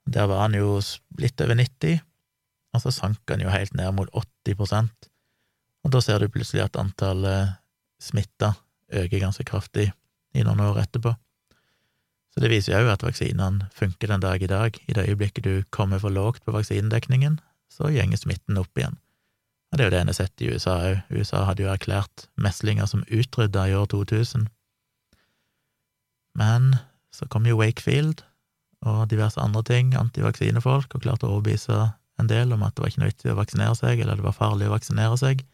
Der 0.10 0.26
var 0.26 0.42
han 0.42 0.58
jo 0.58 0.80
litt 1.22 1.42
over 1.46 1.54
90, 1.54 2.00
og 2.74 2.82
så 2.82 2.90
sank 2.96 3.30
han 3.30 3.44
jo 3.46 3.54
helt 3.54 3.78
ned 3.78 3.94
mot 3.94 4.10
80% 4.10 5.06
og 5.86 5.94
da 5.94 6.02
ser 6.02 6.20
du 6.20 6.32
plutselig 6.34 6.64
at 6.66 6.80
antallet 6.82 7.60
smitta 8.02 8.56
øker 8.90 9.22
ganske 9.22 9.46
kraftig 9.46 9.92
i 10.34 10.44
noen 10.44 10.64
år 10.66 10.82
etterpå. 10.82 11.14
Så 12.36 12.44
det 12.44 12.52
viser 12.52 12.74
jo 12.74 12.84
òg 12.84 12.90
at 12.92 13.04
vaksinene 13.06 13.70
funker 13.72 14.12
den 14.12 14.20
dag 14.20 14.42
i 14.44 14.50
dag. 14.52 14.76
I 14.92 14.94
det 14.98 15.08
øyeblikket 15.08 15.46
du 15.48 15.64
kommer 15.72 16.02
for 16.04 16.12
lågt 16.12 16.44
på 16.44 16.52
vaksinedekningen, 16.52 17.40
så 17.72 17.88
gjenger 17.88 18.20
smitten 18.20 18.60
opp 18.60 18.76
igjen. 18.76 18.98
Og 19.72 19.78
det 19.80 19.86
er 19.86 19.88
jo 19.88 19.94
det 19.94 20.02
en 20.04 20.12
har 20.12 20.18
sett 20.20 20.44
i 20.44 20.50
USA 20.52 20.76
òg. 20.84 21.00
USA 21.16 21.46
hadde 21.48 21.64
jo 21.64 21.72
erklært 21.72 22.28
meslinger 22.36 22.92
som 22.92 23.06
utrydda 23.08 23.70
i 23.72 23.78
år 23.80 23.88
2000. 23.94 24.50
Men 26.36 26.76
så 27.16 27.28
kom 27.32 27.48
jo 27.48 27.56
Wakefield 27.62 28.26
og 28.86 29.08
diverse 29.10 29.40
andre 29.40 29.64
ting, 29.64 29.96
antivaksinefolk, 29.96 30.92
og 30.92 31.06
klarte 31.08 31.30
å 31.30 31.38
overbevise 31.38 31.78
en 32.20 32.28
del 32.28 32.52
om 32.52 32.64
at 32.68 32.76
det 32.76 32.84
var 32.84 32.92
ikke 32.92 33.02
noe 33.02 33.12
vits 33.14 33.26
i 33.28 33.32
å 33.32 33.40
vaksinere 33.40 33.78
seg, 33.80 34.04
eller 34.04 34.20
det 34.20 34.28
var 34.28 34.36
farlig 34.36 34.68
å 34.68 34.76
vaksinere 34.76 35.16
seg. 35.20 35.46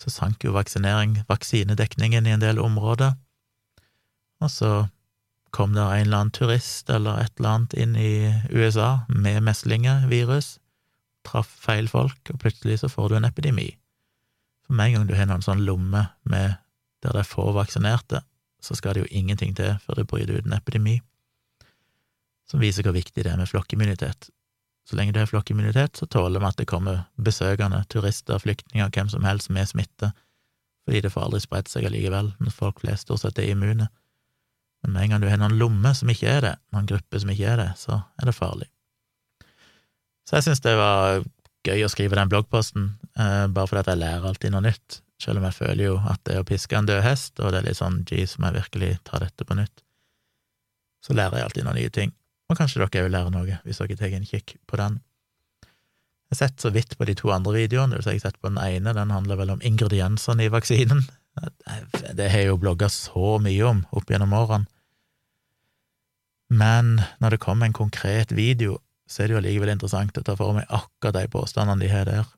Så 0.00 0.12
sank 0.12 0.44
jo 0.44 0.52
vaksinering, 0.52 1.22
vaksinedekningen 1.30 2.28
i 2.28 2.34
en 2.36 2.44
del 2.44 2.60
områder, 2.60 3.16
og 4.44 4.52
så 4.52 4.70
kom 5.54 5.76
det 5.76 5.82
en 5.82 6.00
eller 6.00 6.18
annen 6.18 6.34
turist 6.34 6.90
eller 6.90 7.20
et 7.22 7.38
eller 7.38 7.50
annet 7.50 7.74
inn 7.78 7.94
i 7.96 8.34
USA 8.50 9.04
med 9.08 9.38
meslingevirus, 9.46 10.56
traff 11.24 11.48
feil 11.62 11.86
folk, 11.88 12.32
og 12.32 12.40
plutselig 12.42 12.80
så 12.82 12.90
får 12.90 13.08
du 13.12 13.16
en 13.20 13.28
epidemi. 13.28 13.68
For 14.66 14.74
med 14.74 14.90
en 14.90 14.96
gang 14.96 15.08
du 15.08 15.14
har 15.14 15.28
noen 15.30 15.44
sånn 15.46 15.62
lomme 15.62 16.08
med 16.26 16.56
der 17.04 17.14
det 17.14 17.22
er 17.22 17.28
få 17.28 17.50
vaksinerte, 17.54 18.24
så 18.64 18.74
skal 18.74 18.96
det 18.96 19.04
jo 19.04 19.12
ingenting 19.12 19.54
til 19.54 19.76
før 19.84 20.00
det 20.00 20.08
bryter 20.10 20.40
ut 20.40 20.48
en 20.48 20.56
epidemi, 20.56 20.98
som 22.50 22.60
viser 22.60 22.84
hvor 22.84 22.96
viktig 22.96 23.22
det 23.22 23.30
er 23.30 23.40
med 23.40 23.48
flokkimmunitet. 23.48 24.30
Så 24.84 24.98
lenge 24.98 25.14
du 25.14 25.20
har 25.20 25.28
flokkimmunitet, 25.30 25.96
så 25.96 26.06
tåler 26.10 26.42
vi 26.42 26.48
at 26.48 26.58
det 26.60 26.68
kommer 26.68 27.04
besøkende, 27.16 27.84
turister, 27.88 28.40
flyktninger, 28.40 28.90
hvem 28.92 29.08
som 29.12 29.24
helst 29.24 29.52
med 29.54 29.70
smitte, 29.70 30.10
fordi 30.84 31.00
det 31.04 31.12
får 31.14 31.28
aldri 31.28 31.40
spredt 31.44 31.70
seg 31.72 31.86
allikevel, 31.88 32.34
men 32.40 32.52
folk 32.52 32.82
flest 32.82 33.06
stort 33.06 33.22
sett 33.22 33.38
er 33.40 33.54
immune. 33.54 33.88
Men 34.84 34.92
med 34.92 35.06
en 35.06 35.14
gang 35.14 35.22
du 35.22 35.30
har 35.30 35.40
noen 35.40 35.56
lommer 35.56 35.94
som 35.96 36.10
ikke 36.12 36.28
er 36.28 36.42
det, 36.44 36.54
noen 36.76 36.88
grupper 36.88 37.22
som 37.22 37.30
ikke 37.32 37.48
er 37.54 37.62
det, 37.62 37.70
så 37.80 38.02
er 38.20 38.28
det 38.28 38.36
farlig. 38.36 38.68
Så 40.28 40.36
jeg 40.36 40.46
syns 40.46 40.60
det 40.64 40.74
var 40.76 41.22
gøy 41.64 41.86
å 41.86 41.88
skrive 41.92 42.18
den 42.18 42.28
bloggposten, 42.28 42.90
eh, 43.16 43.46
bare 43.48 43.70
fordi 43.70 43.80
at 43.80 43.90
jeg 43.94 44.00
lærer 44.02 44.28
alltid 44.28 44.52
noe 44.52 44.66
nytt, 44.66 45.00
selv 45.22 45.40
om 45.40 45.46
jeg 45.48 45.56
føler 45.56 45.84
jo 45.86 45.94
at 46.10 46.20
det 46.28 46.34
er 46.34 46.44
å 46.44 46.48
piske 46.48 46.76
en 46.76 46.88
død 46.90 47.00
hest, 47.04 47.40
og 47.40 47.54
det 47.54 47.62
er 47.62 47.68
litt 47.70 47.80
sånn 47.80 48.02
jeez, 48.10 48.36
må 48.36 48.50
jeg 48.50 48.58
virkelig 48.60 48.90
ta 49.08 49.22
dette 49.22 49.48
på 49.48 49.56
nytt, 49.56 49.84
så 51.04 51.16
lærer 51.16 51.40
jeg 51.40 51.48
alltid 51.48 51.68
noen 51.68 51.80
nye 51.80 51.94
ting. 51.94 52.12
Og 52.52 52.60
kanskje 52.60 52.82
dere 52.82 53.06
òg 53.06 53.12
lærer 53.14 53.32
noe, 53.32 53.58
hvis 53.64 53.80
dere 53.80 53.96
tar 53.96 54.12
en 54.12 54.28
kikk 54.28 54.56
på 54.68 54.80
den. 54.80 55.00
Jeg 55.64 56.36
har 56.36 56.40
sett 56.42 56.60
så 56.60 56.72
vidt 56.74 56.96
på 56.98 57.08
de 57.08 57.16
to 57.16 57.32
andre 57.32 57.56
videoene, 57.56 57.94
det 57.94 58.02
vil 58.02 58.04
si 58.04 58.16
jeg 58.18 58.20
har 58.20 58.28
sett 58.28 58.40
på 58.42 58.52
den 58.52 58.60
ene, 58.60 58.92
den 58.96 59.12
handler 59.14 59.40
vel 59.40 59.54
om 59.54 59.64
ingrediensene 59.64 60.44
i 60.44 60.52
vaksinen. 60.52 61.06
Det 62.14 62.28
har 62.30 62.44
jeg 62.44 62.46
jo 62.52 62.60
blogga 62.62 62.86
så 62.92 63.40
mye 63.42 63.64
om 63.66 63.80
opp 63.98 64.10
gjennom 64.12 64.36
årene. 64.38 64.68
Men 66.54 67.00
når 67.22 67.34
det 67.34 67.42
kommer 67.42 67.66
en 67.66 67.76
konkret 67.76 68.32
video, 68.36 68.78
så 69.10 69.22
er 69.22 69.28
det 69.28 69.34
jo 69.34 69.40
allikevel 69.42 69.72
interessant 69.74 70.18
å 70.18 70.24
ta 70.24 70.36
for 70.38 70.54
meg 70.56 70.70
akkurat 70.70 71.16
de 71.16 71.30
påstandene 71.32 71.82
de 71.82 71.90
har 71.90 72.06
der. 72.08 72.28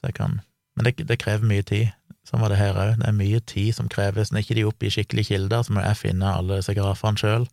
Så 0.00 0.10
jeg 0.10 0.18
kan 0.18 0.40
Men 0.74 0.86
det, 0.86 1.04
det 1.04 1.18
krever 1.20 1.44
mye 1.44 1.62
tid. 1.62 1.90
Sånn 2.24 2.40
var 2.40 2.48
det 2.48 2.56
her 2.56 2.78
òg. 2.80 2.94
Det 2.96 3.04
er 3.04 3.12
mye 3.12 3.40
tid 3.44 3.74
som 3.76 3.90
kreves. 3.92 4.30
Når 4.32 4.40
ikke 4.40 4.54
de 4.56 4.62
oppgir 4.64 4.94
skikkelige 4.94 5.34
kilder, 5.34 5.66
så 5.66 5.74
må 5.76 5.82
jeg 5.84 5.98
finne 6.00 6.30
alle 6.32 6.56
disse 6.62 6.72
grafene 6.72 7.20
sjøl. 7.20 7.44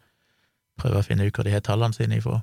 Prøve 0.80 1.02
å 1.02 1.04
finne 1.04 1.28
ut 1.28 1.36
hvor 1.36 1.44
de 1.44 1.52
har 1.52 1.66
tallene 1.68 1.98
sine 1.98 2.16
ifra. 2.16 2.38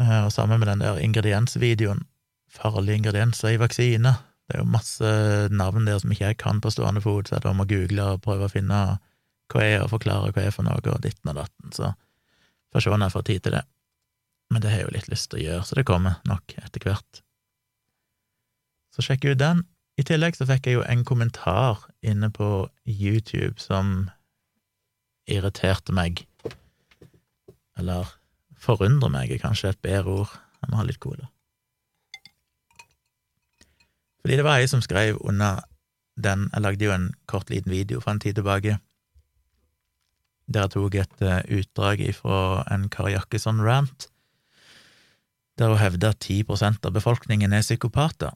Eh, 0.00 0.22
og 0.22 0.32
sammen 0.32 0.62
med 0.62 0.70
den 0.70 0.80
der 0.80 1.02
ingrediensvideoen, 1.04 2.06
farlige 2.48 3.02
ingredienser 3.02 3.52
i 3.52 3.60
vaksiner, 3.60 4.22
Det 4.46 4.54
er 4.54 4.60
jo 4.62 4.70
masse 4.70 5.08
navn 5.50 5.88
der 5.88 5.98
som 5.98 6.12
ikke 6.14 6.24
jeg 6.24 6.36
kan 6.38 6.60
på 6.62 6.70
stående 6.70 7.00
fot, 7.02 7.26
så 7.28 7.34
jeg 7.34 7.42
da 7.42 7.52
må 7.52 7.64
google 7.66 8.04
og 8.14 8.20
prøve 8.22 8.46
å 8.46 8.52
finne 8.52 8.76
hva 9.52 9.62
er, 9.62 9.78
å 9.82 9.90
forklare 9.90 10.32
hva 10.34 10.46
er 10.46 10.54
for 10.54 10.66
noe, 10.66 10.80
og 10.80 11.02
ditten 11.04 11.30
og 11.32 11.38
datten, 11.38 11.72
så 11.74 11.92
får 12.72 12.84
se 12.84 12.92
når 12.92 13.06
jeg 13.06 13.16
får 13.16 13.26
tid 13.30 13.44
til 13.44 13.56
det. 13.58 13.62
Men 14.50 14.62
det 14.62 14.70
har 14.70 14.82
jeg 14.82 14.88
jo 14.88 14.96
litt 14.96 15.08
lyst 15.10 15.30
til 15.30 15.40
å 15.40 15.44
gjøre, 15.44 15.64
så 15.66 15.78
det 15.78 15.86
kommer 15.88 16.18
nok 16.28 16.56
etter 16.62 16.86
hvert. 16.86 17.22
Så 18.94 19.04
sjekk 19.04 19.26
ut 19.30 19.40
den. 19.42 19.64
I 19.96 20.04
tillegg 20.06 20.36
så 20.36 20.46
fikk 20.48 20.68
jeg 20.68 20.78
jo 20.78 20.84
en 20.84 21.04
kommentar 21.08 21.86
inne 22.04 22.28
på 22.32 22.68
YouTube 22.84 23.56
som 23.60 24.10
irriterte 25.26 25.94
meg, 25.96 26.22
eller 27.76 28.08
forundrer 28.60 29.12
meg, 29.12 29.32
er 29.32 29.42
kanskje 29.42 29.72
et 29.72 29.82
bedre 29.84 30.20
ord. 30.22 30.36
Jeg 30.62 30.72
må 30.72 30.80
ha 30.80 30.86
litt 30.86 31.00
cola. 31.02 31.28
Fordi 34.22 34.38
det 34.38 34.44
var 34.46 34.58
ei 34.58 34.68
som 34.70 34.82
skrev 34.82 35.20
under 35.22 35.62
den 36.16 36.46
Jeg 36.48 36.62
lagde 36.64 36.84
jo 36.86 36.92
en 36.94 37.10
kort, 37.28 37.50
liten 37.52 37.70
video 37.70 38.00
for 38.00 38.14
en 38.14 38.20
tid 38.20 38.38
tilbake 38.38 38.78
der 40.46 40.66
jeg 40.66 40.74
tok 40.76 40.94
et 40.94 41.22
uh, 41.24 41.40
utdrag 41.58 42.02
fra 42.14 42.40
en 42.72 42.88
Kari 42.92 43.14
Jakkesson-rant, 43.16 44.08
der 45.58 45.72
hun 45.72 45.80
hevder 45.80 46.12
at 46.14 46.24
10% 46.24 46.84
av 46.86 46.92
befolkningen 46.94 47.52
er 47.52 47.64
psykopater. 47.64 48.34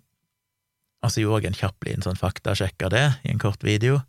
Og 1.05 1.13
så 1.13 1.23
gjorde 1.23 1.45
jeg 1.45 1.53
en 1.53 1.61
kjapp 1.61 1.87
liten 1.87 2.05
sånn 2.05 2.19
faktasjekk 2.19 2.89
av 2.89 2.95
det 2.95 3.07
i 3.25 3.33
en 3.33 3.41
kort 3.41 3.63
video, 3.65 4.01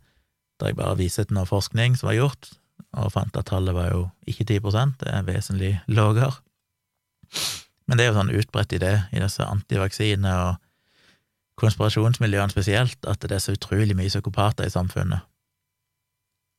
der 0.60 0.72
jeg 0.72 0.80
bare 0.80 0.98
viser 0.98 1.28
til 1.28 1.38
noe 1.38 1.48
forskning 1.48 1.96
som 1.98 2.10
var 2.10 2.18
gjort, 2.18 2.50
og 2.92 3.12
fant 3.14 3.36
at 3.38 3.48
tallet 3.48 3.76
var 3.76 3.92
jo 3.92 4.02
ikke 4.28 4.48
10% 4.50 4.98
det 5.00 5.12
er 5.12 5.28
vesentlig 5.28 5.72
lavere. 5.88 6.34
Men 7.88 7.98
det 7.98 8.04
er 8.04 8.12
jo 8.12 8.18
sånn 8.18 8.34
utbredt 8.36 8.74
idé 8.76 8.92
i 9.12 9.22
disse 9.22 9.46
antivaksine- 9.46 10.36
og 10.42 10.60
konspirasjonsmiljøene 11.60 12.52
spesielt, 12.52 12.98
at 13.06 13.20
det 13.22 13.36
er 13.36 13.42
så 13.44 13.54
utrolig 13.56 13.96
mye 13.96 14.10
psykopater 14.10 14.66
i 14.66 14.72
samfunnet. 14.72 15.24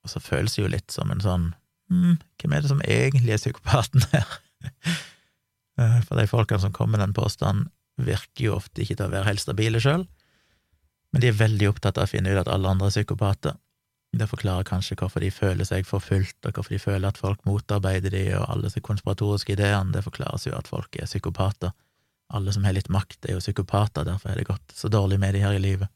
Og 0.04 0.12
så 0.12 0.22
føles 0.24 0.56
det 0.56 0.64
jo 0.64 0.72
litt 0.72 0.94
som 0.94 1.12
en 1.14 1.24
sånn 1.24 1.48
hm, 1.92 2.20
hvem 2.42 2.56
er 2.56 2.64
det 2.64 2.72
som 2.72 2.84
egentlig 2.84 3.36
er 3.36 3.44
psykopaten 3.44 4.08
her? 4.14 4.38
Eh, 5.74 6.04
for 6.06 6.20
de 6.22 6.28
folkene 6.30 6.62
som 6.62 6.70
kommer 6.70 7.00
med 7.00 7.02
den 7.02 7.16
påstanden, 7.18 7.64
virker 7.98 8.44
jo 8.46 8.58
ofte 8.60 8.84
ikke 8.84 8.94
til 8.94 9.08
å 9.08 9.10
være 9.10 9.26
helt 9.26 9.42
stabile 9.42 9.80
sjøl, 9.82 10.04
men 11.10 11.24
de 11.24 11.32
er 11.32 11.40
veldig 11.40 11.72
opptatt 11.72 11.98
av 11.98 12.06
å 12.06 12.12
finne 12.12 12.30
ut 12.30 12.42
at 12.44 12.52
alle 12.54 12.70
andre 12.70 12.92
er 12.92 12.94
psykopater. 12.94 13.56
Det 14.14 14.28
forklarer 14.30 14.66
kanskje 14.70 14.98
hvorfor 15.00 15.26
de 15.26 15.32
føler 15.34 15.66
seg 15.66 15.88
forfulgt, 15.90 16.38
og 16.46 16.54
hvorfor 16.54 16.76
de 16.76 16.82
føler 16.82 17.10
at 17.10 17.18
folk 17.18 17.42
motarbeider 17.50 18.14
de, 18.14 18.24
og 18.38 18.46
alle 18.46 18.68
disse 18.68 18.82
konspiratoriske 18.86 19.56
ideene. 19.56 19.94
Det 19.94 20.06
forklares 20.06 20.46
jo 20.46 20.54
at 20.58 20.70
folk 20.70 20.98
er 21.02 21.10
psykopater. 21.10 21.74
Alle 22.34 22.54
som 22.54 22.66
har 22.66 22.78
litt 22.78 22.90
makt, 22.94 23.26
er 23.26 23.38
jo 23.38 23.42
psykopater, 23.42 24.06
derfor 24.06 24.30
er 24.30 24.42
det 24.42 24.50
gått 24.50 24.78
så 24.78 24.90
dårlig 24.94 25.18
med 25.22 25.34
de 25.34 25.42
her 25.46 25.58
i 25.58 25.62
livet. 25.62 25.90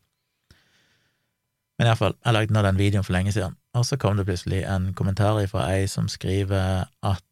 Men 1.78 1.88
iallfall, 1.88 2.16
jeg 2.26 2.34
lagde 2.34 2.56
nå 2.56 2.64
den 2.66 2.80
videoen 2.80 3.06
for 3.06 3.14
lenge 3.14 3.32
siden, 3.36 3.54
og 3.78 3.86
så 3.86 4.00
kom 4.02 4.18
det 4.18 4.26
plutselig 4.26 4.64
en 4.66 4.92
kommentar 4.98 5.38
fra 5.52 5.68
ei 5.76 5.86
som 5.92 6.10
skriver 6.10 6.88
at 7.06 7.24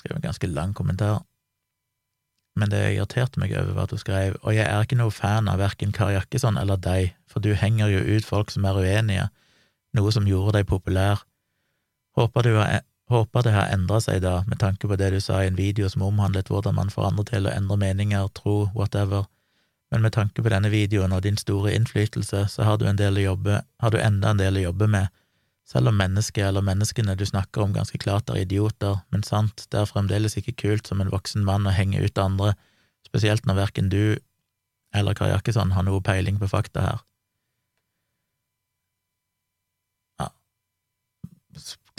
Skrev 0.00 0.16
en 0.16 0.22
ganske 0.24 0.48
lang 0.48 0.70
kommentar, 0.72 1.18
men 2.56 2.70
det 2.72 2.78
irriterte 2.94 3.40
meg 3.40 3.52
over, 3.52 3.74
var 3.76 3.88
at 3.88 3.94
hun 3.94 4.00
skrev 4.00 4.36
og 4.40 4.54
jeg 4.56 4.64
er 4.64 4.84
ikke 4.86 4.96
noe 4.96 5.12
fan 5.14 5.48
av 5.50 5.60
verken 5.60 5.92
Kari 5.92 6.16
Jakkesson 6.16 6.56
eller 6.56 6.80
deg, 6.80 7.12
for 7.28 7.44
du 7.44 7.52
henger 7.52 7.92
jo 7.92 8.00
ut 8.16 8.24
folk 8.24 8.52
som 8.54 8.64
er 8.64 8.78
uenige, 8.80 9.26
noe 9.96 10.12
som 10.14 10.28
gjorde 10.28 10.58
deg 10.58 10.70
populær. 10.70 11.20
Håper, 12.16 12.48
har, 12.56 12.80
håper 13.12 13.44
det 13.46 13.52
har 13.54 13.74
endra 13.74 14.00
seg 14.00 14.22
da, 14.24 14.40
med 14.48 14.60
tanke 14.62 14.88
på 14.88 14.96
det 14.96 15.12
du 15.14 15.20
sa 15.20 15.42
i 15.42 15.50
en 15.50 15.58
video 15.58 15.88
som 15.92 16.06
omhandlet 16.06 16.48
hvordan 16.48 16.78
man 16.80 16.90
får 16.92 17.10
andre 17.10 17.26
til 17.28 17.46
å 17.46 17.54
endre 17.54 17.78
meninger, 17.84 18.32
tro, 18.40 18.56
whatever 18.74 19.28
men 19.90 20.02
med 20.02 20.14
tanke 20.14 20.42
på 20.42 20.50
denne 20.52 20.70
videoen 20.70 21.12
og 21.12 21.24
din 21.26 21.38
store 21.40 21.74
innflytelse, 21.74 22.44
så 22.52 22.66
har 22.66 22.78
du, 22.78 22.86
en 22.86 22.98
del 22.98 23.18
å 23.18 23.26
jobbe, 23.32 23.62
har 23.82 23.90
du 23.90 23.98
enda 23.98 24.30
en 24.30 24.40
del 24.40 24.60
å 24.60 24.68
jobbe 24.68 24.86
med, 24.90 25.10
selv 25.66 25.90
om 25.90 25.98
mennesket 25.98 26.44
eller 26.46 26.64
menneskene 26.66 27.14
du 27.18 27.26
snakker 27.26 27.62
om 27.62 27.74
ganske 27.74 27.98
klart 28.02 28.30
er 28.30 28.42
idioter, 28.42 29.02
men 29.10 29.22
sant, 29.26 29.66
det 29.70 29.82
er 29.82 29.90
fremdeles 29.90 30.36
ikke 30.38 30.56
kult 30.62 30.90
som 30.90 31.02
en 31.02 31.12
voksen 31.12 31.46
mann 31.46 31.66
å 31.66 31.74
henge 31.74 32.02
ut 32.02 32.18
andre, 32.18 32.54
spesielt 33.06 33.46
når 33.46 33.64
verken 33.64 33.90
du 33.90 34.18
eller 34.94 35.14
Kari 35.14 35.30
Jakkesson 35.30 35.74
har 35.76 35.86
noe 35.86 36.02
peiling 36.02 36.40
på 36.40 36.48
fakta 36.50 36.82
her. 36.82 37.02
Ja, 40.18 40.30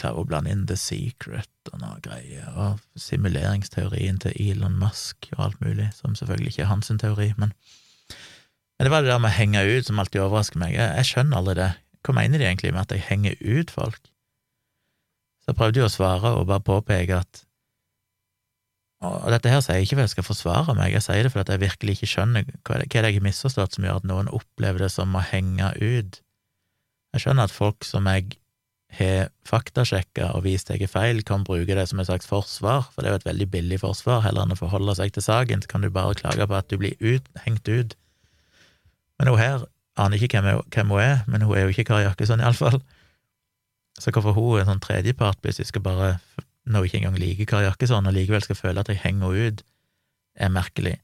klarer 0.01 0.23
å 0.23 0.27
blande 0.27 0.51
inn 0.51 0.65
The 0.67 0.75
Secret 0.79 1.71
og 1.71 1.79
noe 1.83 1.99
greier, 2.03 2.49
og 2.55 2.99
simuleringsteorien 2.99 4.19
til 4.23 4.35
Elon 4.35 4.75
Musk 4.81 5.29
og 5.37 5.45
alt 5.47 5.63
mulig, 5.63 5.91
som 5.95 6.15
selvfølgelig 6.17 6.55
ikke 6.55 6.65
er 6.67 6.73
hans 6.73 6.91
teori, 6.91 7.31
men 7.39 7.55
men 8.81 8.87
det 8.87 8.91
var 8.95 9.03
det 9.05 9.11
der 9.11 9.19
med 9.21 9.29
å 9.29 9.37
henge 9.37 9.61
ut 9.61 9.85
som 9.85 9.99
alltid 10.01 10.23
overrasker 10.23 10.57
meg. 10.57 10.71
Jeg, 10.73 10.89
jeg 10.97 11.05
skjønner 11.11 11.37
aldri 11.37 11.53
det. 11.59 11.67
Hva 12.01 12.15
mener 12.17 12.41
de 12.41 12.47
egentlig 12.47 12.71
med 12.73 12.81
at 12.81 12.95
jeg 12.95 13.03
henger 13.11 13.35
ut 13.37 13.69
folk? 13.69 14.07
Så 15.37 15.51
jeg 15.51 15.57
prøvde 15.59 15.83
jo 15.83 15.85
å 15.85 15.91
svare 15.93 16.31
og 16.39 16.47
bare 16.49 16.65
påpeke 16.65 17.19
at 17.21 17.43
Og 19.05 19.29
dette 19.29 19.53
her 19.53 19.61
sier 19.61 19.77
jeg 19.77 19.85
ikke 19.85 19.99
for 19.99 20.05
jeg 20.07 20.13
skal 20.15 20.25
forsvare 20.25 20.75
meg, 20.79 20.95
jeg 20.95 21.05
sier 21.05 21.21
det 21.21 21.33
fordi 21.35 21.53
jeg 21.53 21.61
virkelig 21.67 21.95
ikke 21.99 22.09
skjønner 22.09 22.49
hva 22.49 22.79
er 22.79 22.87
det 22.87 22.89
jeg 22.97 23.19
har 23.19 23.27
misforstått 23.27 23.77
som 23.77 23.85
gjør 23.85 24.01
at 24.01 24.09
noen 24.09 24.33
opplever 24.33 24.87
det 24.87 24.91
som 24.97 25.13
å 25.13 25.23
henge 25.29 25.71
ut. 25.77 26.19
Jeg 27.13 27.25
skjønner 27.27 27.45
at 27.45 27.53
folk 27.53 27.85
som 27.85 28.09
jeg 28.09 28.33
har 28.97 29.29
faktasjekka 29.45 30.33
og 30.33 30.47
vist 30.49 30.73
jeg 30.73 30.81
er 30.81 30.89
feil, 30.89 31.21
kan 31.21 31.45
bruke 31.45 31.77
det 31.77 31.85
som 31.85 32.01
et 32.01 32.09
slags 32.09 32.25
forsvar, 32.25 32.89
for 32.89 33.05
det 33.05 33.11
er 33.11 33.19
jo 33.19 33.21
et 33.21 33.29
veldig 33.29 33.51
billig 33.53 33.83
forsvar. 33.85 34.25
Heller 34.25 34.49
enn 34.49 34.57
å 34.57 34.61
forholde 34.65 34.97
seg 34.97 35.13
til 35.13 35.29
saken, 35.29 35.61
så 35.61 35.69
kan 35.69 35.85
du 35.85 35.93
bare 35.93 36.17
klage 36.17 36.49
på 36.49 36.57
at 36.57 36.73
du 36.73 36.81
blir 36.81 36.97
ut, 36.97 37.29
hengt 37.45 37.69
ut 37.69 37.97
men 39.21 39.29
hun 39.29 39.37
her 39.37 39.67
aner 40.01 40.17
ikke 40.17 40.41
hvem, 40.41 40.63
hvem 40.73 40.93
hun 40.95 41.03
er, 41.03 41.19
men 41.29 41.45
hun 41.45 41.53
er 41.53 41.67
jo 41.67 41.73
ikke 41.75 41.85
Kari 41.91 42.07
Jakkesson, 42.07 42.41
iallfall. 42.41 42.79
Så 44.01 44.09
hvorfor 44.09 44.33
hun 44.33 44.55
er 44.55 44.63
en 44.63 44.71
sånn 44.71 44.81
tredjepart, 44.81 45.45
jeg 45.45 45.67
skal 45.69 45.83
bare, 45.85 46.15
når 46.65 46.81
hun 46.81 46.89
ikke 46.89 47.01
engang 47.03 47.19
liker 47.21 47.49
Kari 47.51 47.67
Jakkesson, 47.67 48.09
og 48.09 48.15
likevel 48.17 48.41
skal 48.41 48.57
føle 48.57 48.81
at 48.81 48.89
jeg 48.89 49.03
henger 49.03 49.29
henne 49.29 49.51
ut, 49.51 49.63
er 50.41 50.49
merkelig. 50.49 50.95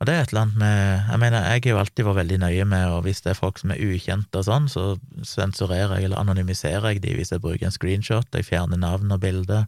Og 0.00 0.06
det 0.08 0.14
er 0.16 0.24
et 0.24 0.32
eller 0.32 0.40
annet 0.46 0.58
med 0.58 1.10
Jeg 1.12 1.18
mener, 1.22 1.44
jeg 1.46 1.60
har 1.62 1.70
jo 1.70 1.78
alltid 1.78 2.06
vært 2.08 2.18
veldig 2.22 2.38
nøye 2.42 2.64
med, 2.72 2.86
og 2.90 3.04
hvis 3.04 3.20
det 3.22 3.34
er 3.34 3.38
folk 3.38 3.60
som 3.60 3.70
er 3.70 3.84
ukjente 3.84 4.40
og 4.40 4.48
sånn, 4.48 4.64
så 4.72 4.86
sensurerer 5.22 6.00
jeg 6.00 6.08
eller 6.08 6.18
anonymiserer 6.18 6.88
jeg 6.94 7.04
de 7.04 7.12
hvis 7.18 7.30
jeg 7.30 7.42
bruker 7.44 7.68
en 7.68 7.74
screenshot, 7.74 8.26
jeg 8.34 8.48
fjerner 8.48 8.80
navn 8.80 9.12
og 9.14 9.20
bilde. 9.22 9.60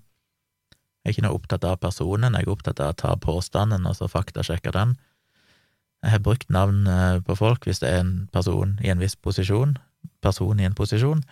Jeg 1.04 1.12
er 1.12 1.14
ikke 1.14 1.26
noe 1.28 1.38
opptatt 1.38 1.68
av 1.68 1.78
personen, 1.84 2.34
jeg 2.34 2.48
er 2.48 2.54
opptatt 2.56 2.80
av 2.80 2.94
å 2.94 2.98
ta 3.04 3.12
påstanden 3.20 3.86
og 3.86 3.94
så 4.00 4.08
faktasjekke 4.10 4.72
den. 4.74 4.96
Jeg 6.04 6.12
har 6.12 6.20
brukt 6.24 6.50
navn 6.52 6.84
eh, 6.90 7.22
på 7.24 7.36
folk 7.38 7.64
hvis 7.64 7.80
det 7.80 7.88
er 7.88 8.02
en 8.02 8.28
person 8.32 8.76
i 8.84 8.90
en 8.92 9.00
viss 9.00 9.16
posisjon, 9.16 9.78
person 10.24 10.60
i 10.60 10.66
en 10.68 10.76
posisjon, 10.76 11.24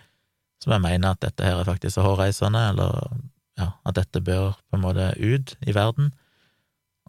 som 0.63 0.73
jeg 0.73 0.81
mener 0.81 1.13
at 1.13 1.21
dette 1.21 1.45
her 1.45 1.61
er 1.61 1.67
faktisk 1.67 1.97
så 1.97 2.05
hårreisende, 2.07 2.61
eller 2.71 3.13
ja, 3.59 3.69
at 3.85 3.99
dette 3.99 4.23
bør 4.23 4.55
på 4.71 4.79
en 4.79 4.85
måte 4.85 5.11
ut 5.19 5.53
i 5.61 5.75
verden. 5.75 6.09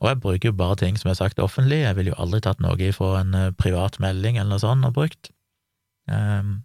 Og 0.03 0.11
jeg 0.11 0.21
bruker 0.21 0.51
jo 0.51 0.59
bare 0.59 0.77
ting 0.83 0.99
som 1.01 1.11
er 1.11 1.17
sagt 1.17 1.41
offentlig, 1.41 1.81
jeg 1.85 1.97
ville 1.97 2.13
jo 2.13 2.21
aldri 2.21 2.43
tatt 2.45 2.61
noe 2.61 2.77
ifra 2.83 3.23
en 3.23 3.35
eh, 3.39 3.51
privat 3.57 3.97
melding 4.03 4.37
eller 4.37 4.57
noe 4.57 4.63
sånt 4.63 4.85
og 4.85 4.97
brukt, 4.99 5.31
um, 6.11 6.59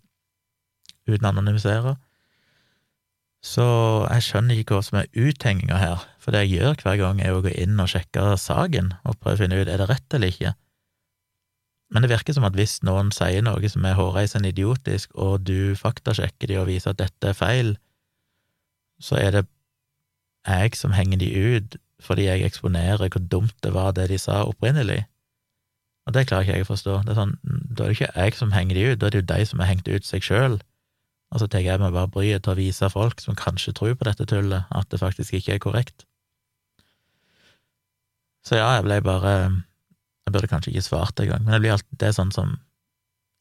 uten 1.08 1.28
å 1.28 1.32
anonymisere. 1.32 1.96
Så 3.46 3.66
jeg 4.10 4.26
skjønner 4.26 4.60
ikke 4.60 4.76
hva 4.76 4.84
som 4.84 4.98
er 5.00 5.12
uthenginga 5.16 5.78
her, 5.80 6.02
for 6.20 6.36
det 6.36 6.44
jeg 6.44 6.60
gjør 6.60 6.82
hver 6.84 6.98
gang, 7.00 7.22
er 7.24 7.38
å 7.38 7.44
gå 7.46 7.54
inn 7.54 7.80
og 7.80 7.88
sjekke 7.94 8.34
saken 8.42 8.92
og 9.06 9.16
prøve 9.22 9.38
å 9.38 9.42
finne 9.46 9.62
ut 9.62 9.70
er 9.70 9.80
det 9.80 9.88
rett 9.88 10.18
eller 10.18 10.34
ikke. 10.34 10.58
Men 11.90 12.06
det 12.06 12.12
virker 12.12 12.36
som 12.38 12.46
at 12.46 12.58
hvis 12.58 12.80
noen 12.86 13.10
sier 13.16 13.42
noe 13.46 13.70
som 13.72 13.86
er 13.86 13.98
hårreisende 13.98 14.52
idiotisk, 14.54 15.12
og 15.18 15.46
du 15.48 15.76
faktasjekker 15.78 16.52
de 16.52 16.60
og 16.62 16.68
viser 16.70 16.94
at 16.94 17.02
dette 17.02 17.32
er 17.32 17.38
feil, 17.38 17.76
så 19.02 19.18
er 19.18 19.32
det 19.34 19.46
jeg 20.48 20.76
som 20.78 20.94
henger 20.96 21.22
de 21.22 21.30
ut 21.56 21.80
fordi 22.00 22.30
jeg 22.30 22.46
eksponerer 22.48 23.10
hvor 23.12 23.24
dumt 23.32 23.56
det 23.64 23.74
var 23.76 23.92
det 23.92 24.06
de 24.12 24.18
sa 24.22 24.46
opprinnelig. 24.48 25.02
Og 26.08 26.14
det 26.16 26.30
klarer 26.30 26.46
ikke 26.48 26.56
jeg 26.56 26.66
å 26.66 26.70
forstå. 26.70 26.94
Det 27.06 27.12
er 27.12 27.18
sånn, 27.20 27.34
Da 27.44 27.84
er 27.84 27.92
det 27.92 27.98
ikke 27.98 28.14
jeg 28.16 28.38
som 28.40 28.54
henger 28.56 28.78
de 28.78 28.86
ut, 28.88 29.00
da 29.00 29.08
er 29.08 29.14
det 29.14 29.20
jo 29.20 29.32
de 29.34 29.46
som 29.46 29.60
har 29.60 29.70
hengt 29.70 29.90
ut 29.92 30.08
seg 30.08 30.24
sjøl. 30.24 30.56
Og 31.30 31.42
så 31.42 31.48
tar 31.52 31.62
jeg 31.62 31.82
meg 31.82 31.94
bare 31.94 32.10
bryet 32.10 32.46
til 32.46 32.56
å 32.56 32.58
vise 32.58 32.90
folk 32.90 33.20
som 33.22 33.38
kanskje 33.38 33.76
tror 33.78 33.98
på 34.00 34.08
dette 34.08 34.26
tullet, 34.26 34.66
at 34.72 34.90
det 34.90 35.02
faktisk 35.02 35.36
ikke 35.38 35.58
er 35.58 35.62
korrekt. 35.62 36.08
Så 38.48 38.58
ja, 38.58 38.72
jeg 38.80 38.88
ble 38.88 39.02
bare 39.06 39.34
jeg 40.30 40.36
burde 40.36 40.52
kanskje 40.52 40.74
ikke 40.74 40.86
svart 40.86 41.22
engang, 41.24 41.46
men 41.46 41.62
det, 41.62 41.72
alltid, 41.74 41.98
det 41.98 42.08
er 42.10 42.16
sånn 42.16 42.34
som 42.36 42.54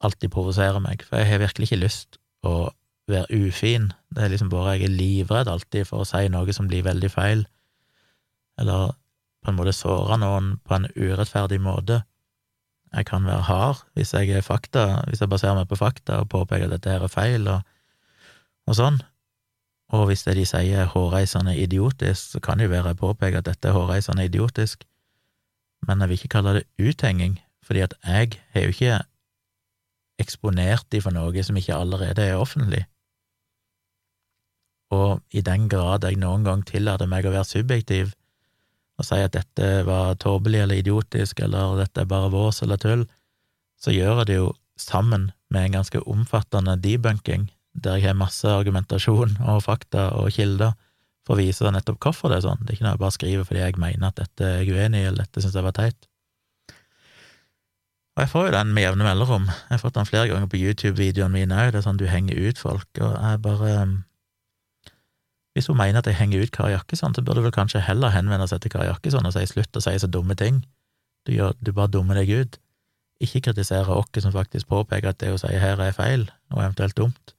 alltid 0.05 0.33
provoserer 0.33 0.81
meg, 0.81 1.03
for 1.05 1.21
jeg 1.21 1.29
har 1.29 1.43
virkelig 1.43 1.69
ikke 1.69 1.83
lyst 1.83 2.19
å 2.47 2.71
være 3.09 3.41
ufin. 3.45 3.91
Det 4.15 4.25
er 4.25 4.33
liksom 4.33 4.51
bare 4.53 4.77
jeg 4.77 4.89
er 4.89 4.95
livredd 4.95 5.51
alltid 5.53 5.89
for 5.89 6.05
å 6.05 6.09
si 6.09 6.29
noe 6.33 6.55
som 6.57 6.69
blir 6.71 6.87
veldig 6.87 7.11
feil, 7.13 7.45
eller 8.61 8.95
på 9.45 9.53
en 9.53 9.59
måte 9.59 9.75
såre 9.77 10.19
noen 10.21 10.57
på 10.65 10.79
en 10.79 10.89
urettferdig 10.97 11.61
måte. 11.63 12.03
Jeg 12.95 13.05
kan 13.11 13.27
være 13.29 13.45
hard 13.45 13.85
hvis 13.99 14.15
jeg 14.17 14.33
er 14.33 14.45
fakta, 14.45 15.05
hvis 15.11 15.21
jeg 15.21 15.31
baserer 15.31 15.59
meg 15.61 15.69
på 15.69 15.77
fakta 15.79 16.23
og 16.23 16.31
påpeker 16.33 16.71
at 16.71 16.79
dette 16.79 16.95
her 16.95 17.05
er 17.05 17.13
feil, 17.13 17.49
og, 17.53 17.67
og 18.69 18.79
sånn. 18.79 19.03
Og 19.93 20.09
hvis 20.09 20.25
det 20.25 20.37
de 20.37 20.45
sier 20.49 20.85
er 20.85 20.93
hårreisende 20.93 21.55
idiotisk, 21.57 22.35
så 22.35 22.41
kan 22.45 22.61
det 22.61 22.69
jo 22.69 22.75
være 22.75 22.93
jeg 22.93 23.01
påpeker 23.03 23.41
at 23.41 23.49
dette 23.49 23.71
er 23.71 23.77
hårreisende 23.77 24.27
idiotisk 24.29 24.85
men 25.87 26.01
jeg 26.01 26.11
vil 26.11 26.19
ikke 26.19 26.35
kalle 26.37 26.59
det 26.59 26.67
uthenging, 26.81 27.39
fordi 27.65 27.85
at 27.85 27.95
jeg 28.05 28.39
har 28.55 28.65
jo 28.65 28.75
ikke 28.75 29.01
eksponert 30.19 30.87
de 30.93 31.01
for 31.05 31.15
noe 31.15 31.43
som 31.47 31.59
ikke 31.59 31.77
allerede 31.77 32.25
er 32.25 32.41
offentlig. 32.41 32.85
Og 34.95 35.21
i 35.31 35.45
den 35.45 35.69
grad 35.69 36.07
jeg 36.09 36.19
noen 36.19 36.47
gang 36.47 36.65
tillater 36.67 37.11
meg 37.11 37.29
å 37.29 37.35
være 37.35 37.49
subjektiv 37.49 38.15
og 38.99 39.07
si 39.07 39.19
at 39.23 39.37
dette 39.37 39.85
var 39.87 40.17
tåpelig 40.19 40.65
eller 40.65 40.81
idiotisk, 40.81 41.39
eller 41.45 41.77
dette 41.79 42.03
er 42.03 42.09
bare 42.11 42.33
vås 42.33 42.65
eller 42.65 42.81
tull, 42.83 43.05
så 43.79 43.95
gjør 43.95 44.25
jeg 44.25 44.31
det 44.31 44.39
jo 44.41 44.49
sammen 44.79 45.29
med 45.55 45.69
en 45.69 45.77
ganske 45.79 46.03
omfattende 46.03 46.75
debunking, 46.83 47.47
der 47.79 48.01
jeg 48.01 48.09
har 48.09 48.19
masse 48.19 48.51
argumentasjon 48.51 49.37
og 49.47 49.63
fakta 49.63 50.09
og 50.19 50.33
kilder 50.35 50.75
for 51.29 51.37
å 51.37 51.43
vise 51.45 51.69
nettopp 51.69 52.01
hvorfor 52.01 52.33
det 52.33 52.39
er 52.39 52.47
sånn. 52.47 52.63
Det 52.63 52.73
er 52.73 52.79
ikke 52.79 52.85
noe 52.87 52.95
jeg 52.95 53.03
bare 53.03 53.15
skriver 53.19 53.45
fordi 53.45 53.61
jeg 53.61 53.75
mener 53.77 54.09
at 54.09 54.17
dette 54.17 54.47
er 54.47 54.63
jeg 54.63 54.73
uenig 54.73 55.03
i, 55.03 55.09
eller 55.11 55.27
dette 55.27 55.43
syns 55.45 55.59
jeg 55.59 55.67
var 55.67 55.75
teit. 55.77 56.07
Og 58.17 58.23
jeg 58.25 58.31
får 58.33 58.47
jo 58.47 58.53
den 58.57 58.71
med 58.75 58.83
jevne 58.83 59.05
mellomrom. 59.05 59.45
Jeg 59.47 59.75
har 59.75 59.83
fått 59.83 59.99
den 59.99 60.09
flere 60.09 60.31
ganger 60.31 60.49
på 60.51 60.59
YouTube-videoene 60.59 61.37
mine 61.37 61.59
òg. 61.61 61.75
Det 61.75 61.83
er 61.83 61.85
sånn 61.85 62.01
du 62.01 62.07
henger 62.09 62.41
ut 62.49 62.59
folk, 62.59 62.89
og 62.97 63.13
jeg 63.13 63.43
bare 63.45 63.75
Hvis 65.53 65.69
hun 65.69 65.77
mener 65.79 66.01
at 66.01 66.07
jeg 66.07 66.17
henger 66.17 66.47
ut 66.47 66.53
Kari 66.55 66.73
Jakkesson, 66.73 67.15
så 67.15 67.23
burde 67.27 67.43
hun 67.45 67.53
kanskje 67.53 67.83
heller 67.83 68.15
henvende 68.15 68.47
seg 68.49 68.63
til 68.63 68.73
Kari 68.73 68.89
Jakkesson 68.89 69.27
og 69.27 69.35
si 69.35 69.45
slutt 69.51 69.77
å 69.77 69.83
si 69.85 69.95
så 70.01 70.09
dumme 70.09 70.37
ting. 70.39 70.63
Du, 71.27 71.33
gjør, 71.35 71.57
du 71.61 71.73
bare 71.77 71.91
dummer 71.93 72.17
deg 72.17 72.31
ut. 72.31 72.59
Ikke 73.21 73.43
kritisere 73.49 73.91
oss 73.91 74.23
som 74.23 74.33
faktisk 74.33 74.71
påpeker 74.71 75.11
at 75.11 75.21
det 75.21 75.33
hun 75.35 75.41
sier 75.43 75.61
her 75.61 75.83
er 75.83 75.93
feil, 75.93 76.29
og 76.55 76.63
eventuelt 76.63 76.97
dumt. 76.97 77.35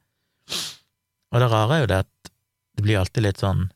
Og 1.31 1.41
det 1.41 1.49
rare 1.49 1.77
er 1.77 1.83
jo 1.83 1.91
det 1.91 2.01
at 2.05 2.31
det 2.75 2.85
blir 2.85 2.99
alltid 2.99 3.25
litt 3.25 3.41
sånn 3.41 3.67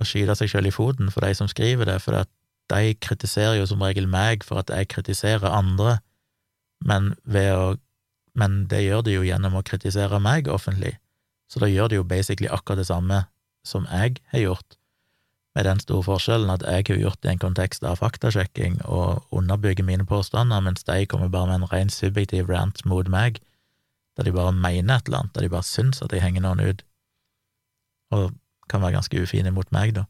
å 0.00 0.06
skyte 0.08 0.36
seg 0.38 0.50
sjøl 0.50 0.68
i 0.68 0.74
foten 0.74 1.10
for 1.12 1.24
de 1.24 1.34
som 1.36 1.50
skriver 1.50 1.88
det, 1.88 1.98
for 2.04 2.24
de 2.72 2.94
kritiserer 3.04 3.58
jo 3.60 3.68
som 3.68 3.82
regel 3.84 4.08
meg 4.10 4.44
for 4.46 4.62
at 4.62 4.72
jeg 4.72 4.90
kritiserer 4.92 5.48
andre, 5.50 5.98
men, 6.84 7.12
å, 7.24 7.74
men 8.36 8.64
det 8.70 8.84
gjør 8.84 9.04
de 9.06 9.18
jo 9.18 9.26
gjennom 9.26 9.56
å 9.58 9.64
kritisere 9.66 10.20
meg 10.22 10.50
offentlig, 10.52 10.96
så 11.50 11.62
da 11.62 11.70
gjør 11.70 11.92
de 11.92 12.00
jo 12.00 12.08
basically 12.08 12.50
akkurat 12.50 12.82
det 12.82 12.88
samme 12.90 13.24
som 13.64 13.86
jeg 13.92 14.18
har 14.32 14.42
gjort, 14.48 14.78
med 15.54 15.68
den 15.68 15.78
store 15.78 16.02
forskjellen 16.02 16.50
at 16.50 16.64
jeg 16.66 16.86
har 16.88 16.96
gjort 16.98 17.20
det 17.22 17.30
i 17.30 17.36
en 17.36 17.42
kontekst 17.44 17.84
av 17.86 18.00
faktasjekking 18.00 18.80
og 18.90 19.22
underbygger 19.30 19.86
mine 19.86 20.06
påstander, 20.08 20.64
mens 20.64 20.82
de 20.88 21.04
kommer 21.06 21.30
bare 21.30 21.52
med 21.52 21.62
en 21.62 21.70
ren 21.70 21.92
subjektiv 21.94 22.50
rant 22.50 22.82
mot 22.90 23.06
meg, 23.08 23.38
der 24.18 24.26
de 24.26 24.34
bare 24.34 24.54
mener 24.54 24.98
et 24.98 25.06
eller 25.06 25.22
annet, 25.22 25.34
der 25.36 25.46
de 25.46 25.52
bare 25.54 25.66
syns 25.66 26.02
at 26.02 26.12
jeg 26.12 26.24
henger 26.24 26.42
noen 26.42 26.64
ut, 26.64 26.82
og 28.14 28.32
kan 28.70 28.82
være 28.82 28.96
ganske 28.98 29.22
ufine 29.22 29.52
mot 29.54 29.70
meg, 29.74 29.94
da. 29.96 30.06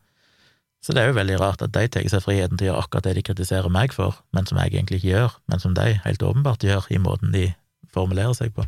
Så 0.84 0.92
det 0.92 1.00
er 1.00 1.08
jo 1.08 1.16
veldig 1.16 1.36
rart 1.40 1.62
at 1.64 1.72
de 1.72 1.88
tar 1.88 2.04
seg 2.12 2.20
friheten 2.20 2.58
til 2.60 2.66
å 2.66 2.70
gjøre 2.72 2.80
akkurat 2.84 3.06
det 3.06 3.14
de 3.16 3.22
kritiserer 3.24 3.72
meg 3.72 3.94
for, 3.96 4.18
men 4.36 4.44
som 4.44 4.58
jeg 4.60 4.74
egentlig 4.74 5.00
ikke 5.00 5.14
gjør, 5.14 5.36
men 5.48 5.62
som 5.62 5.76
de 5.76 5.94
helt 6.04 6.24
åpenbart 6.24 6.66
gjør 6.66 6.90
i 6.92 7.00
måten 7.00 7.32
de 7.32 7.46
formulerer 7.94 8.36
seg 8.36 8.52
på, 8.52 8.66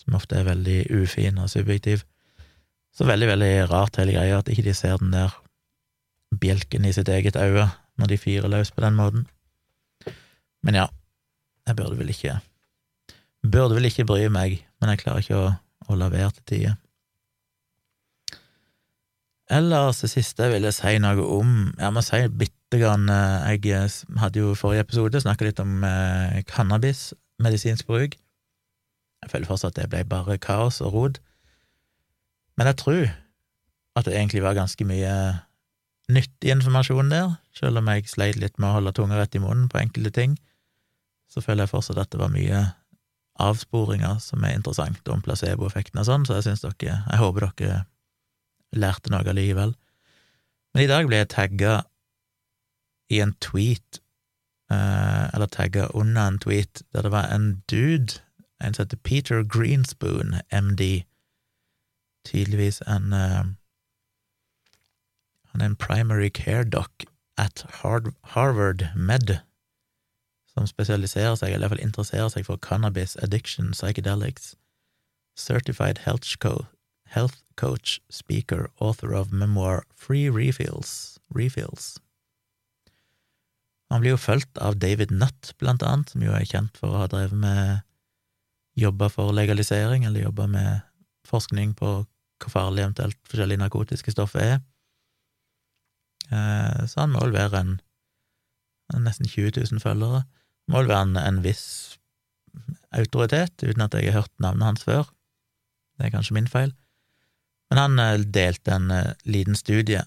som 0.00 0.16
ofte 0.16 0.38
er 0.38 0.48
veldig 0.48 0.78
ufin 1.02 1.40
og 1.42 1.50
subjektiv. 1.52 2.06
Så 2.96 3.04
veldig, 3.04 3.28
veldig 3.34 3.52
rart 3.68 4.00
hele 4.00 4.16
greia 4.16 4.40
at 4.40 4.48
ikke 4.48 4.64
de 4.70 4.74
ser 4.74 4.96
den 5.02 5.12
der 5.12 5.34
bjelken 6.40 6.88
i 6.88 6.94
sitt 6.96 7.10
eget 7.12 7.36
øye 7.36 7.68
når 8.00 8.14
de 8.14 8.20
fyrer 8.20 8.48
løs 8.48 8.72
på 8.72 8.80
den 8.84 8.96
måten. 8.96 9.28
Men 10.64 10.80
ja, 10.80 10.86
jeg 11.68 11.76
burde 11.76 11.98
vel 11.98 12.14
ikke 12.14 12.40
Burde 13.38 13.76
vel 13.76 13.86
ikke 13.86 14.04
bry 14.08 14.24
meg, 14.34 14.64
men 14.80 14.90
jeg 14.90 15.04
klarer 15.04 15.22
ikke 15.22 15.38
å, 15.38 15.50
å 15.86 15.96
la 15.96 16.08
være 16.10 16.32
til 16.40 16.46
tider. 16.50 16.72
Ellers 19.48 20.02
det 20.02 20.10
siste 20.12 20.44
jeg 20.44 20.58
ville 20.58 20.70
si 20.76 20.98
noe 21.00 21.24
om 21.24 21.52
Jeg 21.72 21.92
må 21.96 22.02
si 22.04 22.20
bitte 22.40 22.80
grann 22.80 23.08
eh, 23.08 23.54
Jeg 23.54 23.72
eh, 23.72 23.94
hadde 24.20 24.42
jo 24.42 24.52
i 24.52 24.58
forrige 24.58 24.84
episode 24.84 25.22
snakka 25.24 25.46
litt 25.48 25.62
om 25.62 25.84
eh, 25.88 26.42
cannabis, 26.48 27.14
medisinsk 27.40 27.88
bruk. 27.88 28.18
Jeg 29.24 29.32
føler 29.32 29.48
fortsatt 29.48 29.78
at 29.78 29.86
det 29.86 29.90
ble 29.94 30.04
bare 30.08 30.36
kaos 30.42 30.82
og 30.84 30.92
rod. 30.92 31.20
Men 32.60 32.68
jeg 32.70 32.80
tror 32.82 33.04
at 33.96 34.06
det 34.06 34.14
egentlig 34.18 34.44
var 34.44 34.58
ganske 34.58 34.84
mye 34.84 35.14
nyttig 36.12 36.52
informasjon 36.52 37.10
der, 37.10 37.32
selv 37.56 37.80
om 37.80 37.88
jeg 37.90 38.08
sleit 38.08 38.38
litt 38.40 38.60
med 38.60 38.68
å 38.68 38.76
holde 38.78 38.94
tunga 38.96 39.18
rett 39.18 39.34
i 39.34 39.42
munnen 39.42 39.68
på 39.72 39.80
enkelte 39.80 40.12
ting. 40.14 40.36
Så 41.28 41.42
føler 41.44 41.64
jeg 41.64 41.72
fortsatt 41.72 42.00
at 42.04 42.12
det 42.12 42.20
var 42.20 42.32
mye 42.32 42.62
avsporinger 43.42 44.20
som 44.22 44.44
er 44.44 44.56
interessant 44.58 45.08
om 45.12 45.22
placeboeffekten 45.24 46.00
og 46.00 46.08
sånn, 46.08 46.26
så 46.26 46.38
jeg 46.38 46.50
syns 46.50 46.64
dere 46.64 47.00
Jeg 47.00 47.20
håper 47.22 47.48
dere 47.48 47.84
lærte 48.72 49.10
noe 49.12 49.26
allikevel. 49.28 49.74
Men 50.74 50.84
i 50.84 50.90
dag 50.90 51.08
ble 51.08 51.22
jeg 51.22 51.30
tagga 51.32 51.82
i 53.10 53.20
en 53.24 53.34
tweet, 53.40 54.00
eh, 54.70 55.26
eller 55.34 55.46
tagga 55.46 55.88
under 55.94 56.28
en 56.28 56.38
tweet, 56.38 56.82
der 56.92 57.02
det 57.02 57.12
var 57.12 57.32
en 57.34 57.62
dude, 57.70 58.20
en 58.60 58.74
som 58.74 58.84
heter 58.84 59.00
Peter 59.04 59.42
Greenspoon, 59.44 60.40
MD, 60.52 61.04
tydeligvis 62.24 62.82
en 62.86 63.12
eh, 63.12 63.44
Han 65.48 65.60
er 65.60 65.66
en 65.66 65.76
primary 65.76 66.28
care 66.28 66.64
doc 66.64 66.90
at 67.38 67.66
Harvard 68.22 68.82
Med, 68.94 69.38
som 70.54 70.66
spesialiserer 70.66 71.34
seg, 71.34 71.52
eller 71.52 71.66
iallfall 71.66 71.82
interesserer 71.82 72.28
seg 72.28 72.46
for 72.46 72.56
cannabis, 72.56 73.16
addiction, 73.22 73.72
psychedelics, 73.72 74.54
certified 75.36 75.98
health, 76.04 76.26
health 77.10 77.42
coach, 77.56 78.00
speaker, 78.08 78.68
author 78.78 79.14
of 79.14 79.32
memoir 79.32 79.84
Free 79.94 80.28
Refills. 80.30 81.18
Refills. 81.34 81.98
Han 83.90 84.00
blir 84.00 84.14
jo 84.14 84.20
fulgt 84.20 84.58
av 84.60 84.76
David 84.78 85.10
Nutt, 85.10 85.54
blant 85.60 85.82
annet, 85.82 86.12
som 86.12 86.22
jo 86.24 86.34
er 86.36 86.44
kjent 86.48 86.76
for 86.76 86.92
å 86.92 87.04
ha 87.04 87.08
drevet 87.08 87.38
med 87.40 87.80
jobba 88.78 89.08
for 89.10 89.32
legalisering, 89.32 90.04
eller 90.04 90.26
jobba 90.26 90.46
med 90.46 90.80
forskning 91.28 91.74
på 91.78 91.92
hvor 92.38 92.52
farlig 92.52 92.84
eventuelt 92.84 93.18
forskjellige 93.26 93.62
narkotiske 93.64 94.12
stoffer 94.14 94.44
er. 94.44 94.58
Eh, 96.30 96.84
så 96.86 97.02
han 97.02 97.14
må 97.14 97.24
vel 97.24 97.34
være 97.34 97.62
en, 97.64 97.72
en 98.94 99.08
nesten 99.08 99.26
20 99.26 99.56
000 99.72 99.82
følgere. 99.82 100.22
Må 100.68 100.82
vel 100.82 100.92
være 100.92 101.08
en, 101.08 101.16
en 101.18 101.40
viss 101.42 101.64
autoritet, 102.94 103.64
uten 103.64 103.84
at 103.84 103.96
jeg 103.96 104.12
har 104.12 104.22
hørt 104.22 104.34
navnet 104.38 104.68
hans 104.68 104.84
før. 104.86 105.08
Det 105.98 106.06
er 106.06 106.14
kanskje 106.14 106.36
min 106.36 106.50
feil. 106.50 106.76
Men 107.70 107.78
han 107.78 107.98
eh, 107.98 108.20
delte 108.20 108.74
en 108.74 108.90
eh, 108.90 109.12
liten 109.24 109.56
studie 109.56 110.02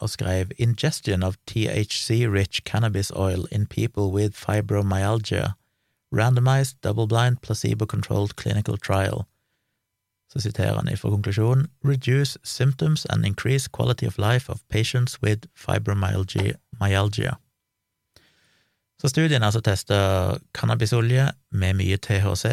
og 0.00 0.10
skrev 0.10 0.50
Ingestion 0.58 1.22
of 1.22 1.36
THC-rich 1.46 2.64
cannabis 2.64 3.10
oil 3.14 3.46
in 3.50 3.66
people 3.66 4.10
with 4.12 4.36
fibromyalgia, 4.36 5.54
randomized, 6.12 6.76
double-blind, 6.82 7.40
placebo-controlled 7.42 8.36
clinical 8.36 8.76
trial. 8.76 9.24
Så 10.32 10.40
siterer 10.40 10.74
han 10.74 10.88
ifra 10.88 11.10
konklusjonen 11.10 11.68
Reduce 11.84 12.38
symptoms 12.44 13.06
and 13.10 13.26
increase 13.26 13.68
quality 13.68 14.06
of 14.06 14.18
life 14.18 14.52
of 14.52 14.60
patients 14.68 15.22
with 15.22 15.46
fibromyalgia. 15.54 17.36
Så 19.00 19.08
studien 19.08 19.42
altså 19.42 19.60
testa 19.60 19.96
cannabisolje 20.54 21.30
med 21.50 21.74
mye 21.74 21.96
THC. 21.96 22.44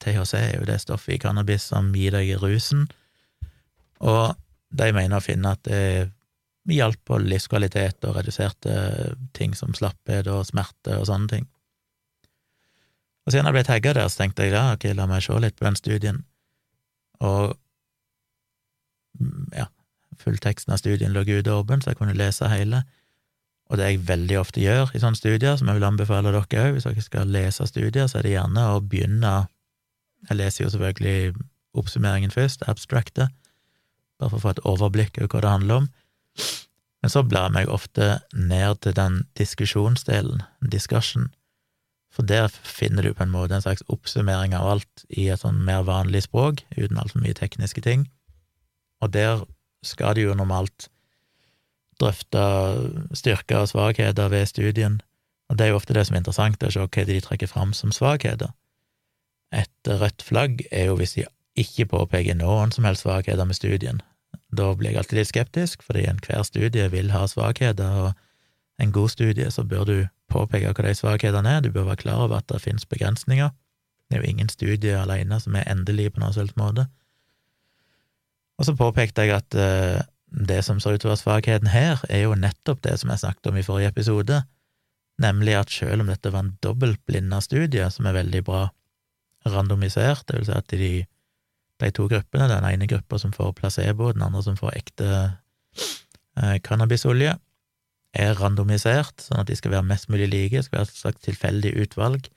THC 0.00 0.34
er 0.34 0.58
jo 0.58 0.64
det 0.64 0.80
stoffet 0.80 1.14
i 1.14 1.18
cannabis 1.18 1.62
som 1.62 1.92
gir 1.94 2.10
deg 2.10 2.42
rusen, 2.42 2.88
og 4.04 4.34
de 4.68 4.88
mener 4.94 5.18
å 5.18 5.24
finne 5.24 5.54
at 5.56 5.64
det 5.66 6.08
hjalp 6.68 7.00
på 7.08 7.18
livskvalitet 7.22 8.04
og 8.04 8.18
reduserte 8.18 8.74
ting 9.36 9.54
som 9.56 9.72
slapphet 9.76 10.28
og 10.28 10.44
smerte 10.48 10.98
og 10.98 11.06
sånne 11.08 11.30
ting. 11.32 11.46
Og 13.24 13.32
siden 13.32 13.48
jeg 13.48 13.56
ble 13.56 13.64
tagga 13.64 13.94
der, 13.96 14.08
så 14.08 14.22
tenkte 14.22 14.46
jeg 14.46 14.54
da, 14.54 14.74
ok, 14.76 14.90
la 14.96 15.06
meg 15.08 15.24
se 15.24 15.36
litt 15.40 15.56
på 15.56 15.66
den 15.66 15.76
studien, 15.76 16.22
og 17.24 17.56
ja, 19.56 19.66
fullteksten 20.22 20.72
av 20.72 20.80
studien 20.80 21.12
lå 21.12 21.24
ute 21.26 21.52
åpen, 21.52 21.82
så 21.82 21.92
jeg 21.92 22.00
kunne 22.00 22.16
lese 22.16 22.48
hele. 22.52 22.84
Og 23.68 23.76
det 23.76 23.90
jeg 23.90 24.06
veldig 24.08 24.38
ofte 24.40 24.62
gjør 24.62 24.94
i 24.96 25.02
sånne 25.02 25.18
studier, 25.18 25.58
som 25.60 25.68
jeg 25.68 25.76
vil 25.76 25.88
anbefale 25.88 26.32
dere 26.32 26.40
òg, 26.40 26.76
hvis 26.76 26.88
dere 26.88 27.04
skal 27.04 27.32
lese 27.32 27.66
studier, 27.68 28.08
så 28.08 28.20
er 28.20 28.28
det 28.28 28.36
gjerne 28.36 28.72
å 28.74 28.80
begynne 28.80 29.36
Jeg 30.28 30.34
leser 30.34 30.64
jo 30.64 30.70
selvfølgelig 30.72 31.34
oppsummeringen 31.78 32.32
først, 32.34 32.64
abstractet, 32.66 33.30
bare 34.18 34.32
for 34.32 34.38
å 34.38 34.44
få 34.44 34.54
et 34.54 34.64
overblikk 34.66 35.20
over 35.20 35.30
hva 35.32 35.42
det 35.44 35.54
handler 35.54 35.82
om. 35.82 35.88
Men 37.02 37.12
så 37.14 37.22
blar 37.22 37.48
jeg 37.48 37.54
meg 37.54 37.70
ofte 37.70 38.08
ned 38.34 38.80
til 38.82 38.94
den 38.98 39.20
diskusjonsdelen, 39.38 40.42
discussion, 40.74 41.28
for 42.10 42.26
der 42.26 42.48
finner 42.50 43.06
du 43.06 43.12
på 43.14 43.22
en 43.22 43.30
måte 43.30 43.54
en 43.54 43.62
slags 43.62 43.84
oppsummering 43.92 44.56
av 44.56 44.66
alt 44.72 45.04
i 45.08 45.28
et 45.30 45.44
sånn 45.44 45.60
mer 45.64 45.84
vanlig 45.86 46.24
språk, 46.26 46.64
uten 46.74 46.98
altfor 46.98 47.22
mye 47.22 47.36
tekniske 47.38 47.84
ting, 47.84 48.08
og 49.04 49.12
der 49.14 49.44
skal 49.86 50.16
du 50.18 50.24
jo 50.24 50.34
normalt 50.34 50.88
drøfte 52.02 52.42
styrker 53.18 53.62
og 53.62 53.70
svakheter 53.70 54.30
ved 54.32 54.50
studien, 54.50 54.98
og 55.48 55.58
det 55.58 55.66
er 55.66 55.72
jo 55.72 55.78
ofte 55.78 55.94
det 55.94 56.06
som 56.06 56.16
er 56.16 56.24
interessant, 56.24 56.62
å 56.62 56.72
se 56.72 56.82
hva 56.82 57.04
de 57.06 57.20
trekker 57.22 57.50
fram 57.50 57.74
som 57.76 57.94
svakheter. 57.94 58.50
Et 59.54 59.88
rødt 59.88 60.24
flagg 60.26 60.64
er 60.70 60.90
jo 60.90 60.98
hvis 60.98 61.16
de 61.16 61.24
ikke 61.60 61.88
påpeker 61.90 62.38
noen 62.38 62.72
som 62.74 62.86
helst 62.88 63.04
svakheter 63.04 63.46
med 63.48 63.58
studien. 63.58 64.02
Da 64.54 64.70
blir 64.74 64.92
jeg 64.92 65.02
alltid 65.02 65.18
litt 65.18 65.30
skeptisk, 65.30 65.82
fordi 65.84 66.06
enhver 66.08 66.44
studie 66.46 66.88
vil 66.92 67.12
ha 67.12 67.26
svakheter, 67.28 68.02
og 68.08 68.82
en 68.82 68.92
god 68.94 69.12
studie 69.12 69.50
så 69.50 69.64
bør 69.66 69.84
du 69.88 69.96
påpeke 70.32 70.72
hva 70.72 70.86
de 70.86 70.94
svakhetene 70.96 71.56
er, 71.56 71.64
du 71.64 71.72
bør 71.74 71.90
være 71.90 72.04
klar 72.04 72.22
over 72.26 72.40
at 72.40 72.48
det 72.52 72.62
finnes 72.62 72.86
begrensninger. 72.88 73.50
Det 74.08 74.16
er 74.16 74.22
jo 74.22 74.30
ingen 74.30 74.48
studie 74.48 74.96
alene 74.96 75.40
som 75.40 75.56
er 75.58 75.68
endelig 75.68 76.12
på 76.14 76.22
noen 76.22 76.36
slags 76.36 76.56
måte. 76.56 76.86
Og 78.58 78.66
så 78.66 78.74
påpekte 78.78 79.26
jeg 79.26 79.36
at 79.36 79.58
uh, 79.58 80.00
det 80.28 80.62
som 80.66 80.80
ser 80.80 80.96
ut 80.96 81.02
til 81.02 81.10
å 81.10 81.14
være 81.14 81.22
svakheten 81.22 81.70
her, 81.72 82.00
er 82.08 82.24
jo 82.24 82.38
nettopp 82.38 82.80
det 82.84 82.96
som 83.00 83.12
jeg 83.12 83.22
snakket 83.22 83.50
om 83.50 83.60
i 83.60 83.66
forrige 83.66 83.92
episode, 83.92 84.40
nemlig 85.22 85.54
at 85.58 85.72
selv 85.72 86.04
om 86.04 86.10
dette 86.10 86.32
var 86.32 86.46
en 86.46 86.56
dobbeltblinda 86.64 87.40
studie, 87.44 87.86
som 87.90 88.08
er 88.08 88.18
veldig 88.20 88.42
bra 88.46 88.66
randomisert, 89.48 90.26
det 90.28 90.40
vil 90.40 90.48
si 90.48 90.56
at 90.56 90.74
de 90.74 90.92
de 91.82 91.92
to 91.94 92.08
gruppene. 92.10 92.48
Den 92.50 92.66
ene 92.66 92.88
gruppa 92.90 93.20
som 93.22 93.34
får 93.34 93.54
placebo, 93.58 94.12
den 94.12 94.24
andre 94.26 94.42
som 94.46 94.56
får 94.58 94.74
ekte 94.80 95.10
eh, 95.14 96.56
cannabisolje. 96.64 97.36
er 98.18 98.34
randomisert, 98.40 99.20
sånn 99.20 99.42
at 99.42 99.50
de 99.50 99.54
skal 99.58 99.70
være 99.70 99.86
mest 99.86 100.08
mulig 100.08 100.30
like, 100.32 100.56
det 100.56 100.64
skal 100.64 100.80
være 100.80 100.88
et 100.88 101.00
slags 101.02 101.24
tilfeldig 101.26 101.74
utvalg 101.84 102.30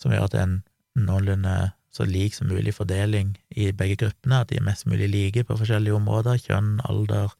som 0.00 0.12
gjør 0.12 0.26
at 0.26 0.34
det 0.34 0.40
er 0.40 0.48
en 0.48 0.58
noenlunde 1.06 1.54
så 1.90 2.06
lik 2.06 2.36
som 2.36 2.50
mulig 2.50 2.74
fordeling 2.76 3.32
i 3.58 3.70
begge 3.74 3.98
gruppene, 4.04 4.42
at 4.42 4.50
de 4.52 4.60
er 4.60 4.66
mest 4.66 4.86
mulig 4.86 5.08
like 5.10 5.44
på 5.46 5.56
forskjellige 5.58 5.96
områder, 5.96 6.38
kjønn, 6.38 6.76
alder, 6.86 7.32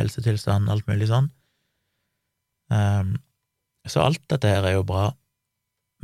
helsetilstand, 0.00 0.68
alt 0.70 0.88
mulig 0.90 1.08
sånn. 1.12 1.28
Um, 2.72 3.14
så 3.86 4.02
alt 4.02 4.22
dette 4.32 4.50
her 4.50 4.66
er 4.66 4.78
jo 4.78 4.86
bra, 4.88 5.12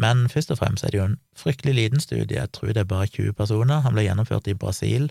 men 0.00 0.28
først 0.32 0.52
og 0.54 0.60
fremst 0.60 0.84
er 0.84 0.94
det 0.94 1.00
jo 1.00 1.08
en 1.10 1.18
fryktelig 1.36 1.74
liten 1.76 2.00
studie, 2.00 2.38
jeg 2.38 2.52
tror 2.56 2.72
det 2.72 2.82
er 2.82 2.88
bare 2.88 3.06
20 3.10 3.34
personer. 3.36 3.82
Han 3.84 3.92
ble 3.92 4.06
gjennomført 4.06 4.48
i 4.48 4.56
Brasil, 4.56 5.10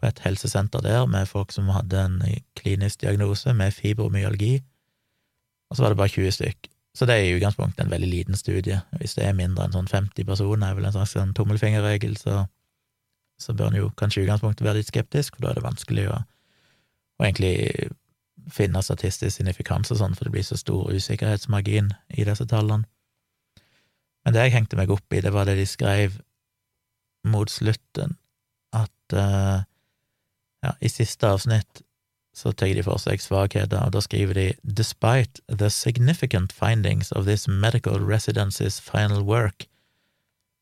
på 0.00 0.08
et 0.08 0.22
helsesenter 0.24 0.82
der, 0.82 1.06
med 1.06 1.28
folk 1.30 1.52
som 1.54 1.70
hadde 1.70 2.00
en 2.04 2.16
klinisk 2.58 3.04
diagnose 3.04 3.54
med 3.54 3.70
fibromyalgi, 3.70 4.56
og 5.70 5.76
så 5.76 5.84
var 5.84 5.94
det 5.94 6.00
bare 6.02 6.08
20 6.08 6.34
stykk. 6.34 6.68
Så 6.94 7.06
det 7.06 7.14
er 7.14 7.28
i 7.28 7.36
utgangspunktet 7.36 7.84
en 7.84 7.90
veldig 7.90 8.08
liten 8.08 8.36
studie. 8.36 8.80
Hvis 8.98 9.14
det 9.16 9.24
er 9.24 9.38
mindre 9.38 9.64
enn 9.64 9.72
sånn 9.72 9.88
50 9.88 10.26
personer, 10.28 10.66
er 10.66 10.76
vel 10.76 10.88
en 10.88 10.92
slags 10.92 11.14
sånn 11.16 11.32
tommelfingerregel, 11.38 12.18
så, 12.20 12.42
så 13.40 13.54
bør 13.56 13.70
en 13.70 13.78
jo 13.78 13.92
kanskje 13.96 14.20
i 14.20 14.26
utgangspunktet 14.26 14.66
være 14.66 14.82
litt 14.82 14.90
skeptisk, 14.90 15.38
for 15.38 15.46
da 15.46 15.52
er 15.52 15.60
det 15.60 15.64
vanskelig 15.64 16.08
å, 16.12 16.18
å 16.18 17.24
egentlig 17.24 17.54
finne 18.52 18.82
statistisk 18.82 19.38
signifikans 19.38 19.94
og 19.94 20.02
sånn, 20.02 20.18
for 20.18 20.28
det 20.28 20.34
blir 20.34 20.44
så 20.44 20.58
stor 20.60 20.90
usikkerhetsmargin 20.92 21.94
i 22.18 22.26
disse 22.28 22.48
tallene. 22.50 22.90
Men 24.24 24.34
det 24.34 24.46
jeg 24.46 24.54
hengte 24.56 24.78
meg 24.78 24.92
opp 24.94 25.14
i, 25.14 25.20
det 25.20 25.32
var 25.34 25.48
det 25.48 25.56
de 25.58 25.66
skrev 25.66 26.20
mot 27.26 27.50
slutten, 27.50 28.16
at 28.74 29.14
uh, 29.14 29.62
ja, 30.62 30.74
i 30.80 30.90
siste 30.90 31.26
avsnitt 31.26 31.82
så 32.34 32.52
tar 32.52 32.72
de 32.72 32.82
for 32.82 33.00
seg 33.02 33.20
svakheter, 33.20 33.82
og 33.84 33.92
da 33.92 34.00
skriver 34.00 34.34
de 34.38 34.46
Despite 34.64 35.42
the 35.48 35.68
significant 35.70 36.52
findings 36.52 37.12
of 37.12 37.26
this 37.26 37.46
medical 37.46 37.98
residency's 38.00 38.80
final 38.80 39.22
work, 39.22 39.66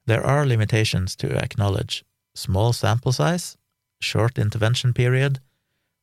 there 0.06 0.24
are 0.24 0.46
limitations 0.46 1.14
to 1.16 1.28
acknowledge. 1.38 2.02
Small 2.34 2.72
sample 2.72 3.12
size, 3.12 3.56
short 4.00 4.38
intervention 4.38 4.92
period, 4.92 5.40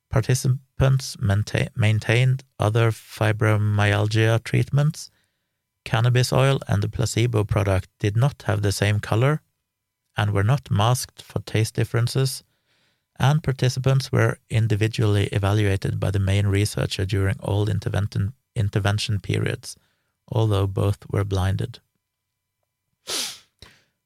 participants 0.10 1.18
maintained 1.20 2.44
other 2.60 2.92
fibromyalgia 2.92 4.44
treatments, 4.44 5.12
cannabis 5.88 6.34
oil 6.34 6.60
and 6.68 6.84
the 6.84 6.90
placebo 6.90 7.46
product 7.46 7.88
did 8.00 8.18
not 8.18 8.44
have 8.48 8.62
the 8.62 8.74
same 8.74 9.00
color 9.00 9.42
and 10.18 10.32
were 10.32 10.44
not 10.44 10.70
masked 10.70 11.22
for 11.22 11.40
taste 11.40 11.76
differences, 11.76 12.44
and 13.20 13.42
participants 13.42 14.12
were 14.12 14.38
individually 14.50 15.28
evaluated 15.32 16.00
by 16.00 16.12
the 16.12 16.20
main 16.20 16.48
researcher 16.48 17.06
during 17.06 17.38
all 17.40 17.70
intervention, 17.70 18.34
intervention 18.56 19.20
periods, 19.20 19.78
although 20.28 20.68
both 20.68 21.06
were 21.10 21.24
blinded. 21.24 21.80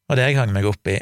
Og 0.07 0.17
det 0.17 0.27
jeg 0.27 0.37
hang 0.37 0.53
meg 0.53 0.67
opp 0.67 0.87
i, 0.91 0.99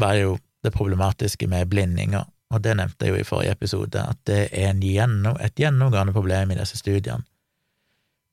var 0.00 0.14
jo 0.16 0.38
det 0.64 0.72
problematiske 0.72 1.48
med 1.50 1.68
blindinger, 1.68 2.24
og 2.50 2.62
det 2.64 2.76
nevnte 2.78 3.06
jeg 3.06 3.14
jo 3.14 3.20
i 3.20 3.26
forrige 3.26 3.52
episode, 3.58 4.00
at 4.00 4.18
det 4.26 4.46
er 4.52 4.72
gjennom, 4.80 5.36
et 5.36 5.58
gjennomgående 5.58 6.14
problem 6.16 6.54
i 6.54 6.58
disse 6.62 6.78
studiene. 6.78 7.26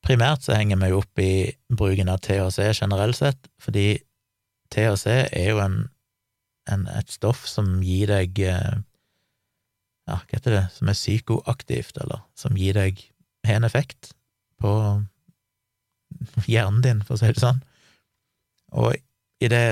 Primært 0.05 0.45
så 0.45 0.55
henger 0.55 0.79
vi 0.81 0.91
opp 0.95 1.21
i 1.21 1.31
bruken 1.73 2.09
av 2.11 2.21
THC 2.23 2.81
generelt 2.81 3.17
sett, 3.17 3.49
fordi 3.61 3.97
THC 4.73 5.07
er 5.09 5.49
jo 5.51 5.61
en, 5.63 5.77
en, 6.71 6.85
et 6.95 7.11
stoff 7.11 7.45
som 7.49 7.79
gir 7.83 8.11
deg 8.11 8.39
eh, 8.45 8.77
ja, 10.07 10.15
hva 10.15 10.31
heter 10.31 10.55
det, 10.55 10.65
som 10.75 10.89
er 10.89 10.97
psykoaktivt, 10.97 11.99
eller 12.03 12.23
som 12.39 12.55
gir 12.59 12.77
deg 12.77 13.01
har 13.47 13.59
en 13.59 13.67
effekt 13.67 14.13
på 14.61 14.71
hjernen 16.47 16.83
din, 16.83 17.01
for 17.05 17.15
å 17.15 17.21
si 17.21 17.31
det 17.31 17.43
sånn. 17.43 17.59
Og 18.75 18.95
i 19.43 19.49
det, 19.51 19.63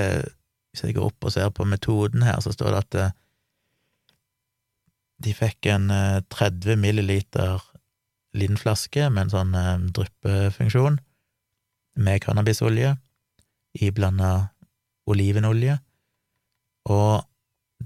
hvis 0.72 0.84
jeg 0.84 0.96
går 0.96 1.08
opp 1.10 1.26
og 1.26 1.32
ser 1.34 1.52
på 1.54 1.66
metoden 1.68 2.24
her, 2.24 2.38
så 2.44 2.52
står 2.54 2.72
det 2.72 2.82
at 2.84 2.98
eh, 3.00 3.14
de 5.24 5.32
fikk 5.36 5.68
en 5.72 5.88
30 6.32 6.74
eh, 6.74 6.80
milliliter 6.80 7.64
liten 8.38 8.60
flaske 8.60 9.08
med 9.10 9.26
en 9.26 9.34
sånn 9.34 9.54
eh, 9.58 9.74
dryppefunksjon 9.96 11.00
med 11.96 12.22
cannabisolje 12.24 12.96
iblanda 13.80 14.48
olivenolje, 15.06 15.78
og 16.88 17.24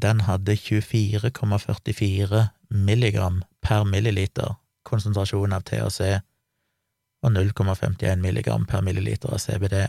den 0.00 0.22
hadde 0.24 0.56
24,44 0.56 2.44
milligram 2.70 3.42
per 3.60 3.84
milliliter 3.84 4.54
konsentrasjon 4.86 5.52
av 5.52 5.64
THC 5.68 6.20
og 7.20 7.34
0,51 7.34 8.22
milligram 8.22 8.64
per 8.66 8.84
milliliter 8.84 9.34
av 9.34 9.42
CBD, 9.42 9.82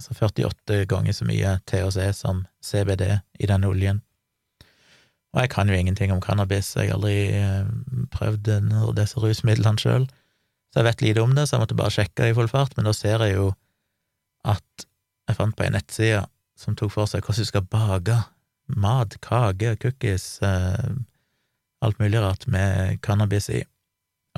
altså 0.00 0.16
48 0.18 0.84
ganger 0.90 1.14
så 1.14 1.28
mye 1.28 1.58
THC 1.70 2.10
som 2.16 2.44
CBD 2.64 3.04
i 3.38 3.50
denne 3.50 3.70
oljen. 3.70 4.02
Og 5.34 5.40
jeg 5.42 5.50
kan 5.50 5.70
jo 5.70 5.74
ingenting 5.74 6.12
om 6.14 6.22
cannabis, 6.22 6.76
jeg 6.78 6.92
har 6.92 6.98
aldri 7.00 7.16
eh, 7.34 7.66
prøvd 8.14 8.52
disse 8.94 9.18
rusmidlene 9.18 9.82
sjøl, 9.82 10.06
så 10.70 10.80
jeg 10.80 10.86
vet 10.88 11.02
lite 11.02 11.22
om 11.22 11.34
det, 11.34 11.48
så 11.48 11.56
jeg 11.56 11.64
måtte 11.64 11.78
bare 11.78 11.94
sjekke 11.94 12.28
i 12.30 12.36
full 12.36 12.50
fart, 12.50 12.76
men 12.76 12.86
da 12.86 12.92
ser 12.94 13.22
jeg 13.26 13.36
jo 13.36 13.48
at 14.46 14.86
jeg 15.28 15.38
fant 15.38 15.56
på 15.56 15.66
ei 15.66 15.72
nettside 15.74 16.22
som 16.58 16.76
tok 16.78 16.92
for 16.94 17.10
seg 17.10 17.24
hvordan 17.24 17.46
du 17.46 17.50
skal 17.50 17.66
bake 17.66 18.20
mat, 18.78 19.16
kake, 19.24 19.74
cookies, 19.82 20.38
eh, 20.42 20.94
alt 21.84 21.98
mulig 21.98 22.22
rart 22.22 22.46
med 22.46 23.00
cannabis 23.02 23.50
i, 23.50 23.64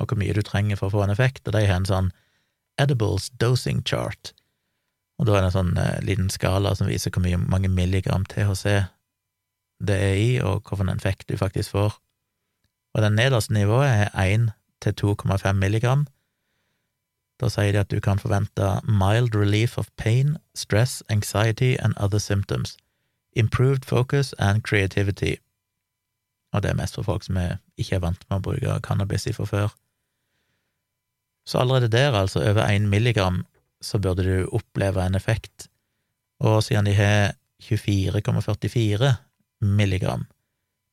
og 0.01 0.09
hvor 0.09 0.19
mye 0.19 0.33
du 0.33 0.41
trenger 0.45 0.79
for 0.79 0.89
å 0.89 0.97
få 0.97 1.05
en 1.05 1.13
effekt, 1.13 1.45
og 1.45 1.53
de 1.53 1.63
har 1.65 1.77
en 1.77 1.89
sånn 1.89 2.11
edibles 2.81 3.29
dosing 3.37 3.85
chart, 3.85 4.33
og 5.17 5.29
da 5.29 5.37
er 5.37 5.45
det 5.45 5.51
en 5.51 5.57
sånn 5.59 5.73
eh, 5.81 5.97
liten 6.05 6.33
skala 6.33 6.73
som 6.77 6.89
viser 6.89 7.13
hvor 7.13 7.25
mye, 7.25 7.37
mange 7.37 7.69
milligram 7.69 8.25
THC 8.29 8.87
det 9.79 9.97
er 10.03 10.13
i, 10.13 10.37
og 10.41 10.63
hvilken 10.67 10.89
effekt 10.89 11.29
du 11.29 11.37
faktisk 11.37 11.71
får. 11.71 11.97
Og 12.93 13.01
den 13.01 13.13
nederste 13.13 13.53
nivået 13.53 13.87
er 13.87 14.09
1 14.21 14.51
til 14.81 14.93
2,5 15.03 15.51
milligram. 15.51 16.07
Da 17.39 17.49
sier 17.49 17.71
de 17.71 17.79
at 17.79 17.91
du 17.91 17.99
kan 18.01 18.19
forvente 18.19 18.81
mild 18.89 19.35
relief 19.35 19.77
of 19.77 19.87
pain, 19.97 20.37
stress, 20.55 21.03
anxiety 21.09 21.75
and 21.79 21.93
other 21.97 22.17
symptoms 22.17 22.77
improved 23.37 23.85
focus 23.85 24.33
and 24.39 24.63
creativity, 24.63 25.35
og 26.53 26.63
det 26.63 26.71
er 26.71 26.79
mest 26.79 26.95
for 26.95 27.05
folk 27.05 27.23
som 27.23 27.37
er, 27.37 27.59
ikke 27.77 27.95
er 27.95 28.03
vant 28.03 28.23
med 28.29 28.39
å 28.39 28.45
bruke 28.49 28.79
cannabis 28.85 29.27
fra 29.35 29.45
før. 29.45 29.75
Så 31.47 31.61
allerede 31.61 31.91
der, 31.93 32.15
altså 32.15 32.41
over 32.41 32.65
1 32.65 32.89
milligram, 32.89 33.45
så 33.81 33.99
burde 33.99 34.25
du 34.25 34.49
oppleve 34.51 35.05
en 35.05 35.15
effekt, 35.15 35.67
og 36.39 36.63
siden 36.63 36.89
de 36.89 36.95
har 36.97 37.35
24,44 37.63 39.13
milligram 39.61 40.25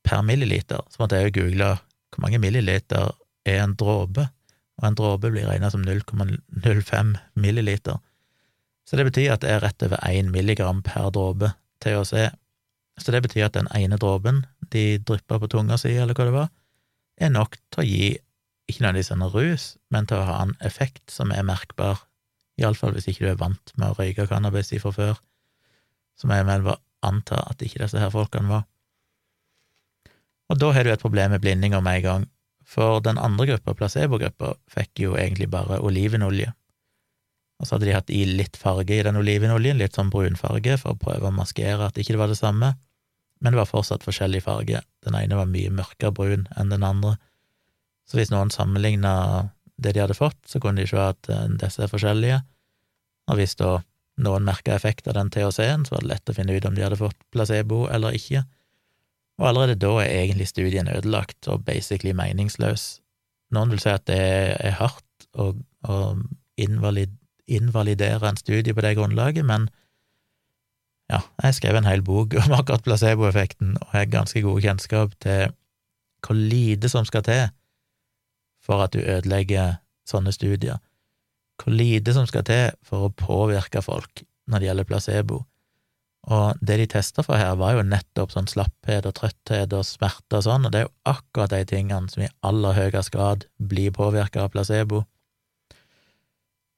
per 0.05 0.23
milliliter, 0.23 0.85
så 0.91 1.01
måtte 1.01 1.19
jeg 1.19 1.31
jo 1.31 1.37
google 1.41 1.75
hvor 2.15 2.23
mange 2.23 2.39
milliliter 2.39 3.13
er 3.49 3.63
en 3.65 3.75
dråpe, 3.79 4.29
og 4.79 4.89
en 4.89 4.97
dråpe 4.99 5.31
blir 5.33 5.49
regna 5.49 5.71
som 5.71 5.85
0,05 5.87 7.15
milliliter. 7.41 8.01
Så 8.85 8.99
det 9.01 9.07
betyr 9.09 9.35
at 9.35 9.45
det 9.45 9.51
er 9.51 9.63
rett 9.65 9.83
over 9.87 10.01
1 10.05 10.31
milligram 10.35 10.83
per 10.85 11.11
dråpe 11.15 11.53
THC. 11.83 12.31
Så 13.01 13.13
det 13.13 13.23
betyr 13.25 13.49
at 13.49 13.57
den 13.57 13.71
ene 13.75 13.99
dråpen 13.99 14.45
de 14.73 14.99
dryppa 14.99 15.39
på 15.41 15.51
tunga 15.51 15.79
si, 15.81 15.95
eller 15.97 16.15
hva 16.17 16.29
det 16.29 16.37
var, 16.37 16.51
er 17.21 17.33
nok 17.33 17.57
til 17.73 17.83
å 17.83 17.89
gi 17.89 18.09
ikke 18.71 18.81
nødvendigvis 18.81 19.13
en 19.13 19.27
rus, 19.29 19.65
men 19.93 20.09
til 20.09 20.21
å 20.21 20.27
ha 20.29 20.41
en 20.45 20.55
effekt 20.65 21.13
som 21.13 21.33
er 21.35 21.45
merkbar, 21.47 22.01
iallfall 22.61 22.95
hvis 22.95 23.09
ikke 23.11 23.27
du 23.27 23.31
er 23.33 23.41
vant 23.41 23.75
med 23.77 23.91
å 23.91 23.99
røyke 23.99 24.29
cannabis 24.31 24.73
fra 24.81 24.93
før, 24.95 25.21
som 26.19 26.33
jeg 26.33 26.47
vel 26.49 26.65
var 26.65 26.81
anta 27.05 27.43
at 27.51 27.63
ikke 27.63 27.83
disse 27.85 28.01
her 28.01 28.13
folkene 28.13 28.51
var. 28.51 28.65
Og 30.53 30.61
da 30.61 30.73
har 30.77 30.85
du 30.85 30.93
et 30.93 31.03
problem 31.03 31.33
med 31.33 31.45
blindinger 31.45 31.81
med 31.85 32.01
en 32.01 32.07
gang, 32.09 32.27
for 32.65 33.01
den 33.05 33.21
andre 33.21 33.47
gruppa, 33.53 33.75
placebogruppa, 33.77 34.55
fikk 34.73 35.05
jo 35.05 35.17
egentlig 35.21 35.51
bare 35.53 35.81
olivenolje 35.85 36.53
og 37.61 37.69
så 37.69 37.77
hadde 37.77 37.87
de 37.89 37.95
hatt 37.95 38.11
i 38.13 38.25
litt 38.29 38.59
farge 38.59 38.97
i 38.97 39.05
den 39.07 39.19
olivenoljen, 39.19 39.79
litt 39.79 39.97
sånn 39.97 40.11
brunfarge, 40.13 40.77
for 40.81 40.95
å 40.95 41.01
prøve 41.01 41.31
å 41.31 41.35
maskere 41.35 41.87
at 41.87 41.99
ikke 42.01 42.17
det 42.17 42.21
var 42.21 42.33
det 42.33 42.41
samme, 42.41 42.75
men 43.41 43.55
det 43.55 43.61
var 43.61 43.71
fortsatt 43.71 44.05
forskjellig 44.07 44.43
farge. 44.45 44.83
Den 45.07 45.17
ene 45.19 45.39
var 45.39 45.51
mye 45.51 45.73
mørkere 45.75 46.15
brun 46.15 46.49
enn 46.59 46.73
den 46.75 46.87
andre, 46.87 47.17
så 48.05 48.19
hvis 48.19 48.33
noen 48.35 48.53
sammenligna 48.53 49.15
det 49.81 49.95
de 49.95 50.03
hadde 50.03 50.19
fått, 50.19 50.39
så 50.47 50.61
kunne 50.61 50.83
de 50.83 50.91
se 50.91 51.01
at 51.01 51.31
eh, 51.33 51.47
disse 51.63 51.83
er 51.83 51.91
forskjellige, 51.91 52.43
og 53.31 53.41
hvis 53.41 53.57
da 53.59 53.79
noen 54.21 54.47
merka 54.47 54.75
effekt 54.77 55.09
av 55.11 55.17
den 55.19 55.31
THC-en, 55.35 55.87
så 55.87 55.97
var 55.97 56.05
det 56.05 56.13
lett 56.13 56.31
å 56.31 56.37
finne 56.37 56.55
ut 56.55 56.67
om 56.69 56.77
de 56.77 56.85
hadde 56.85 57.01
fått 57.01 57.19
placebo 57.35 57.85
eller 57.91 58.15
ikke, 58.19 58.45
og 59.41 59.49
allerede 59.49 59.81
da 59.83 59.97
er 60.05 60.13
egentlig 60.21 60.47
studien 60.53 60.89
ødelagt 60.91 61.49
og 61.51 61.65
basically 61.67 62.13
meningsløs. 62.15 63.01
Noen 63.55 63.73
vil 63.75 63.83
si 63.83 63.91
at 63.91 64.07
det 64.07 64.21
er 64.55 64.77
hardt 64.79 65.27
å, 65.35 65.51
å 65.91 65.97
invalid, 66.61 67.17
invalidere 67.51 68.31
en 68.31 68.39
studie 68.39 68.75
på 68.75 68.85
det 68.85 68.95
grunnlaget, 68.99 69.47
men 69.47 69.67
ja, 71.11 71.21
jeg 71.43 71.59
skrev 71.59 71.77
en 71.77 71.89
hel 71.89 72.05
bok 72.07 72.37
om 72.41 72.55
akkurat 72.57 72.87
placeboeffekten, 72.87 73.77
og 73.83 73.93
har 73.97 74.09
ganske 74.13 74.41
god 74.45 74.63
kjennskap 74.65 75.19
til 75.25 75.51
hvor 76.25 76.39
lite 76.39 76.89
som 76.89 77.05
skal 77.05 77.25
til 77.27 77.43
for 78.65 78.81
at 78.81 78.95
du 78.95 79.03
ødelegger 79.03 79.81
sånne 80.09 80.33
studier. 80.33 80.79
Hvor 81.61 81.75
lite 81.75 82.15
som 82.17 82.27
skal 82.27 82.45
til 82.47 82.71
for 82.87 83.07
å 83.07 83.15
påvirke 83.15 83.83
folk 83.85 84.25
når 84.51 84.61
det 84.61 84.69
gjelder 84.69 84.89
placebo. 84.89 85.41
Og 86.35 86.61
det 86.65 86.79
de 86.81 86.87
testa 86.89 87.23
for 87.25 87.37
her, 87.37 87.53
var 87.61 87.77
jo 87.77 87.85
nettopp 87.85 88.33
sånn 88.33 88.49
slapphet 88.49 89.05
og 89.09 89.17
trøtthet 89.19 89.73
og 89.77 89.85
smerte 89.85 90.39
og 90.39 90.47
sånn, 90.47 90.65
og 90.65 90.73
det 90.73 90.81
er 90.81 90.87
jo 90.87 90.95
akkurat 91.13 91.53
de 91.53 91.65
tingene 91.69 92.09
som 92.09 92.25
i 92.25 92.31
aller 92.49 92.77
høyest 92.79 93.13
grad 93.13 93.45
blir 93.61 93.93
påvirka 93.93 94.47
av 94.47 94.55
placebo. 94.55 95.03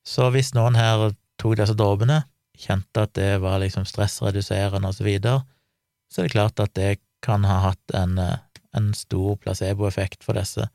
Så 0.06 0.30
hvis 0.34 0.52
noen 0.54 0.78
her 0.78 1.12
tok 1.38 1.56
disse 1.60 1.76
dråpene, 1.78 2.24
kjente 2.58 3.04
at 3.06 3.14
det 3.18 3.36
var 3.44 3.60
liksom 3.62 3.86
stressreduserende 3.86 4.90
og 4.90 4.98
så 4.98 5.06
videre, 5.06 5.44
så 6.10 6.22
er 6.22 6.26
det 6.26 6.34
klart 6.34 6.62
at 6.62 6.74
det 6.78 6.90
kan 7.22 7.46
ha 7.46 7.60
hatt 7.68 7.94
en, 7.94 8.18
en 8.18 8.90
stor 8.96 9.38
placeboeffekt 9.42 10.26
for 10.26 10.38
disse, 10.38 10.66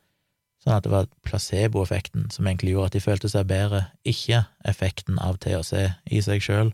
sånn 0.61 0.75
at 0.77 0.85
det 0.85 0.93
var 0.93 1.09
placeboeffekten 1.25 2.29
som 2.33 2.47
egentlig 2.47 2.75
gjorde 2.75 2.91
at 2.91 2.97
de 2.97 3.03
følte 3.03 3.31
seg 3.31 3.47
bedre, 3.49 3.85
ikke 4.07 4.43
effekten 4.69 5.17
av 5.21 5.39
THC 5.41 5.73
i 6.13 6.21
seg 6.23 6.43
sjøl. 6.45 6.73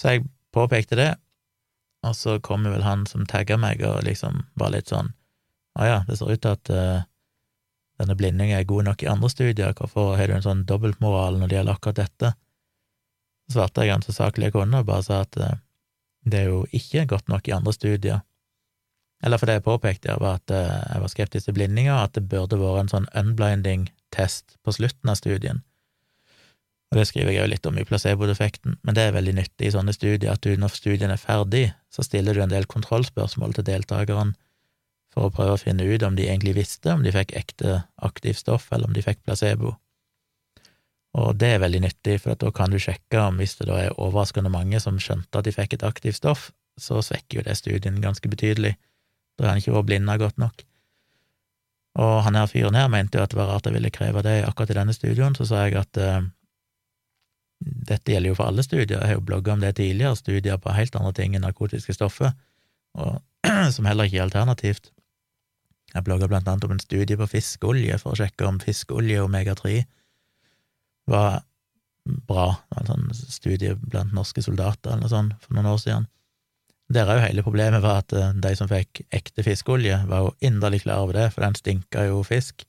Så 0.00 0.14
jeg 0.14 0.24
påpekte 0.54 0.98
det, 0.98 1.10
og 2.02 2.16
så 2.18 2.38
kom 2.42 2.64
vel 2.66 2.84
han 2.86 3.04
som 3.06 3.26
tagga 3.28 3.58
meg, 3.60 3.84
og 3.86 4.02
liksom 4.06 4.46
var 4.58 4.72
litt 4.74 4.90
sånn 4.90 5.12
Å 5.78 5.86
ja, 5.88 5.98
det 6.04 6.18
ser 6.18 6.28
ut 6.28 6.42
til 6.44 6.52
at 6.52 6.68
uh, 6.68 7.04
denne 7.96 8.16
blindingen 8.18 8.58
er 8.58 8.66
god 8.68 8.90
nok 8.90 9.04
i 9.04 9.08
andre 9.08 9.30
studier, 9.32 9.72
hvorfor 9.72 10.18
har 10.18 10.28
du 10.28 10.34
en 10.36 10.44
sånn 10.44 10.66
dobbeltmoral 10.68 11.38
når 11.40 11.48
det 11.48 11.56
gjelder 11.56 11.78
akkurat 11.78 12.00
dette? 12.02 12.32
Så 13.46 13.56
svarte 13.56 13.86
jeg 13.86 13.94
ganske 13.94 14.12
saklig 14.12 14.50
jeg 14.50 14.56
kunne, 14.58 14.82
og 14.82 14.90
bare 14.90 15.06
sa 15.06 15.22
at 15.24 15.38
uh, 15.40 15.54
det 16.28 16.42
er 16.42 16.50
jo 16.50 16.60
ikke 16.76 17.06
godt 17.08 17.32
nok 17.32 17.48
i 17.48 17.54
andre 17.56 17.72
studier. 17.72 18.20
Eller 19.22 19.38
for 19.38 19.46
det 19.46 19.60
jeg 19.60 19.66
påpekte, 19.66 20.16
var 20.20 20.40
at 20.40 20.54
uh, 20.54 20.80
jeg 20.92 21.02
var 21.04 21.12
skeptisk 21.12 21.48
til 21.48 21.56
blindinger, 21.58 21.94
at 21.94 22.16
det 22.16 22.24
burde 22.28 22.58
vært 22.58 22.86
en 22.86 22.94
sånn 22.96 23.10
unblinding-test 23.18 24.58
på 24.62 24.74
slutten 24.74 25.12
av 25.12 25.20
studien 25.20 25.62
og 26.92 26.98
det 27.00 27.06
skriver 27.08 27.32
jeg 27.32 27.40
jo 27.40 27.48
litt 27.48 27.66
om 27.66 27.78
i 27.80 27.86
placeboeffekten, 27.88 28.74
men 28.84 28.96
det 28.96 29.06
er 29.06 29.14
veldig 29.16 29.32
nyttig 29.38 29.70
i 29.70 29.72
sånne 29.72 29.94
studier 29.96 30.34
at 30.34 30.42
du, 30.44 30.50
når 30.60 30.74
studien 30.76 31.12
er 31.14 31.20
ferdig, 31.20 31.70
så 31.88 32.04
stiller 32.04 32.36
du 32.36 32.42
en 32.44 32.52
del 32.52 32.68
kontrollspørsmål 32.68 33.56
til 33.56 33.64
deltakerne 33.64 34.36
for 35.12 35.28
å 35.28 35.32
prøve 35.32 35.54
å 35.56 35.60
finne 35.60 35.86
ut 35.88 36.04
om 36.04 36.18
de 36.18 36.26
egentlig 36.26 36.52
visste 36.58 36.92
om 36.92 37.00
de 37.04 37.14
fikk 37.14 37.32
ekte 37.38 37.78
aktivt 38.04 38.42
stoff, 38.42 38.68
eller 38.72 38.90
om 38.90 38.96
de 38.96 39.04
fikk 39.04 39.22
placebo. 39.24 39.72
Og 41.16 41.32
det 41.40 41.54
er 41.54 41.64
veldig 41.64 41.80
nyttig, 41.86 42.18
for 42.26 42.36
da 42.36 42.52
kan 42.52 42.72
du 42.72 42.76
sjekke 42.80 43.24
om 43.24 43.40
hvis 43.40 43.56
det 43.56 43.70
da 43.72 43.80
er 43.86 43.96
overraskende 43.96 44.52
mange 44.52 44.80
som 44.84 45.00
skjønte 45.00 45.40
at 45.40 45.48
de 45.48 45.56
fikk 45.56 45.78
et 45.78 45.88
aktivt 45.88 46.20
stoff, 46.20 46.50
så 46.76 47.00
svekker 47.00 47.40
jo 47.40 47.48
det 47.48 47.56
studien 47.56 48.04
ganske 48.04 48.28
betydelig. 48.28 48.74
Da 49.38 49.50
han 49.50 49.60
ikke 49.60 49.74
vært 49.74 49.88
blinda 49.88 50.18
godt 50.20 50.38
nok. 50.40 50.64
Og 52.02 52.14
han 52.26 52.38
her 52.38 52.48
fyren 52.48 52.76
her 52.78 52.88
mente 52.92 53.18
jo 53.18 53.24
at 53.24 53.32
det 53.32 53.38
var 53.38 53.50
rart 53.52 53.66
jeg 53.68 53.76
ville 53.76 53.92
kreve 53.92 54.22
det 54.24 54.38
akkurat 54.46 54.72
i 54.72 54.78
denne 54.78 54.94
studien, 54.96 55.36
så 55.36 55.44
sa 55.48 55.66
jeg 55.66 55.76
at 55.80 56.00
uh, 56.00 56.22
dette 57.60 58.14
gjelder 58.14 58.32
jo 58.32 58.38
for 58.38 58.48
alle 58.48 58.64
studier, 58.64 58.96
jeg 58.96 59.10
har 59.10 59.18
jo 59.18 59.26
blogga 59.28 59.52
om 59.52 59.60
det 59.60 59.74
tidligere, 59.76 60.16
studier 60.16 60.56
på 60.60 60.72
helt 60.72 60.96
andre 60.96 61.12
ting 61.18 61.36
enn 61.36 61.44
narkotiske 61.44 61.94
stoffer, 61.96 62.32
og 62.96 63.20
som 63.76 63.88
heller 63.88 64.08
ikke 64.08 64.22
er 64.22 64.26
alternativt. 64.26 64.90
Jeg 65.92 66.04
blogga 66.06 66.28
blant 66.30 66.48
annet 66.48 66.64
om 66.64 66.72
en 66.72 66.80
studie 66.80 67.18
på 67.20 67.28
fiskeolje 67.28 67.98
for 68.00 68.14
å 68.14 68.20
sjekke 68.22 68.48
om 68.48 68.60
fiskeolje 68.62 69.20
og 69.20 69.28
omega-3 69.28 69.82
var 71.12 71.42
bra, 72.04 72.46
det 72.70 72.78
var 72.78 72.82
en 72.82 72.88
sånn 72.88 73.32
studie 73.34 73.74
blant 73.76 74.14
norske 74.16 74.42
soldater 74.42 74.94
eller 74.94 75.04
noe 75.04 75.12
sånt 75.12 75.36
for 75.44 75.56
noen 75.56 75.70
år 75.74 75.80
siden. 75.82 76.08
Der 76.92 77.08
er 77.08 77.18
jo 77.18 77.24
hele 77.24 77.44
problemet 77.46 77.82
var 77.84 78.02
at 78.02 78.12
eh, 78.12 78.34
de 78.44 78.52
som 78.58 78.68
fikk 78.68 79.04
ekte 79.14 79.44
fiskeolje, 79.46 80.02
var 80.10 80.26
jo 80.26 80.34
inderlig 80.44 80.82
klar 80.84 81.06
over 81.06 81.16
det, 81.16 81.30
for 81.32 81.44
den 81.44 81.56
stinka 81.56 82.06
jo 82.10 82.22
fisk 82.26 82.66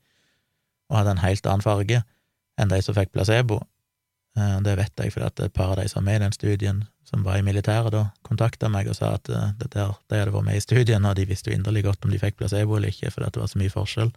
og 0.92 1.00
hadde 1.00 1.16
en 1.16 1.24
helt 1.24 1.48
annen 1.50 1.66
farge 1.66 2.04
enn 2.60 2.70
de 2.70 2.78
som 2.86 2.96
fikk 2.96 3.12
placebo, 3.16 3.64
Eh, 4.38 4.60
det 4.66 4.74
vet 4.80 4.98
jeg 4.98 5.14
fordi 5.14 5.28
at 5.30 5.42
et 5.46 5.54
par 5.54 5.74
av 5.74 5.80
de 5.80 5.88
som 5.90 6.02
var 6.02 6.08
med 6.08 6.16
i 6.20 6.24
den 6.26 6.36
studien, 6.36 6.84
som 7.06 7.26
var 7.26 7.38
i 7.38 7.46
militæret 7.46 7.94
da, 7.94 8.08
kontakta 8.26 8.70
meg 8.74 8.90
og 8.90 8.98
sa 8.98 9.14
at 9.20 9.30
det 9.30 9.70
der, 9.76 9.94
de 10.10 10.22
hadde 10.22 10.34
vært 10.34 10.48
med 10.48 10.58
i 10.58 10.64
studien, 10.64 11.06
og 11.06 11.18
de 11.20 11.28
visste 11.30 11.52
jo 11.52 11.58
inderlig 11.58 11.84
godt 11.86 12.06
om 12.06 12.14
de 12.14 12.22
fikk 12.22 12.40
placebo 12.40 12.78
eller 12.78 12.94
ikke, 12.94 13.12
fordi 13.14 13.30
det 13.36 13.44
var 13.44 13.52
så 13.52 13.62
mye 13.62 13.74
forskjell. 13.74 14.14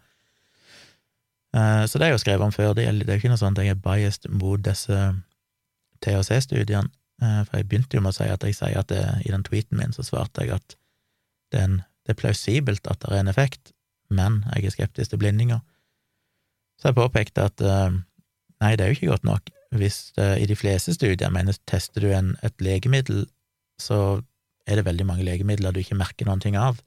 Så 1.57 1.97
det 1.97 2.05
er 2.05 2.11
jo 2.11 2.19
skrevet 2.21 2.43
om 2.43 2.51
før, 2.51 2.73
det, 2.75 2.83
er 2.85 2.97
jo 2.97 3.17
ikke 3.17 3.29
noe 3.31 3.39
sånt 3.39 3.57
jeg 3.57 3.71
er 3.71 3.79
biased 3.81 4.27
mot 4.29 4.61
disse 4.61 4.97
THC-studiene, 6.03 6.91
for 7.19 7.57
jeg 7.57 7.65
begynte 7.69 7.97
jo 7.97 8.03
med 8.05 8.13
å 8.13 8.17
si 8.17 8.27
at 8.29 8.43
jeg 8.45 8.55
sier 8.57 8.77
at 8.77 8.91
det, 8.91 9.01
i 9.25 9.31
den 9.33 9.45
tweeten 9.47 9.79
min 9.79 9.95
så 9.95 10.05
svarte 10.05 10.45
jeg 10.45 10.53
at 10.57 10.75
det 11.51 11.59
er, 11.59 11.65
en, 11.65 11.77
det 12.05 12.13
er 12.13 12.19
plausibelt 12.19 12.89
at 12.91 13.01
det 13.01 13.13
er 13.15 13.23
en 13.23 13.31
effekt, 13.31 13.71
men 14.13 14.43
jeg 14.53 14.67
er 14.67 14.75
skeptisk 14.75 15.13
til 15.13 15.21
blindinger. 15.23 15.63
Så 16.77 16.91
jeg 16.91 16.99
påpekte 16.99 17.47
at 17.49 17.63
nei, 17.63 18.73
det 18.77 18.85
er 18.85 18.91
jo 18.91 18.97
ikke 18.99 19.13
godt 19.15 19.25
nok 19.27 19.49
hvis 19.75 20.11
det, 20.15 20.27
i 20.41 20.47
de 20.47 20.55
fleste 20.55 20.93
studier 20.95 21.31
mener 21.33 21.57
tester 21.67 22.03
du 22.03 22.11
en, 22.13 22.35
et 22.45 22.55
legemiddel, 22.63 23.25
så 23.81 24.21
er 24.67 24.79
det 24.79 24.85
veldig 24.87 25.07
mange 25.07 25.25
legemidler 25.27 25.73
du 25.73 25.81
ikke 25.81 25.97
merker 25.99 26.27
noen 26.27 26.43
ting 26.43 26.57
av. 26.59 26.79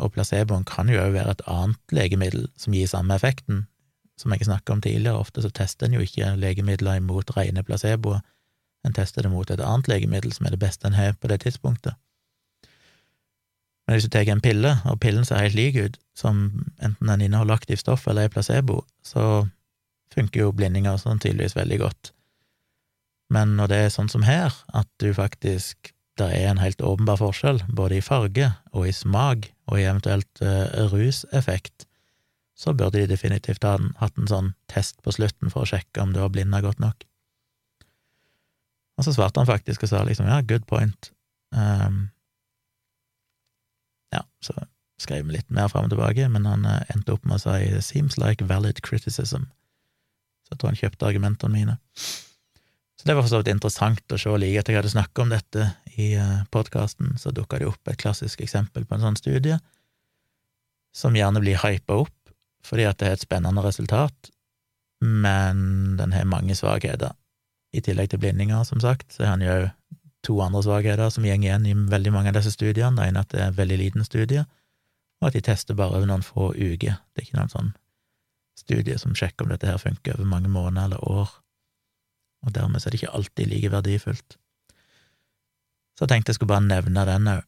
Og 0.00 0.12
placeboen 0.14 0.64
kan 0.68 0.88
jo 0.88 1.00
òg 1.02 1.12
være 1.16 1.36
et 1.36 1.44
annet 1.50 1.96
legemiddel 1.96 2.46
som 2.60 2.76
gir 2.76 2.88
samme 2.90 3.16
effekten. 3.16 3.66
Som 4.16 4.32
jeg 4.32 4.48
snakka 4.48 4.72
om 4.72 4.80
tidligere, 4.80 5.20
ofte 5.20 5.44
så 5.44 5.52
tester 5.52 5.88
en 5.88 5.98
jo 5.98 6.04
ikke 6.04 6.32
legemidler 6.40 7.02
imot 7.02 7.34
rene 7.36 7.64
placeboer, 7.66 8.22
en 8.86 8.96
tester 8.96 9.26
det 9.26 9.32
mot 9.32 9.50
et 9.50 9.62
annet 9.62 9.90
legemiddel 9.90 10.32
som 10.34 10.46
er 10.46 10.54
det 10.54 10.62
beste 10.62 10.86
en 10.86 10.96
har 10.96 11.16
på 11.18 11.30
det 11.32 11.42
tidspunktet. 11.44 11.98
Men 13.86 13.94
hvis 13.94 14.08
du 14.08 14.10
tar 14.10 14.26
en 14.30 14.42
pille, 14.42 14.72
og 14.90 14.98
pillen 15.02 15.26
ser 15.26 15.44
helt 15.44 15.58
lik 15.58 15.76
ut, 15.78 15.98
som 16.18 16.64
enten 16.82 17.12
den 17.12 17.28
inneholder 17.28 17.54
aktivt 17.54 17.84
stoff 17.84 18.06
eller 18.10 18.26
er 18.26 18.32
placebo, 18.34 18.80
så 19.04 19.46
funker 20.14 20.46
jo 20.46 20.54
blindinger 20.56 20.98
sånn 20.98 21.20
tydeligvis 21.22 21.54
veldig 21.58 21.78
godt. 21.84 22.10
Men 23.30 23.56
når 23.58 23.70
det 23.70 23.78
er 23.82 23.92
sånn 23.94 24.10
som 24.10 24.24
her, 24.26 24.54
at 24.74 24.88
du 25.02 25.12
faktisk 25.14 25.92
det 26.16 26.30
er 26.32 26.48
en 26.48 26.62
helt 26.62 26.80
åpenbar 26.80 27.18
forskjell, 27.20 27.60
både 27.76 27.98
i 27.98 28.04
farge 28.04 28.48
og 28.72 28.86
i 28.88 28.94
smak 28.96 29.50
og 29.68 29.80
i 29.80 29.84
eventuelt 29.84 30.40
uh, 30.40 30.88
ruseffekt, 30.88 31.84
så 32.56 32.72
burde 32.72 33.02
de 33.02 33.10
definitivt 33.10 33.66
ha 33.68 33.74
hatt 34.00 34.16
en 34.16 34.30
sånn 34.30 34.54
test 34.72 35.02
på 35.04 35.12
slutten 35.12 35.52
for 35.52 35.66
å 35.66 35.70
sjekke 35.74 36.00
om 36.00 36.14
du 36.14 36.22
har 36.22 36.32
blinda 36.32 36.62
godt 36.64 36.80
nok. 36.80 37.04
Og 38.96 39.04
så 39.04 39.12
svarte 39.12 39.42
han 39.42 39.48
faktisk 39.48 39.84
og 39.84 39.92
sa 39.92 40.02
liksom 40.06 40.28
ja, 40.30 40.40
good 40.40 40.64
point. 40.68 41.10
Um, 41.52 42.06
ja, 44.14 44.22
så 44.40 44.54
skrev 45.00 45.26
vi 45.26 45.36
litt 45.36 45.50
mer 45.52 45.68
fram 45.68 45.88
og 45.88 45.92
tilbake, 45.92 46.28
men 46.32 46.48
han 46.48 46.64
uh, 46.64 46.80
endte 46.94 47.12
opp 47.16 47.26
med 47.28 47.36
å 47.36 47.42
si 47.44 47.82
seems 47.84 48.16
like 48.20 48.44
valid 48.48 48.80
criticism. 48.86 49.50
Så 50.46 50.54
jeg 50.54 50.60
tror 50.60 50.72
han 50.72 50.80
kjøpte 50.80 51.10
argumentene 51.10 51.52
mine. 51.52 51.76
Så 52.96 53.08
det 53.08 53.16
var 53.16 53.26
for 53.26 53.34
så 53.34 53.42
vidt 53.42 53.52
interessant 53.52 54.14
å 54.14 54.18
se 54.20 54.32
like 54.40 54.62
etter 54.62 54.72
jeg 54.72 54.80
hadde 54.80 54.94
snakket 54.94 55.24
om 55.24 55.32
dette 55.34 55.66
i 56.00 56.12
eh, 56.16 56.44
podkasten, 56.54 57.16
så 57.20 57.32
dukka 57.34 57.60
det 57.60 57.68
opp 57.68 57.90
et 57.90 58.00
klassisk 58.00 58.40
eksempel 58.44 58.86
på 58.86 58.96
en 58.96 59.04
sånn 59.04 59.18
studie, 59.20 59.58
som 60.96 61.16
gjerne 61.16 61.42
blir 61.44 61.60
hypa 61.60 62.00
opp 62.06 62.12
fordi 62.66 62.86
at 62.88 62.98
det 62.98 63.08
er 63.08 63.14
et 63.14 63.22
spennende 63.22 63.62
resultat, 63.62 64.30
men 65.04 65.94
den 66.00 66.14
har 66.16 66.24
mange 66.26 66.56
svakheter. 66.58 67.12
I 67.74 67.82
tillegg 67.82 68.10
til 68.12 68.20
blindinger, 68.22 68.62
som 68.64 68.80
sagt, 68.80 69.10
så 69.12 69.24
har 69.24 69.34
han 69.36 69.44
jo 69.44 69.56
to 70.26 70.36
andre 70.42 70.62
svakheter 70.62 71.10
som 71.12 71.24
går 71.26 71.38
igjen 71.38 71.66
i 71.66 71.74
veldig 71.74 72.12
mange 72.14 72.30
av 72.32 72.38
disse 72.38 72.54
studiene. 72.54 72.96
Det 72.98 73.08
ene 73.08 73.22
er 73.22 73.26
at 73.26 73.34
det 73.34 73.42
er 73.42 73.58
veldig 73.58 73.78
liten 73.80 74.06
studie, 74.06 74.44
og 75.20 75.28
at 75.28 75.36
de 75.36 75.42
tester 75.44 75.76
bare 75.78 75.98
over 75.98 76.08
noen 76.08 76.24
få 76.26 76.52
uker. 76.54 76.98
Det 77.14 77.22
er 77.22 77.26
ikke 77.26 77.40
noen 77.40 77.52
sånn 77.52 77.74
studie 78.56 78.96
som 78.98 79.14
sjekker 79.16 79.44
om 79.44 79.52
dette 79.52 79.68
her 79.68 79.80
funker 79.80 80.16
over 80.16 80.28
mange 80.28 80.50
måneder 80.52 80.88
eller 80.88 81.04
år, 81.04 81.34
og 82.46 82.54
dermed 82.54 82.80
er 82.80 82.94
det 82.94 83.00
ikke 83.00 83.14
alltid 83.18 83.50
like 83.50 83.72
verdifullt. 83.72 84.38
Så 85.96 86.04
jeg 86.04 86.12
tenkte 86.12 86.32
jeg 86.32 86.40
skulle 86.40 86.54
bare 86.54 86.66
nevne 86.66 87.04
den 87.08 87.30
òg. 87.32 87.44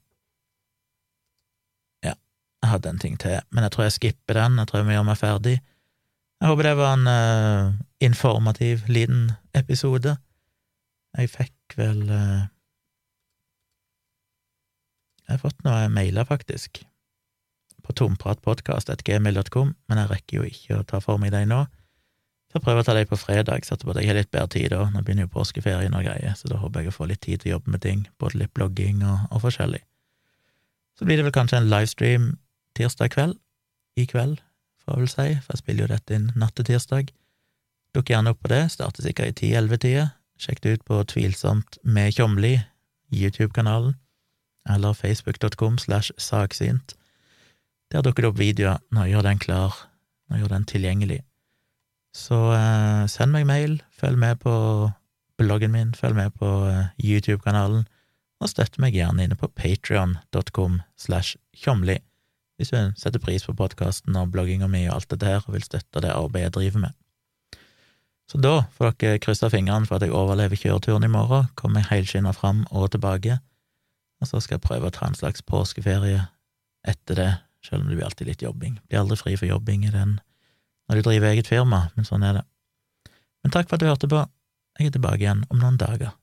Ja, 2.06 2.14
jeg 2.62 2.70
hadde 2.72 2.92
en 2.92 3.02
ting 3.02 3.18
til, 3.20 3.40
men 3.50 3.66
jeg 3.66 3.74
tror 3.74 3.88
jeg 3.88 3.96
skipper 3.96 4.40
den, 4.40 4.60
jeg 4.60 4.70
tror 4.70 4.80
jeg 4.80 4.88
må 4.88 4.96
gjøre 4.96 5.08
meg 5.10 5.20
ferdig. 5.20 5.56
Jeg 6.38 6.52
håper 6.52 6.68
det 6.68 6.76
var 6.78 6.92
en 6.94 7.08
uh, 7.10 7.78
informativ, 8.00 8.84
liten 8.86 9.32
episode. 9.58 10.14
Jeg 11.18 11.30
fikk 11.32 11.74
vel 11.78 12.04
uh, 12.06 12.46
Jeg 15.28 15.34
har 15.34 15.42
fått 15.42 15.66
noe 15.66 15.88
mailer, 15.92 16.24
faktisk, 16.24 16.78
på 17.84 17.94
tompratpodkast.gmil.com, 18.00 19.74
men 19.90 20.00
jeg 20.00 20.08
rekker 20.08 20.38
jo 20.38 20.46
ikke 20.48 20.78
å 20.78 20.86
ta 20.88 21.02
for 21.04 21.20
meg 21.20 21.34
dem 21.34 21.50
nå. 21.50 21.58
Så 22.48 22.56
jeg 22.56 22.64
prøver 22.64 22.80
å 22.80 22.86
ta 22.86 22.94
dem 22.96 23.10
på 23.10 23.18
fredag, 23.20 23.66
satser 23.66 23.84
på 23.84 23.92
at 23.92 24.00
jeg 24.00 24.08
har 24.08 24.16
litt 24.16 24.30
bedre 24.32 24.48
tid 24.54 24.70
da. 24.72 24.86
Nå 24.88 25.02
begynner 25.04 25.26
jo 25.26 25.34
påskeferien 25.34 25.92
og 25.92 26.06
greier, 26.06 26.32
så 26.32 26.48
da 26.48 26.62
håper 26.62 26.86
jeg 26.86 26.94
å 26.94 26.96
få 26.96 27.10
litt 27.10 27.20
tid 27.26 27.42
til 27.42 27.50
å 27.50 27.54
jobbe 27.58 27.74
med 27.74 27.84
ting, 27.84 28.06
både 28.16 28.40
litt 28.40 28.54
blogging 28.56 29.02
og, 29.04 29.26
og 29.28 29.42
forskjellig. 29.44 29.82
Så 30.96 31.04
blir 31.04 31.20
det 31.20 31.28
vel 31.28 31.36
kanskje 31.36 31.60
en 31.60 31.68
livestream 31.68 32.30
tirsdag 32.78 33.12
kveld, 33.12 33.36
i 34.00 34.06
kveld, 34.08 34.40
får 34.88 34.96
jeg 34.96 35.04
vel 35.04 35.12
si, 35.12 35.28
for 35.44 35.54
jeg 35.54 35.62
spiller 35.62 35.84
jo 35.84 35.92
dette 35.92 36.16
inn 36.16 36.30
natt 36.40 36.56
til 36.56 36.68
tirsdag. 36.70 37.12
Dukk 37.96 38.12
gjerne 38.12 38.32
opp 38.32 38.40
på 38.44 38.52
det, 38.52 38.62
starter 38.72 39.04
sikkert 39.04 39.34
i 39.34 39.38
ti-elleve-tida. 39.42 40.10
Sjekk 40.38 40.62
det 40.64 40.72
ut 40.78 40.84
på 40.88 41.02
Tvilsomt 41.10 41.80
med 41.82 42.14
Tjomli, 42.14 42.54
YouTube-kanalen, 43.12 43.96
eller 44.68 44.94
facebook.com 44.94 45.78
slash 45.82 46.14
saksynt. 46.16 46.94
Der 47.92 48.04
dukker 48.04 48.24
det 48.24 48.32
opp 48.32 48.40
videoer 48.40 48.82
når 48.92 49.04
jeg 49.06 49.16
gjør 49.16 49.28
den 49.28 49.44
klar 49.44 49.78
når 50.28 50.36
jeg 50.36 50.44
gjør 50.44 50.54
den 50.54 50.66
tilgjengelig. 50.68 51.20
Så 52.14 52.38
eh, 52.52 53.04
send 53.08 53.32
meg 53.32 53.46
mail, 53.48 53.78
følg 53.96 54.18
med 54.20 54.40
på 54.42 54.54
bloggen 55.40 55.72
min, 55.72 55.94
følg 55.96 56.16
med 56.18 56.34
på 56.36 56.50
eh, 56.68 56.90
YouTube-kanalen, 57.00 57.86
og 58.38 58.50
støtt 58.52 58.78
meg 58.78 58.96
gjerne 58.96 59.24
inne 59.24 59.38
på 59.38 59.48
patrion.com 59.56 60.82
slash 61.00 61.38
tjomli, 61.56 61.98
hvis 62.58 62.72
du 62.74 62.78
setter 62.98 63.22
pris 63.22 63.46
på 63.46 63.54
podkasten 63.54 64.16
og 64.18 64.32
blogginga 64.34 64.66
mi 64.70 64.84
og 64.88 64.98
alt 64.98 65.12
dette 65.12 65.26
her, 65.26 65.44
og 65.46 65.54
vil 65.54 65.64
støtte 65.64 66.02
det 66.02 66.10
arbeidet 66.10 66.48
jeg 66.48 66.56
driver 66.56 66.84
med. 66.88 66.96
Så 68.28 68.40
da 68.44 68.54
får 68.76 68.96
dere 69.00 69.20
krysse 69.24 69.48
fingrene 69.50 69.88
for 69.88 69.96
at 69.96 70.04
jeg 70.04 70.12
overlever 70.12 70.58
kjøreturen 70.58 71.06
i 71.06 71.12
morgen, 71.12 71.46
kommer 71.56 71.86
helskinna 71.86 72.34
fram 72.36 72.66
og 72.68 72.90
tilbake, 72.92 73.38
og 74.20 74.28
så 74.28 74.42
skal 74.42 74.58
jeg 74.58 74.66
prøve 74.66 74.90
å 74.90 74.94
ta 74.94 75.06
en 75.06 75.16
slags 75.16 75.44
påskeferie 75.46 76.26
etter 76.88 77.16
det, 77.16 77.30
selv 77.64 77.84
om 77.84 77.88
det 77.88 77.96
blir 77.98 78.08
alltid 78.08 78.28
litt 78.28 78.42
jobbing. 78.42 78.80
Blir 78.90 79.04
aldri 79.04 79.16
fri 79.20 79.36
for 79.38 79.48
jobbing 79.48 79.86
i 79.86 79.94
den 79.94 80.18
når 80.88 80.98
du 80.98 81.04
driver 81.04 81.28
eget 81.28 81.48
firma, 81.50 81.82
men 81.96 82.06
sånn 82.08 82.24
er 82.24 82.38
det. 82.38 82.44
Men 83.44 83.52
takk 83.52 83.68
for 83.68 83.76
at 83.76 83.82
du 83.82 83.90
hørte 83.90 84.08
på. 84.08 84.22
Jeg 84.78 84.88
er 84.88 84.94
tilbake 84.94 85.20
igjen 85.20 85.42
om 85.52 85.60
noen 85.60 85.76
dager. 85.76 86.14